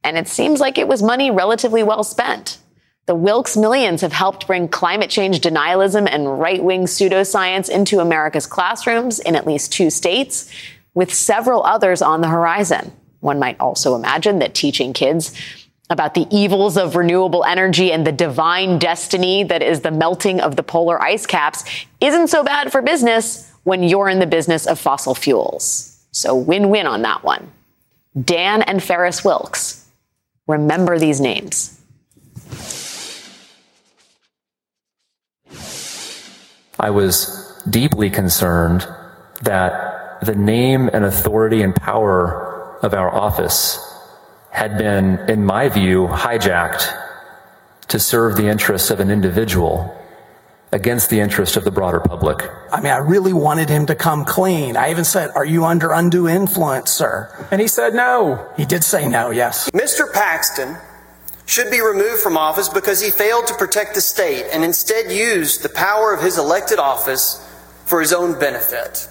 And 0.02 0.16
it 0.16 0.28
seems 0.28 0.61
like 0.61 0.78
it 0.78 0.88
was 0.88 1.02
money 1.02 1.30
relatively 1.30 1.83
well 1.83 2.04
spent. 2.04 2.56
The 3.04 3.14
Wilks 3.14 3.54
millions 3.54 4.00
have 4.00 4.12
helped 4.12 4.46
bring 4.46 4.68
climate 4.68 5.11
change 5.11 5.40
denialism 5.40 6.09
and 6.11 6.40
right 6.40 6.62
wing 6.62 6.85
pseudoscience 6.85 7.68
into 7.68 7.98
America's 7.98 8.46
classrooms 8.46 9.18
in 9.18 9.37
at 9.37 9.46
least 9.46 9.72
two 9.72 9.90
states, 9.90 10.50
with 10.94 11.12
several 11.12 11.64
others 11.64 12.00
on 12.00 12.22
the 12.22 12.28
horizon. 12.28 12.92
One 13.20 13.38
might 13.38 13.61
also 13.61 13.94
imagine 13.94 14.38
that 14.38 14.54
teaching 14.54 14.94
kids 14.94 15.37
about 15.90 16.14
the 16.14 16.26
evils 16.31 16.76
of 16.76 16.94
renewable 16.94 17.44
energy 17.44 17.92
and 17.92 18.07
the 18.07 18.12
divine 18.12 18.79
destiny 18.79 19.42
that 19.44 19.62
is 19.62 19.81
the 19.81 19.90
melting 19.90 20.40
of 20.40 20.55
the 20.57 20.62
polar 20.62 21.03
ice 21.03 21.26
caps 21.26 21.64
isn't 22.00 22.29
so 22.29 22.44
bad 22.44 22.70
for 22.70 22.81
business 22.81 23.53
when 23.64 23.83
you're 23.83 24.09
in 24.09 24.20
the 24.20 24.26
business 24.26 24.66
of 24.66 24.79
fossil 24.79 25.14
fuels. 25.14 26.00
So 26.12 26.35
win 26.35 26.71
win 26.71 26.87
on 26.87 27.02
that 27.02 27.25
one. 27.25 27.50
Dan 28.21 28.62
and 28.62 28.83
Farris 28.83 29.25
Wilks. 29.25 29.88
Remember 30.46 30.98
these 30.98 31.21
names. 31.21 31.77
I 36.79 36.90
was 36.90 37.60
deeply 37.69 38.10
concerned 38.10 38.87
that 39.42 40.21
the 40.23 40.35
name 40.35 40.88
and 40.92 41.04
authority 41.04 41.62
and 41.62 41.75
power 41.75 42.79
of 42.83 42.94
our 42.94 43.14
office 43.14 43.79
had 44.51 44.77
been, 44.77 45.19
in 45.31 45.44
my 45.44 45.69
view, 45.69 46.07
hijacked 46.09 46.96
to 47.88 47.98
serve 47.98 48.37
the 48.37 48.46
interests 48.46 48.90
of 48.90 49.01
an 49.01 49.11
individual 49.11 49.96
against 50.73 51.11
the 51.11 51.19
interest 51.19 51.57
of 51.57 51.65
the 51.65 51.71
broader 51.71 52.01
public. 52.01 52.48
I 52.73 52.81
mean, 52.81 52.92
I 52.92 52.98
really 52.98 53.33
wanted 53.33 53.69
him 53.69 53.87
to 53.87 53.94
come 53.94 54.25
clean. 54.25 54.77
I 54.77 54.90
even 54.90 55.05
said, 55.05 55.31
Are 55.35 55.44
you 55.44 55.65
under 55.65 55.90
undue 55.90 56.29
influence, 56.29 56.90
sir? 56.90 57.29
And 57.51 57.61
he 57.61 57.67
said 57.67 57.94
no. 57.94 58.48
He 58.57 58.65
did 58.65 58.85
say 58.85 59.09
no, 59.09 59.31
yes. 59.31 59.69
Mr. 59.71 60.13
Paxton 60.13 60.77
should 61.46 61.71
be 61.71 61.81
removed 61.81 62.21
from 62.21 62.37
office 62.37 62.69
because 62.69 63.01
he 63.01 63.11
failed 63.11 63.46
to 63.48 63.55
protect 63.55 63.94
the 63.94 64.01
state 64.01 64.44
and 64.53 64.63
instead 64.63 65.11
used 65.11 65.65
the 65.65 65.69
power 65.69 66.15
of 66.15 66.23
his 66.23 66.38
elected 66.38 66.79
office 66.79 67.44
for 67.87 68.01
his 68.01 68.13
own 68.13 68.38
benefit. 68.38 69.09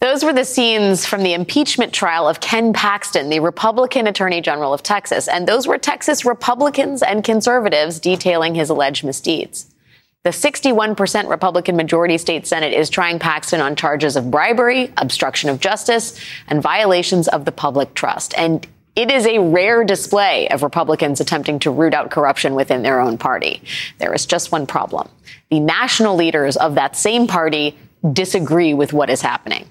Those 0.00 0.22
were 0.22 0.32
the 0.32 0.44
scenes 0.44 1.04
from 1.04 1.24
the 1.24 1.34
impeachment 1.34 1.92
trial 1.92 2.28
of 2.28 2.38
Ken 2.38 2.72
Paxton, 2.72 3.30
the 3.30 3.40
Republican 3.40 4.06
Attorney 4.06 4.40
General 4.40 4.72
of 4.72 4.84
Texas. 4.84 5.26
And 5.26 5.48
those 5.48 5.66
were 5.66 5.76
Texas 5.76 6.24
Republicans 6.24 7.02
and 7.02 7.24
conservatives 7.24 7.98
detailing 7.98 8.54
his 8.54 8.70
alleged 8.70 9.02
misdeeds. 9.02 9.74
The 10.22 10.30
61% 10.30 11.28
Republican 11.28 11.74
majority 11.74 12.16
state 12.16 12.46
Senate 12.46 12.72
is 12.72 12.88
trying 12.90 13.18
Paxton 13.18 13.60
on 13.60 13.74
charges 13.74 14.14
of 14.14 14.30
bribery, 14.30 14.92
obstruction 14.98 15.50
of 15.50 15.58
justice, 15.58 16.20
and 16.46 16.62
violations 16.62 17.26
of 17.26 17.44
the 17.44 17.52
public 17.52 17.94
trust. 17.94 18.34
And 18.38 18.68
it 18.94 19.10
is 19.10 19.26
a 19.26 19.40
rare 19.40 19.82
display 19.82 20.48
of 20.50 20.62
Republicans 20.62 21.20
attempting 21.20 21.58
to 21.60 21.72
root 21.72 21.92
out 21.92 22.12
corruption 22.12 22.54
within 22.54 22.82
their 22.82 23.00
own 23.00 23.18
party. 23.18 23.62
There 23.98 24.14
is 24.14 24.26
just 24.26 24.52
one 24.52 24.66
problem. 24.66 25.08
The 25.50 25.58
national 25.58 26.14
leaders 26.14 26.56
of 26.56 26.76
that 26.76 26.94
same 26.94 27.26
party 27.26 27.76
disagree 28.12 28.74
with 28.74 28.92
what 28.92 29.10
is 29.10 29.22
happening. 29.22 29.68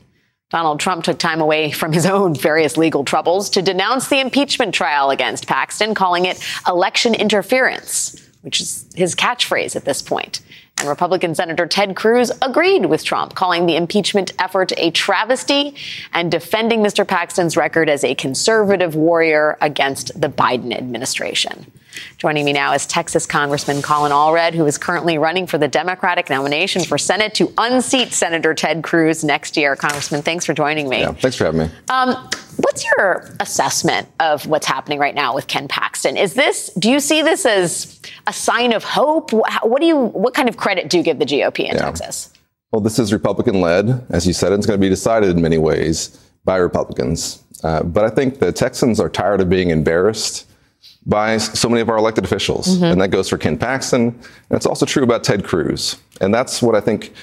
Donald 0.50 0.80
Trump 0.80 1.04
took 1.04 1.20
time 1.20 1.42
away 1.42 1.72
from 1.72 1.92
his 1.92 2.06
own 2.06 2.34
various 2.34 2.78
legal 2.78 3.04
troubles 3.04 3.50
to 3.50 3.62
denounce 3.62 4.08
the 4.08 4.22
impeachment 4.22 4.74
trial 4.74 5.10
against 5.10 5.46
Paxton, 5.46 5.94
calling 5.94 6.26
it 6.26 6.42
election 6.66 7.14
interference, 7.14 8.16
which 8.44 8.62
is 8.62 8.88
his 8.96 9.14
catchphrase 9.14 9.76
at 9.76 9.84
this 9.84 10.02
point. 10.02 10.40
And 10.80 10.88
Republican 10.88 11.34
Senator 11.34 11.66
Ted 11.66 11.96
Cruz 11.96 12.32
agreed 12.42 12.86
with 12.86 13.04
Trump, 13.04 13.34
calling 13.36 13.66
the 13.66 13.76
impeachment 13.76 14.32
effort 14.38 14.72
a 14.78 14.92
travesty 14.92 15.76
and 16.14 16.30
defending 16.30 16.82
Mr. 16.82 17.08
Paxton's 17.08 17.58
record 17.58 17.90
as 17.90 18.04
a 18.04 18.14
conservative 18.16 18.96
warrior 18.96 19.58
against 19.60 20.20
the 20.20 20.30
Biden 20.30 20.76
administration. 20.76 21.72
Joining 22.18 22.46
me 22.46 22.54
now 22.54 22.74
is 22.74 22.86
Texas 22.86 23.26
Congressman 23.26 23.82
Colin 23.82 24.12
Allred, 24.12 24.54
who 24.54 24.66
is 24.66 24.78
currently 24.78 25.18
running 25.18 25.48
for 25.48 25.58
the 25.58 25.68
Democratic 25.68 26.30
nomination 26.30 26.84
for 26.84 26.98
Senate 26.98 27.34
to 27.36 27.52
unseat 27.58 28.14
Senator 28.14 28.54
Ted 28.54 28.84
Cruz 28.84 29.24
next 29.24 29.58
year. 29.58 29.76
Congressman, 29.76 30.22
thanks 30.22 30.46
for 30.46 30.54
joining 30.54 30.90
me. 30.90 31.00
Yeah, 31.00 31.14
thanks 31.14 31.38
for 31.38 31.46
having 31.46 31.62
me. 31.62 31.70
Um, 31.90 32.30
what's 32.58 32.86
your 32.86 33.24
assessment 33.40 34.08
of 34.20 34.46
what's 34.48 34.66
happening 34.66 35.00
right 35.00 35.16
now 35.16 35.34
with 35.34 35.48
Ken 35.48 35.68
Paxton? 35.68 36.18
Is 36.18 36.34
this, 36.34 36.72
do 36.78 36.90
you 36.90 37.00
see 37.00 37.22
this 37.22 37.46
as 37.46 38.00
a 38.28 38.34
sign 38.34 38.74
of 38.74 38.84
hope? 38.84 39.32
What 39.32 39.80
do 39.80 39.86
you, 39.86 39.98
what 39.98 40.34
kind 40.34 40.50
of 40.50 40.58
credit 40.58 40.90
do 40.90 40.98
you 40.98 41.04
give 41.04 41.20
the 41.20 41.26
GOP 41.26 41.60
in 41.60 41.76
yeah. 41.76 41.78
Texas? 41.78 42.32
Well, 42.72 42.82
this 42.82 43.00
is 43.00 43.14
Republican 43.14 43.62
led. 43.62 44.06
As 44.10 44.28
you 44.28 44.34
said, 44.34 44.52
it's 44.52 44.66
going 44.66 44.80
to 44.80 44.86
be 44.86 44.90
decided 44.90 45.30
in 45.30 45.42
many 45.42 45.58
ways 45.58 46.20
by 46.44 46.58
Republicans. 46.58 47.44
Uh, 47.64 47.84
but 47.84 48.04
I 48.04 48.10
think 48.10 48.40
the 48.40 48.52
Texans 48.52 49.00
are 49.00 49.10
tired 49.10 49.42
of 49.42 49.50
being 49.50 49.70
embarrassed 49.70 50.48
by 51.06 51.38
so 51.38 51.70
many 51.70 51.82
of 51.82 51.90
our 51.90 51.98
elected 51.98 52.26
officials. 52.26 52.68
Mm-hmm. 52.68 52.84
And 52.84 53.02
that 53.02 53.10
goes 53.10 53.30
for 53.30 53.38
Ken 53.38 53.58
Paxton. 53.58 54.08
And 54.10 54.22
it's 54.52 54.66
also 54.66 54.86
true 54.86 55.04
about 55.04 55.24
Ted 55.24 55.44
Cruz. 55.46 55.98
And 56.22 56.34
that's 56.34 56.62
what 56.62 56.76
I 56.76 56.82
think 56.82 57.14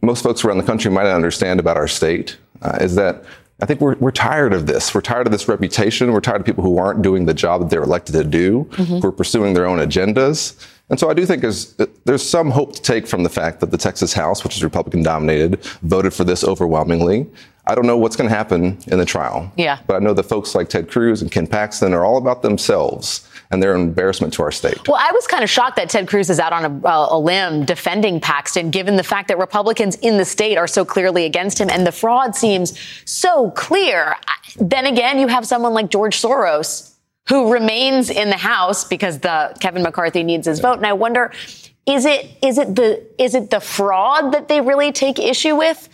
most 0.00 0.22
folks 0.22 0.44
around 0.44 0.58
the 0.58 0.64
country 0.64 0.90
might 0.90 1.04
not 1.04 1.14
understand 1.14 1.60
about 1.60 1.76
our 1.76 1.88
state 1.88 2.36
uh, 2.62 2.78
is 2.80 2.94
that 2.94 3.24
I 3.60 3.66
think 3.66 3.80
we're, 3.80 3.94
we're 3.96 4.10
tired 4.10 4.52
of 4.52 4.66
this. 4.66 4.94
We're 4.94 5.00
tired 5.00 5.26
of 5.26 5.32
this 5.32 5.48
reputation. 5.48 6.12
We're 6.12 6.20
tired 6.20 6.40
of 6.40 6.46
people 6.46 6.64
who 6.64 6.76
aren't 6.78 7.02
doing 7.02 7.26
the 7.26 7.34
job 7.34 7.60
that 7.60 7.70
they're 7.70 7.82
elected 7.82 8.14
to 8.14 8.24
do, 8.24 8.64
mm-hmm. 8.64 8.98
who 8.98 9.06
are 9.06 9.12
pursuing 9.12 9.54
their 9.54 9.66
own 9.66 9.78
agendas. 9.78 10.60
And 10.90 11.00
so 11.00 11.08
I 11.08 11.14
do 11.14 11.24
think 11.24 11.40
there's, 11.40 11.74
there's 12.04 12.28
some 12.28 12.50
hope 12.50 12.74
to 12.74 12.82
take 12.82 13.06
from 13.06 13.22
the 13.22 13.30
fact 13.30 13.60
that 13.60 13.70
the 13.70 13.78
Texas 13.78 14.12
House, 14.12 14.44
which 14.44 14.56
is 14.56 14.64
Republican 14.64 15.02
dominated, 15.02 15.62
voted 15.82 16.12
for 16.12 16.24
this 16.24 16.44
overwhelmingly. 16.44 17.26
I 17.66 17.74
don't 17.74 17.86
know 17.86 17.96
what's 17.96 18.16
going 18.16 18.28
to 18.28 18.36
happen 18.36 18.78
in 18.88 18.98
the 18.98 19.06
trial. 19.06 19.50
Yeah. 19.56 19.78
But 19.86 19.96
I 19.96 19.98
know 20.00 20.12
that 20.12 20.24
folks 20.24 20.54
like 20.54 20.68
Ted 20.68 20.90
Cruz 20.90 21.22
and 21.22 21.30
Ken 21.30 21.46
Paxton 21.46 21.94
are 21.94 22.04
all 22.04 22.18
about 22.18 22.42
themselves 22.42 23.26
and 23.54 23.62
they're 23.62 23.74
an 23.74 23.80
embarrassment 23.80 24.32
to 24.34 24.42
our 24.42 24.52
state. 24.52 24.86
Well, 24.86 24.98
I 25.00 25.12
was 25.12 25.26
kind 25.26 25.42
of 25.42 25.48
shocked 25.48 25.76
that 25.76 25.88
Ted 25.88 26.08
Cruz 26.08 26.28
is 26.28 26.38
out 26.38 26.52
on 26.52 26.64
a, 26.64 26.88
a, 26.88 27.18
limb 27.18 27.64
defending 27.64 28.20
Paxton, 28.20 28.70
given 28.70 28.96
the 28.96 29.02
fact 29.02 29.28
that 29.28 29.38
Republicans 29.38 29.96
in 29.96 30.18
the 30.18 30.24
state 30.24 30.58
are 30.58 30.66
so 30.66 30.84
clearly 30.84 31.24
against 31.24 31.60
him 31.60 31.70
and 31.70 31.86
the 31.86 31.92
fraud 31.92 32.34
seems 32.34 32.78
so 33.06 33.50
clear. 33.52 34.16
Then 34.56 34.86
again, 34.86 35.18
you 35.18 35.28
have 35.28 35.46
someone 35.46 35.72
like 35.72 35.88
George 35.88 36.20
Soros 36.20 36.94
who 37.28 37.52
remains 37.52 38.10
in 38.10 38.28
the 38.28 38.36
House 38.36 38.84
because 38.84 39.20
the 39.20 39.56
Kevin 39.60 39.82
McCarthy 39.82 40.22
needs 40.22 40.46
his 40.46 40.60
vote. 40.60 40.76
And 40.76 40.86
I 40.86 40.92
wonder, 40.92 41.32
is 41.86 42.04
it 42.04 42.26
is 42.42 42.58
it 42.58 42.74
the 42.74 43.02
is 43.22 43.34
it 43.34 43.50
the 43.50 43.60
fraud 43.60 44.32
that 44.32 44.48
they 44.48 44.60
really 44.60 44.92
take 44.92 45.18
issue 45.18 45.56
with? 45.56 45.88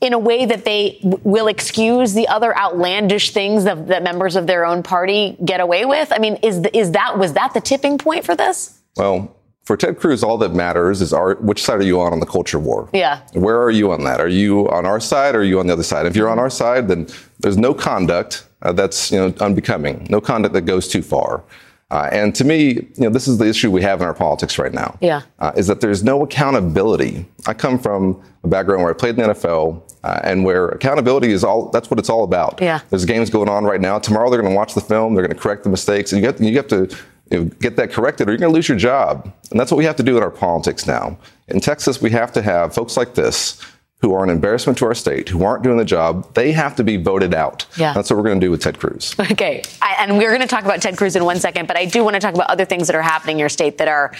In 0.00 0.12
a 0.12 0.18
way 0.18 0.46
that 0.46 0.64
they 0.64 0.98
w- 1.02 1.20
will 1.24 1.48
excuse 1.48 2.14
the 2.14 2.26
other 2.28 2.56
outlandish 2.56 3.32
things 3.32 3.64
that, 3.64 3.88
that, 3.88 4.02
members 4.02 4.36
of 4.36 4.46
their 4.46 4.64
own 4.64 4.82
party 4.82 5.36
get 5.44 5.60
away 5.60 5.84
with? 5.84 6.12
I 6.12 6.18
mean, 6.18 6.36
is 6.42 6.62
the, 6.62 6.76
is 6.76 6.92
that 6.92 7.18
was 7.18 7.34
that 7.34 7.54
the 7.54 7.60
tipping 7.60 7.98
point 7.98 8.24
for 8.24 8.34
this? 8.34 8.78
Well, 8.96 9.36
for 9.64 9.76
Ted 9.76 9.98
Cruz, 9.98 10.24
all 10.24 10.38
that 10.38 10.52
matters 10.52 11.00
is 11.00 11.12
our, 11.12 11.34
which 11.36 11.62
side 11.62 11.80
are 11.80 11.84
you 11.84 12.00
on 12.00 12.12
on 12.12 12.20
the 12.20 12.26
culture 12.26 12.58
war? 12.58 12.88
Yeah. 12.92 13.20
Where 13.34 13.60
are 13.62 13.70
you 13.70 13.92
on 13.92 14.04
that? 14.04 14.20
Are 14.20 14.28
you 14.28 14.68
on 14.70 14.86
our 14.86 15.00
side 15.00 15.34
or 15.34 15.40
are 15.40 15.44
you 15.44 15.60
on 15.60 15.66
the 15.66 15.74
other 15.74 15.82
side? 15.82 16.06
If 16.06 16.16
you're 16.16 16.28
on 16.28 16.38
our 16.38 16.50
side, 16.50 16.88
then 16.88 17.06
there's 17.38 17.58
no 17.58 17.74
conduct 17.74 18.46
uh, 18.62 18.72
that's 18.72 19.12
you 19.12 19.18
know 19.18 19.34
unbecoming, 19.40 20.06
no 20.10 20.20
conduct 20.20 20.54
that 20.54 20.62
goes 20.62 20.88
too 20.88 21.02
far. 21.02 21.44
Uh, 21.90 22.08
and 22.12 22.34
to 22.36 22.44
me, 22.44 22.72
you 22.72 22.90
know, 22.98 23.10
this 23.10 23.26
is 23.26 23.38
the 23.38 23.46
issue 23.46 23.70
we 23.70 23.82
have 23.82 24.00
in 24.00 24.06
our 24.06 24.14
politics 24.14 24.58
right 24.58 24.72
now. 24.72 24.96
Yeah. 25.00 25.22
Uh, 25.40 25.52
is 25.56 25.66
that 25.66 25.80
there's 25.80 26.04
no 26.04 26.22
accountability. 26.22 27.26
I 27.46 27.54
come 27.54 27.78
from 27.78 28.22
a 28.44 28.48
background 28.48 28.82
where 28.82 28.90
I 28.90 28.96
played 28.96 29.18
in 29.18 29.26
the 29.26 29.34
NFL, 29.34 29.82
uh, 30.04 30.20
and 30.22 30.44
where 30.44 30.68
accountability 30.68 31.32
is 31.32 31.42
all. 31.42 31.68
That's 31.70 31.90
what 31.90 31.98
it's 31.98 32.08
all 32.08 32.24
about. 32.24 32.60
Yeah. 32.60 32.80
There's 32.90 33.04
games 33.04 33.28
going 33.28 33.48
on 33.48 33.64
right 33.64 33.80
now. 33.80 33.98
Tomorrow 33.98 34.30
they're 34.30 34.40
going 34.40 34.52
to 34.52 34.56
watch 34.56 34.74
the 34.74 34.80
film. 34.80 35.14
They're 35.14 35.26
going 35.26 35.36
to 35.36 35.40
correct 35.40 35.64
the 35.64 35.70
mistakes, 35.70 36.12
and 36.12 36.20
you 36.20 36.26
have, 36.26 36.40
you 36.40 36.56
have 36.56 36.68
to 36.68 36.96
you 37.30 37.38
know, 37.38 37.44
get 37.60 37.76
that 37.76 37.90
corrected, 37.90 38.28
or 38.28 38.32
you're 38.32 38.38
going 38.38 38.52
to 38.52 38.54
lose 38.54 38.68
your 38.68 38.78
job. 38.78 39.32
And 39.50 39.58
that's 39.58 39.70
what 39.70 39.78
we 39.78 39.84
have 39.84 39.96
to 39.96 40.02
do 40.02 40.16
in 40.16 40.22
our 40.22 40.30
politics 40.30 40.86
now. 40.86 41.18
In 41.48 41.60
Texas, 41.60 42.00
we 42.00 42.10
have 42.10 42.32
to 42.32 42.42
have 42.42 42.72
folks 42.72 42.96
like 42.96 43.14
this 43.14 43.60
who 44.00 44.14
are 44.14 44.24
an 44.24 44.30
embarrassment 44.30 44.78
to 44.78 44.86
our 44.86 44.94
state, 44.94 45.28
who 45.28 45.44
aren't 45.44 45.62
doing 45.62 45.76
the 45.76 45.84
job, 45.84 46.32
they 46.34 46.52
have 46.52 46.74
to 46.76 46.82
be 46.82 46.96
voted 46.96 47.34
out. 47.34 47.66
Yeah. 47.76 47.92
That's 47.92 48.08
what 48.10 48.16
we're 48.16 48.24
going 48.24 48.40
to 48.40 48.46
do 48.46 48.50
with 48.50 48.62
Ted 48.62 48.78
Cruz. 48.78 49.14
Okay. 49.32 49.62
I, 49.82 49.96
and 50.00 50.16
we're 50.16 50.30
going 50.30 50.40
to 50.40 50.46
talk 50.46 50.64
about 50.64 50.80
Ted 50.80 50.96
Cruz 50.96 51.16
in 51.16 51.24
one 51.24 51.38
second, 51.38 51.68
but 51.68 51.76
I 51.76 51.84
do 51.84 52.02
want 52.02 52.14
to 52.14 52.20
talk 52.20 52.34
about 52.34 52.48
other 52.50 52.64
things 52.64 52.86
that 52.86 52.96
are 52.96 53.02
happening 53.02 53.36
in 53.36 53.40
your 53.40 53.50
state 53.50 53.78
that 53.78 53.88
are 53.88 54.12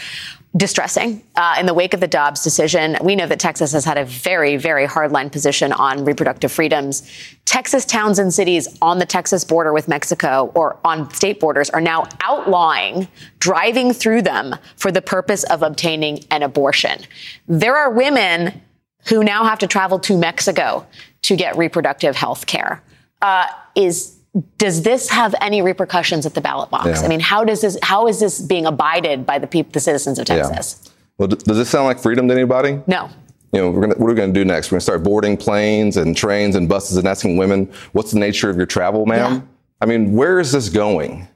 distressing. 0.56 1.22
Uh, 1.36 1.56
in 1.60 1.66
the 1.66 1.72
wake 1.72 1.94
of 1.94 2.00
the 2.00 2.08
Dobbs 2.08 2.42
decision, 2.42 2.96
we 3.02 3.14
know 3.16 3.26
that 3.26 3.38
Texas 3.38 3.72
has 3.72 3.84
had 3.84 3.96
a 3.96 4.04
very, 4.04 4.56
very 4.56 4.86
hardline 4.86 5.30
position 5.30 5.72
on 5.72 6.04
reproductive 6.04 6.50
freedoms. 6.50 7.08
Texas 7.44 7.84
towns 7.84 8.18
and 8.18 8.34
cities 8.34 8.66
on 8.82 8.98
the 8.98 9.06
Texas 9.06 9.44
border 9.44 9.72
with 9.72 9.88
Mexico 9.88 10.50
or 10.54 10.78
on 10.84 11.10
state 11.14 11.40
borders 11.40 11.70
are 11.70 11.80
now 11.80 12.06
outlawing 12.22 13.08
driving 13.38 13.92
through 13.92 14.22
them 14.22 14.56
for 14.76 14.90
the 14.90 15.00
purpose 15.00 15.44
of 15.44 15.62
obtaining 15.62 16.24
an 16.30 16.42
abortion. 16.42 17.00
There 17.46 17.76
are 17.76 17.90
women 17.90 18.60
who 19.06 19.24
now 19.24 19.44
have 19.44 19.58
to 19.60 19.66
travel 19.66 19.98
to 20.00 20.16
Mexico 20.16 20.86
to 21.22 21.36
get 21.36 21.56
reproductive 21.56 22.16
health 22.16 22.46
care. 22.46 22.82
Uh, 23.22 23.46
is 23.74 24.16
does 24.58 24.82
this 24.82 25.10
have 25.10 25.34
any 25.40 25.60
repercussions 25.60 26.24
at 26.24 26.34
the 26.34 26.40
ballot 26.40 26.70
box? 26.70 26.86
Yeah. 26.86 27.00
I 27.00 27.08
mean, 27.08 27.20
how 27.20 27.44
does 27.44 27.62
this 27.62 27.76
how 27.82 28.06
is 28.06 28.20
this 28.20 28.40
being 28.40 28.66
abided 28.66 29.26
by 29.26 29.38
the 29.38 29.46
people, 29.46 29.72
the 29.72 29.80
citizens 29.80 30.18
of 30.18 30.26
Texas? 30.26 30.80
Yeah. 30.84 30.92
Well, 31.18 31.28
does 31.28 31.58
this 31.58 31.68
sound 31.68 31.86
like 31.86 31.98
freedom 31.98 32.28
to 32.28 32.34
anybody? 32.34 32.80
No. 32.86 33.10
You 33.52 33.60
know, 33.60 33.70
we're 33.70 33.80
gonna, 33.80 33.94
what 33.94 34.06
are 34.06 34.10
we 34.10 34.14
going 34.14 34.32
to 34.32 34.40
do 34.40 34.44
next? 34.44 34.68
We're 34.68 34.76
going 34.76 34.80
to 34.80 34.84
start 34.84 35.02
boarding 35.02 35.36
planes 35.36 35.96
and 35.96 36.16
trains 36.16 36.54
and 36.54 36.68
buses 36.68 36.96
and 36.96 37.06
asking 37.08 37.36
women, 37.36 37.70
"What's 37.92 38.12
the 38.12 38.18
nature 38.20 38.48
of 38.48 38.56
your 38.56 38.66
travel, 38.66 39.06
ma'am?" 39.06 39.34
Yeah. 39.34 39.40
I 39.80 39.86
mean, 39.86 40.14
where 40.14 40.38
is 40.38 40.52
this 40.52 40.68
going? 40.68 41.26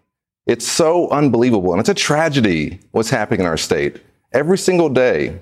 It's 0.47 0.67
so 0.67 1.09
unbelievable, 1.11 1.73
and 1.73 1.81
it's 1.81 1.89
a 1.89 1.95
tragedy 1.95 2.79
what's 2.93 3.11
happening 3.11 3.41
in 3.41 3.47
our 3.47 3.57
state 3.57 4.01
every 4.33 4.59
single 4.59 4.89
day. 4.89 5.39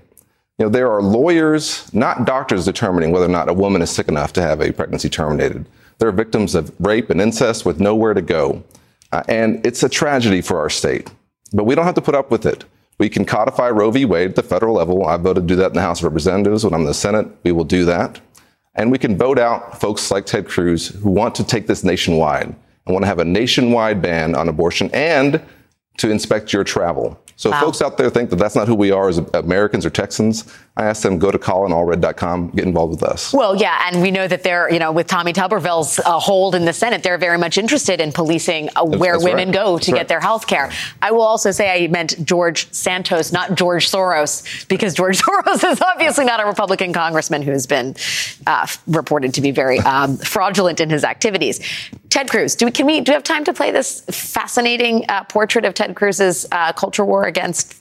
You 0.58 0.66
know, 0.66 0.70
there 0.70 0.92
are 0.92 1.02
lawyers, 1.02 1.92
not 1.94 2.26
doctors, 2.26 2.64
determining 2.64 3.10
whether 3.10 3.24
or 3.24 3.28
not 3.28 3.48
a 3.48 3.54
woman 3.54 3.82
is 3.82 3.90
sick 3.90 4.08
enough 4.08 4.32
to 4.34 4.42
have 4.42 4.60
a 4.60 4.72
pregnancy 4.72 5.08
terminated. 5.08 5.66
There 5.98 6.08
are 6.08 6.12
victims 6.12 6.54
of 6.54 6.72
rape 6.78 7.10
and 7.10 7.20
incest 7.20 7.64
with 7.64 7.80
nowhere 7.80 8.14
to 8.14 8.22
go. 8.22 8.62
Uh, 9.12 9.22
and 9.28 9.64
it's 9.64 9.82
a 9.82 9.88
tragedy 9.88 10.40
for 10.40 10.58
our 10.58 10.70
state. 10.70 11.10
But 11.52 11.64
we 11.64 11.74
don't 11.74 11.84
have 11.84 11.94
to 11.94 12.02
put 12.02 12.14
up 12.14 12.30
with 12.30 12.46
it. 12.46 12.64
We 12.98 13.08
can 13.08 13.24
codify 13.24 13.70
Roe 13.70 13.90
v. 13.90 14.04
Wade 14.04 14.30
at 14.30 14.36
the 14.36 14.42
federal 14.42 14.74
level. 14.74 15.06
I 15.06 15.16
voted 15.16 15.48
to 15.48 15.54
do 15.54 15.56
that 15.56 15.68
in 15.68 15.74
the 15.74 15.80
House 15.80 16.00
of 16.00 16.04
Representatives. 16.04 16.64
When 16.64 16.74
I'm 16.74 16.80
in 16.80 16.86
the 16.86 16.94
Senate, 16.94 17.26
we 17.42 17.52
will 17.52 17.64
do 17.64 17.84
that. 17.86 18.20
And 18.74 18.90
we 18.90 18.98
can 18.98 19.16
vote 19.16 19.38
out 19.38 19.80
folks 19.80 20.10
like 20.10 20.26
Ted 20.26 20.46
Cruz 20.46 20.88
who 20.88 21.10
want 21.10 21.34
to 21.34 21.44
take 21.44 21.66
this 21.66 21.84
nationwide 21.84 22.46
and 22.46 22.94
want 22.94 23.02
to 23.02 23.08
have 23.08 23.18
a 23.18 23.24
nationwide 23.24 24.00
ban 24.00 24.34
on 24.34 24.48
abortion 24.48 24.90
and 24.92 25.40
to 25.98 26.10
inspect 26.10 26.52
your 26.52 26.64
travel. 26.64 27.18
So 27.36 27.50
Wow. 27.50 27.60
folks 27.60 27.82
out 27.82 27.96
there 27.98 28.08
think 28.08 28.30
that 28.30 28.36
that's 28.36 28.54
not 28.54 28.68
who 28.68 28.74
we 28.74 28.92
are 28.92 29.08
as 29.08 29.18
Americans 29.34 29.84
or 29.84 29.90
Texans, 29.90 30.44
I 30.76 30.84
ask 30.84 31.02
them 31.02 31.18
go 31.18 31.30
to 31.30 31.38
colinallred.com, 31.38 32.50
get 32.50 32.64
involved 32.64 32.92
with 32.92 33.02
us. 33.02 33.32
Well, 33.32 33.56
yeah, 33.56 33.90
and 33.90 34.00
we 34.00 34.10
know 34.10 34.26
that 34.26 34.42
they're, 34.42 34.72
you 34.72 34.78
know, 34.78 34.90
with 34.90 35.06
Tommy 35.06 35.32
Tuberville's 35.34 35.98
uh, 35.98 36.18
hold 36.18 36.54
in 36.54 36.64
the 36.64 36.72
Senate, 36.72 37.02
they're 37.02 37.18
very 37.18 37.36
much 37.36 37.58
interested 37.58 38.00
in 38.00 38.12
policing 38.12 38.70
uh, 38.76 38.84
where 38.84 39.14
that's 39.14 39.24
women 39.24 39.48
right. 39.48 39.54
go 39.54 39.74
That's 39.74 39.86
to 39.86 39.92
right. 39.92 39.98
get 39.98 40.08
their 40.08 40.20
health 40.20 40.46
care. 40.46 40.70
I 41.02 41.10
will 41.10 41.22
also 41.22 41.50
say 41.50 41.84
I 41.84 41.88
meant 41.88 42.24
George 42.24 42.72
Santos, 42.72 43.32
not 43.32 43.54
George 43.54 43.90
Soros, 43.90 44.66
because 44.68 44.94
George 44.94 45.18
Soros 45.22 45.70
is 45.70 45.80
obviously 45.82 46.24
not 46.24 46.40
a 46.40 46.46
Republican 46.46 46.92
congressman 46.94 47.42
who's 47.42 47.66
been 47.66 47.94
uh, 48.46 48.66
reported 48.86 49.34
to 49.34 49.40
be 49.42 49.50
very 49.50 49.78
um, 49.80 50.16
fraudulent 50.16 50.80
in 50.80 50.88
his 50.88 51.04
activities. 51.04 51.60
Ted 52.08 52.30
Cruz, 52.30 52.54
do 52.56 52.66
we, 52.66 52.70
can 52.70 52.86
we 52.86 53.00
do 53.00 53.10
we 53.12 53.14
have 53.14 53.24
time 53.24 53.44
to 53.44 53.52
play 53.52 53.70
this 53.72 54.02
fascinating 54.10 55.04
uh, 55.08 55.24
portrait 55.24 55.64
of 55.64 55.74
Ted 55.74 55.91
Cruz's 55.94 56.46
uh, 56.52 56.72
culture 56.72 57.04
war 57.04 57.24
against? 57.24 57.76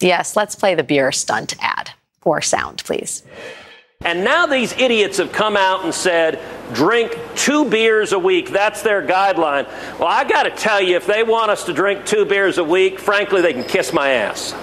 Yes, 0.00 0.36
let's 0.36 0.54
play 0.54 0.74
the 0.74 0.82
beer 0.82 1.12
stunt 1.12 1.54
ad 1.60 1.90
or 2.22 2.40
sound, 2.40 2.82
please. 2.84 3.24
And 4.04 4.22
now 4.22 4.46
these 4.46 4.72
idiots 4.74 5.18
have 5.18 5.32
come 5.32 5.56
out 5.56 5.84
and 5.84 5.92
said, 5.92 6.38
drink 6.72 7.18
two 7.34 7.68
beers 7.68 8.12
a 8.12 8.18
week. 8.18 8.50
That's 8.50 8.82
their 8.82 9.04
guideline. 9.04 9.66
Well, 9.98 10.06
I 10.06 10.22
got 10.22 10.44
to 10.44 10.50
tell 10.50 10.80
you, 10.80 10.94
if 10.94 11.06
they 11.06 11.24
want 11.24 11.50
us 11.50 11.64
to 11.64 11.72
drink 11.72 12.06
two 12.06 12.24
beers 12.24 12.58
a 12.58 12.64
week, 12.64 13.00
frankly, 13.00 13.42
they 13.42 13.52
can 13.52 13.64
kiss 13.64 13.92
my 13.92 14.10
ass. 14.10 14.54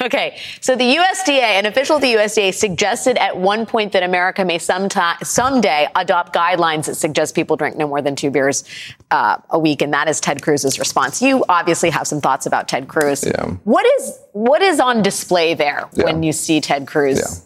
Okay, 0.00 0.38
so 0.60 0.74
the 0.74 0.96
USDA, 0.96 1.40
an 1.40 1.66
official 1.66 1.96
at 1.96 2.02
the 2.02 2.14
USDA, 2.14 2.54
suggested 2.54 3.16
at 3.18 3.36
one 3.36 3.66
point 3.66 3.92
that 3.92 4.02
America 4.02 4.44
may 4.44 4.58
sometime, 4.58 5.16
someday 5.22 5.86
adopt 5.94 6.34
guidelines 6.34 6.86
that 6.86 6.94
suggest 6.96 7.34
people 7.34 7.56
drink 7.56 7.76
no 7.76 7.86
more 7.86 8.00
than 8.02 8.16
two 8.16 8.30
beers 8.30 8.64
uh, 9.10 9.36
a 9.50 9.58
week, 9.58 9.82
and 9.82 9.92
that 9.92 10.08
is 10.08 10.20
Ted 10.20 10.42
Cruz's 10.42 10.78
response. 10.78 11.20
You 11.22 11.44
obviously 11.48 11.90
have 11.90 12.06
some 12.06 12.20
thoughts 12.20 12.46
about 12.46 12.68
Ted 12.68 12.88
Cruz. 12.88 13.24
Yeah. 13.24 13.46
What 13.64 13.86
is 14.00 14.18
what 14.32 14.62
is 14.62 14.80
on 14.80 15.02
display 15.02 15.54
there 15.54 15.88
Yeah. 15.92 16.04
when 16.04 16.22
you 16.22 16.32
see 16.32 16.60
Ted 16.60 16.86
Cruz 16.86 17.42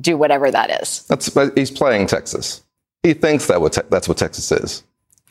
do 0.00 0.16
whatever 0.16 0.50
that 0.50 0.82
is? 0.82 1.04
That's 1.08 1.30
he's 1.54 1.70
playing 1.70 2.06
Texas. 2.06 2.62
He 3.02 3.12
thinks 3.14 3.46
that 3.48 3.60
what 3.60 3.74
te- 3.74 3.82
that's 3.90 4.08
what 4.08 4.16
Texas 4.16 4.50
is. 4.50 4.82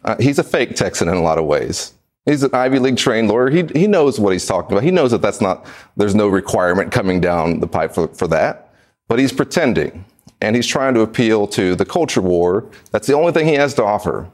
Uh, 0.05 0.15
he's 0.19 0.37
a 0.37 0.43
fake 0.43 0.75
Texan 0.75 1.07
in 1.07 1.15
a 1.15 1.21
lot 1.21 1.37
of 1.39 1.45
ways. 1.45 1.93
He's 2.25 2.43
an 2.43 2.51
Ivy 2.53 2.79
League 2.79 2.97
trained 2.97 3.27
lawyer. 3.27 3.49
He 3.49 3.63
he 3.75 3.87
knows 3.87 4.19
what 4.19 4.31
he's 4.31 4.45
talking 4.45 4.71
about. 4.71 4.83
He 4.83 4.91
knows 4.91 5.11
that 5.11 5.21
that's 5.21 5.41
not. 5.41 5.65
There's 5.97 6.15
no 6.15 6.27
requirement 6.27 6.91
coming 6.91 7.19
down 7.19 7.59
the 7.59 7.67
pipe 7.67 7.93
for, 7.93 8.07
for 8.09 8.27
that. 8.29 8.73
But 9.09 9.19
he's 9.19 9.33
pretending, 9.33 10.05
and 10.39 10.55
he's 10.55 10.67
trying 10.67 10.93
to 10.93 11.01
appeal 11.01 11.47
to 11.47 11.75
the 11.75 11.85
culture 11.85 12.21
war. 12.21 12.69
That's 12.91 13.07
the 13.07 13.13
only 13.13 13.33
thing 13.33 13.47
he 13.47 13.55
has 13.55 13.73
to 13.75 13.83
offer. 13.83 14.29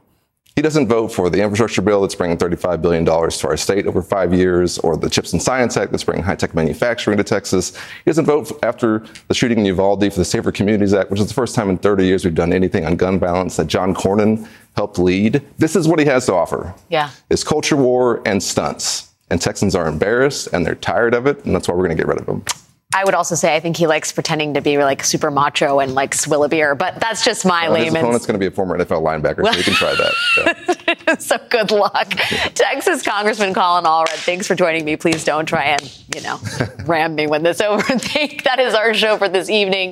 He 0.59 0.63
doesn't 0.63 0.89
vote 0.89 1.07
for 1.07 1.29
the 1.29 1.41
infrastructure 1.41 1.81
bill 1.81 2.01
that's 2.01 2.15
bringing 2.15 2.35
$35 2.35 2.81
billion 2.81 3.05
to 3.05 3.47
our 3.47 3.55
state 3.55 3.87
over 3.87 4.01
five 4.01 4.33
years, 4.33 4.77
or 4.79 4.97
the 4.97 5.09
Chips 5.09 5.31
and 5.31 5.41
Science 5.41 5.77
Act 5.77 5.89
that's 5.91 6.03
bringing 6.03 6.21
high 6.21 6.35
tech 6.35 6.53
manufacturing 6.53 7.17
to 7.17 7.23
Texas. 7.23 7.77
He 7.77 8.09
doesn't 8.09 8.25
vote 8.25 8.51
after 8.61 9.05
the 9.29 9.33
shooting 9.33 9.59
in 9.59 9.65
Uvalde 9.67 10.11
for 10.11 10.19
the 10.19 10.25
Safer 10.25 10.51
Communities 10.51 10.93
Act, 10.93 11.11
which 11.11 11.21
is 11.21 11.29
the 11.29 11.33
first 11.33 11.55
time 11.55 11.69
in 11.69 11.77
30 11.77 12.05
years 12.05 12.25
we've 12.25 12.35
done 12.35 12.51
anything 12.51 12.85
on 12.85 12.97
gun 12.97 13.19
violence 13.19 13.55
that 13.55 13.67
John 13.67 13.95
Cornyn 13.95 14.45
helped 14.75 14.99
lead. 14.99 15.41
This 15.57 15.77
is 15.77 15.87
what 15.87 15.97
he 15.97 16.03
has 16.07 16.25
to 16.25 16.33
offer 16.33 16.75
Yeah. 16.89 17.11
is 17.29 17.41
culture 17.45 17.77
war 17.77 18.21
and 18.25 18.43
stunts. 18.43 19.07
And 19.29 19.39
Texans 19.41 19.75
are 19.75 19.87
embarrassed 19.87 20.49
and 20.51 20.65
they're 20.65 20.75
tired 20.75 21.13
of 21.13 21.25
it, 21.25 21.45
and 21.45 21.55
that's 21.55 21.69
why 21.69 21.73
we're 21.73 21.85
going 21.87 21.95
to 21.95 22.03
get 22.03 22.07
rid 22.09 22.19
of 22.19 22.27
him. 22.27 22.43
I 22.91 23.03
would 23.03 23.13
also 23.13 23.35
say 23.35 23.55
I 23.55 23.59
think 23.59 23.77
he 23.77 23.85
likes 23.85 24.11
pretending 24.11 24.55
to 24.55 24.61
be 24.61 24.79
like 24.79 25.03
super 25.03 25.29
macho 25.29 25.79
and 25.79 25.93
like 25.93 26.15
swill 26.15 26.43
a 26.43 26.49
beer, 26.49 26.73
but 26.73 26.99
that's 26.99 27.23
just 27.23 27.45
my 27.45 27.65
his 27.65 27.71
layman's 27.71 27.97
opponent's 27.97 28.25
going 28.25 28.33
to 28.33 28.39
be 28.39 28.47
a 28.47 28.51
former 28.51 28.79
NFL 28.79 29.03
linebacker, 29.03 29.45
so 29.45 29.55
you 29.55 29.63
can 29.63 29.73
try 29.73 29.93
that. 29.93 30.87
Yeah. 31.05 31.15
so 31.19 31.37
good 31.51 31.69
luck. 31.69 32.09
Texas 32.55 33.03
Congressman 33.03 33.53
Colin 33.53 33.83
Allred, 33.83 34.07
thanks 34.25 34.47
for 34.47 34.55
joining 34.55 34.85
me. 34.85 34.95
Please 34.95 35.23
don't 35.23 35.45
try 35.45 35.65
and, 35.65 35.99
you 36.15 36.21
know, 36.21 36.39
ram 36.87 37.13
me 37.13 37.27
when 37.27 37.43
this 37.43 37.61
over. 37.61 37.83
Think 37.99 38.43
that 38.45 38.59
is 38.59 38.73
our 38.73 38.95
show 38.95 39.17
for 39.17 39.29
this 39.29 39.51
evening. 39.51 39.87